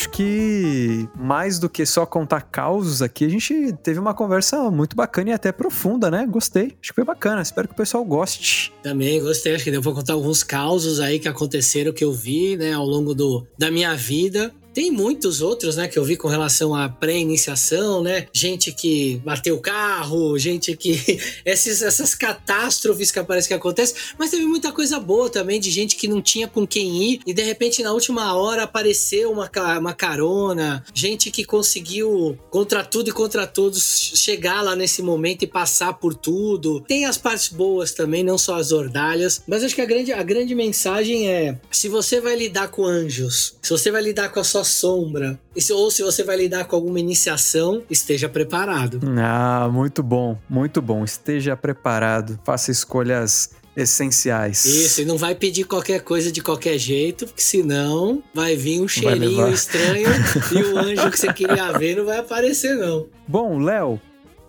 Acho 0.00 0.08
que 0.08 1.06
mais 1.14 1.58
do 1.58 1.68
que 1.68 1.84
só 1.84 2.06
contar 2.06 2.40
causos 2.40 3.02
aqui, 3.02 3.26
a 3.26 3.28
gente 3.28 3.74
teve 3.82 4.00
uma 4.00 4.14
conversa 4.14 4.70
muito 4.70 4.96
bacana 4.96 5.28
e 5.28 5.32
até 5.34 5.52
profunda, 5.52 6.10
né? 6.10 6.26
Gostei. 6.26 6.74
Acho 6.80 6.92
que 6.92 6.94
foi 6.94 7.04
bacana. 7.04 7.42
Espero 7.42 7.68
que 7.68 7.74
o 7.74 7.76
pessoal 7.76 8.02
goste. 8.02 8.72
Também 8.82 9.22
gostei. 9.22 9.54
Acho 9.54 9.62
que 9.62 9.70
deu 9.70 9.82
pra 9.82 9.92
contar 9.92 10.14
alguns 10.14 10.42
causos 10.42 11.00
aí 11.00 11.18
que 11.18 11.28
aconteceram, 11.28 11.92
que 11.92 12.02
eu 12.02 12.14
vi, 12.14 12.56
né, 12.56 12.72
ao 12.72 12.86
longo 12.86 13.14
do, 13.14 13.46
da 13.58 13.70
minha 13.70 13.94
vida. 13.94 14.50
Tem 14.72 14.90
muitos 14.90 15.42
outros, 15.42 15.76
né, 15.76 15.88
que 15.88 15.98
eu 15.98 16.04
vi 16.04 16.16
com 16.16 16.28
relação 16.28 16.74
à 16.74 16.88
pré-iniciação, 16.88 18.02
né? 18.02 18.28
Gente 18.32 18.72
que 18.72 19.20
bateu 19.24 19.56
o 19.56 19.60
carro, 19.60 20.38
gente 20.38 20.76
que. 20.76 21.20
Esses, 21.44 21.82
essas 21.82 22.14
catástrofes 22.14 23.10
que 23.10 23.18
aparecem 23.18 23.48
que 23.48 23.54
acontecem. 23.54 23.96
Mas 24.18 24.30
teve 24.30 24.44
muita 24.44 24.70
coisa 24.72 25.00
boa 25.00 25.28
também 25.28 25.58
de 25.58 25.70
gente 25.70 25.96
que 25.96 26.06
não 26.06 26.20
tinha 26.20 26.46
com 26.46 26.66
quem 26.66 27.02
ir 27.02 27.20
e 27.26 27.32
de 27.32 27.42
repente 27.42 27.82
na 27.82 27.92
última 27.92 28.34
hora 28.34 28.64
apareceu 28.64 29.32
uma, 29.32 29.50
uma 29.78 29.92
carona. 29.92 30.84
Gente 30.94 31.30
que 31.30 31.44
conseguiu, 31.44 32.38
contra 32.50 32.84
tudo 32.84 33.10
e 33.10 33.12
contra 33.12 33.46
todos, 33.46 34.12
chegar 34.14 34.62
lá 34.62 34.76
nesse 34.76 35.02
momento 35.02 35.42
e 35.42 35.46
passar 35.46 35.94
por 35.94 36.14
tudo. 36.14 36.80
Tem 36.82 37.06
as 37.06 37.16
partes 37.16 37.48
boas 37.48 37.92
também, 37.92 38.22
não 38.22 38.38
só 38.38 38.56
as 38.56 38.70
ordalhas. 38.70 39.42
Mas 39.46 39.64
acho 39.64 39.74
que 39.74 39.82
a 39.82 39.86
grande, 39.86 40.12
a 40.12 40.22
grande 40.22 40.54
mensagem 40.54 41.28
é: 41.28 41.58
se 41.70 41.88
você 41.88 42.20
vai 42.20 42.36
lidar 42.36 42.68
com 42.68 42.84
anjos, 42.84 43.56
se 43.62 43.70
você 43.70 43.90
vai 43.90 44.02
lidar 44.02 44.28
com 44.30 44.40
a 44.40 44.44
sua 44.44 44.59
sua 44.60 44.64
sombra. 44.64 45.38
Se, 45.56 45.72
ou 45.72 45.90
se 45.90 46.02
você 46.02 46.22
vai 46.22 46.36
lidar 46.36 46.64
com 46.64 46.76
alguma 46.76 47.00
iniciação, 47.00 47.82
esteja 47.90 48.28
preparado. 48.28 49.00
Ah, 49.18 49.68
muito 49.70 50.02
bom, 50.02 50.38
muito 50.48 50.80
bom. 50.80 51.04
Esteja 51.04 51.56
preparado. 51.56 52.38
Faça 52.44 52.70
escolhas 52.70 53.50
essenciais. 53.76 54.64
Isso, 54.64 55.02
e 55.02 55.04
não 55.04 55.16
vai 55.16 55.34
pedir 55.34 55.64
qualquer 55.64 56.00
coisa 56.00 56.30
de 56.30 56.42
qualquer 56.42 56.76
jeito, 56.76 57.26
porque 57.26 57.40
senão 57.40 58.22
vai 58.34 58.56
vir 58.56 58.80
um 58.80 58.88
cheirinho 58.88 59.48
estranho 59.48 60.08
e 60.52 60.62
o 60.62 60.78
anjo 60.78 61.10
que 61.10 61.18
você 61.18 61.32
queria 61.32 61.72
ver 61.78 61.96
não 61.96 62.04
vai 62.04 62.18
aparecer, 62.18 62.76
não. 62.76 63.06
Bom, 63.26 63.58
Léo, 63.58 64.00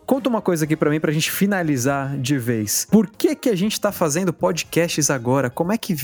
Conta 0.03 0.28
uma 0.28 0.41
coisa 0.41 0.66
aqui 0.66 0.76
para 0.76 0.89
mim 0.89 0.99
pra 0.99 1.09
gente 1.09 1.32
finalizar 1.32 2.18
de 2.18 2.38
vez. 2.38 2.86
Por 2.91 3.09
que 3.09 3.34
que 3.34 3.47
a 3.47 3.55
gente 3.55 3.80
tá 3.80 3.93
fazendo 3.93 4.34
podcasts 4.34 5.09
agora? 5.09 5.49
Como 5.49 5.72
é 5.72 5.78
que 5.78 5.95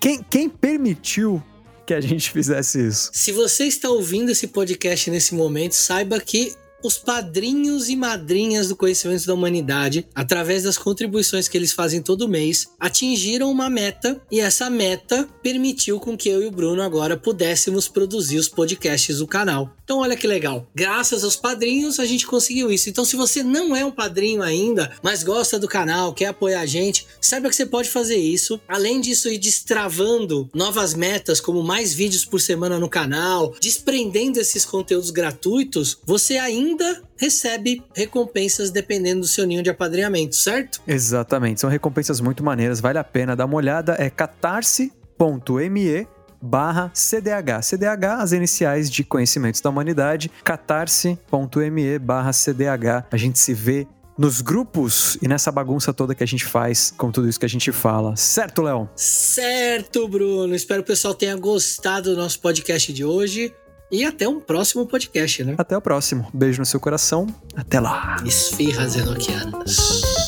quem, 0.00 0.24
quem 0.28 0.48
permitiu 0.48 1.40
que 1.88 1.94
a 1.94 2.00
gente 2.02 2.30
fizesse 2.30 2.86
isso? 2.86 3.10
Se 3.14 3.32
você 3.32 3.64
está 3.64 3.88
ouvindo 3.88 4.30
esse 4.30 4.46
podcast 4.48 5.10
nesse 5.10 5.34
momento, 5.34 5.72
saiba 5.72 6.20
que 6.20 6.54
os 6.82 6.96
padrinhos 6.96 7.88
e 7.88 7.96
madrinhas 7.96 8.68
do 8.68 8.76
conhecimento 8.76 9.26
da 9.26 9.34
humanidade, 9.34 10.06
através 10.14 10.62
das 10.62 10.78
contribuições 10.78 11.48
que 11.48 11.56
eles 11.56 11.72
fazem 11.72 12.00
todo 12.00 12.28
mês, 12.28 12.68
atingiram 12.78 13.50
uma 13.50 13.68
meta 13.68 14.20
e 14.30 14.40
essa 14.40 14.70
meta 14.70 15.28
permitiu 15.42 15.98
com 15.98 16.16
que 16.16 16.28
eu 16.28 16.42
e 16.42 16.46
o 16.46 16.50
Bruno 16.50 16.82
agora 16.82 17.16
pudéssemos 17.16 17.88
produzir 17.88 18.38
os 18.38 18.48
podcasts 18.48 19.18
do 19.18 19.26
canal. 19.26 19.74
Então 19.82 19.98
olha 19.98 20.16
que 20.16 20.26
legal, 20.26 20.68
graças 20.74 21.24
aos 21.24 21.34
padrinhos 21.34 21.98
a 21.98 22.04
gente 22.04 22.26
conseguiu 22.26 22.70
isso. 22.70 22.88
Então 22.88 23.04
se 23.04 23.16
você 23.16 23.42
não 23.42 23.74
é 23.74 23.84
um 23.84 23.90
padrinho 23.90 24.42
ainda, 24.42 24.92
mas 25.02 25.22
gosta 25.22 25.58
do 25.58 25.66
canal, 25.66 26.12
quer 26.12 26.26
apoiar 26.26 26.60
a 26.60 26.66
gente, 26.66 27.06
saiba 27.20 27.48
que 27.48 27.56
você 27.56 27.66
pode 27.66 27.88
fazer 27.88 28.16
isso. 28.16 28.60
Além 28.68 29.00
disso, 29.00 29.28
ir 29.28 29.38
destravando 29.38 30.48
novas 30.54 30.94
metas, 30.94 31.40
como 31.40 31.62
mais 31.62 31.92
vídeos 31.94 32.24
por 32.24 32.40
semana 32.40 32.78
no 32.78 32.88
canal, 32.88 33.54
desprendendo 33.60 34.38
esses 34.38 34.64
conteúdos 34.64 35.10
gratuitos, 35.10 35.98
você 36.04 36.36
ainda 36.36 36.67
ainda 36.68 37.02
recebe 37.16 37.82
recompensas 37.94 38.70
dependendo 38.70 39.20
do 39.20 39.26
seu 39.26 39.46
ninho 39.46 39.62
de 39.62 39.70
apadrinhamento, 39.70 40.36
certo? 40.36 40.80
Exatamente, 40.86 41.60
são 41.60 41.70
recompensas 41.70 42.20
muito 42.20 42.44
maneiras, 42.44 42.80
vale 42.80 42.98
a 42.98 43.04
pena 43.04 43.34
dar 43.34 43.46
uma 43.46 43.56
olhada, 43.56 43.96
é 43.98 44.08
catarse.me 44.10 46.06
barra 46.40 46.90
CDH. 46.94 47.62
CDH, 47.62 48.04
as 48.20 48.32
iniciais 48.32 48.90
de 48.90 49.02
Conhecimentos 49.02 49.60
da 49.60 49.70
Humanidade, 49.70 50.30
catarse.me 50.44 51.98
barra 51.98 52.32
CDH. 52.32 53.06
A 53.10 53.16
gente 53.16 53.38
se 53.38 53.52
vê 53.52 53.86
nos 54.16 54.40
grupos 54.40 55.16
e 55.22 55.28
nessa 55.28 55.52
bagunça 55.52 55.92
toda 55.92 56.14
que 56.14 56.24
a 56.24 56.26
gente 56.26 56.44
faz 56.44 56.92
com 56.96 57.10
tudo 57.12 57.28
isso 57.28 57.38
que 57.38 57.46
a 57.46 57.48
gente 57.48 57.70
fala. 57.70 58.16
Certo, 58.16 58.62
Léo? 58.62 58.88
Certo, 58.96 60.08
Bruno. 60.08 60.54
Espero 60.54 60.82
que 60.82 60.90
o 60.90 60.92
pessoal 60.92 61.14
tenha 61.14 61.36
gostado 61.36 62.10
do 62.10 62.16
nosso 62.16 62.40
podcast 62.40 62.92
de 62.92 63.04
hoje. 63.04 63.54
E 63.90 64.04
até 64.04 64.28
um 64.28 64.38
próximo 64.38 64.86
podcast, 64.86 65.44
né? 65.44 65.54
Até 65.56 65.76
o 65.76 65.80
próximo. 65.80 66.28
Beijo 66.32 66.60
no 66.60 66.66
seu 66.66 66.78
coração. 66.78 67.26
Até 67.56 67.80
lá. 67.80 68.16
Esfirras 68.24 68.96
enoquianas. 68.96 70.27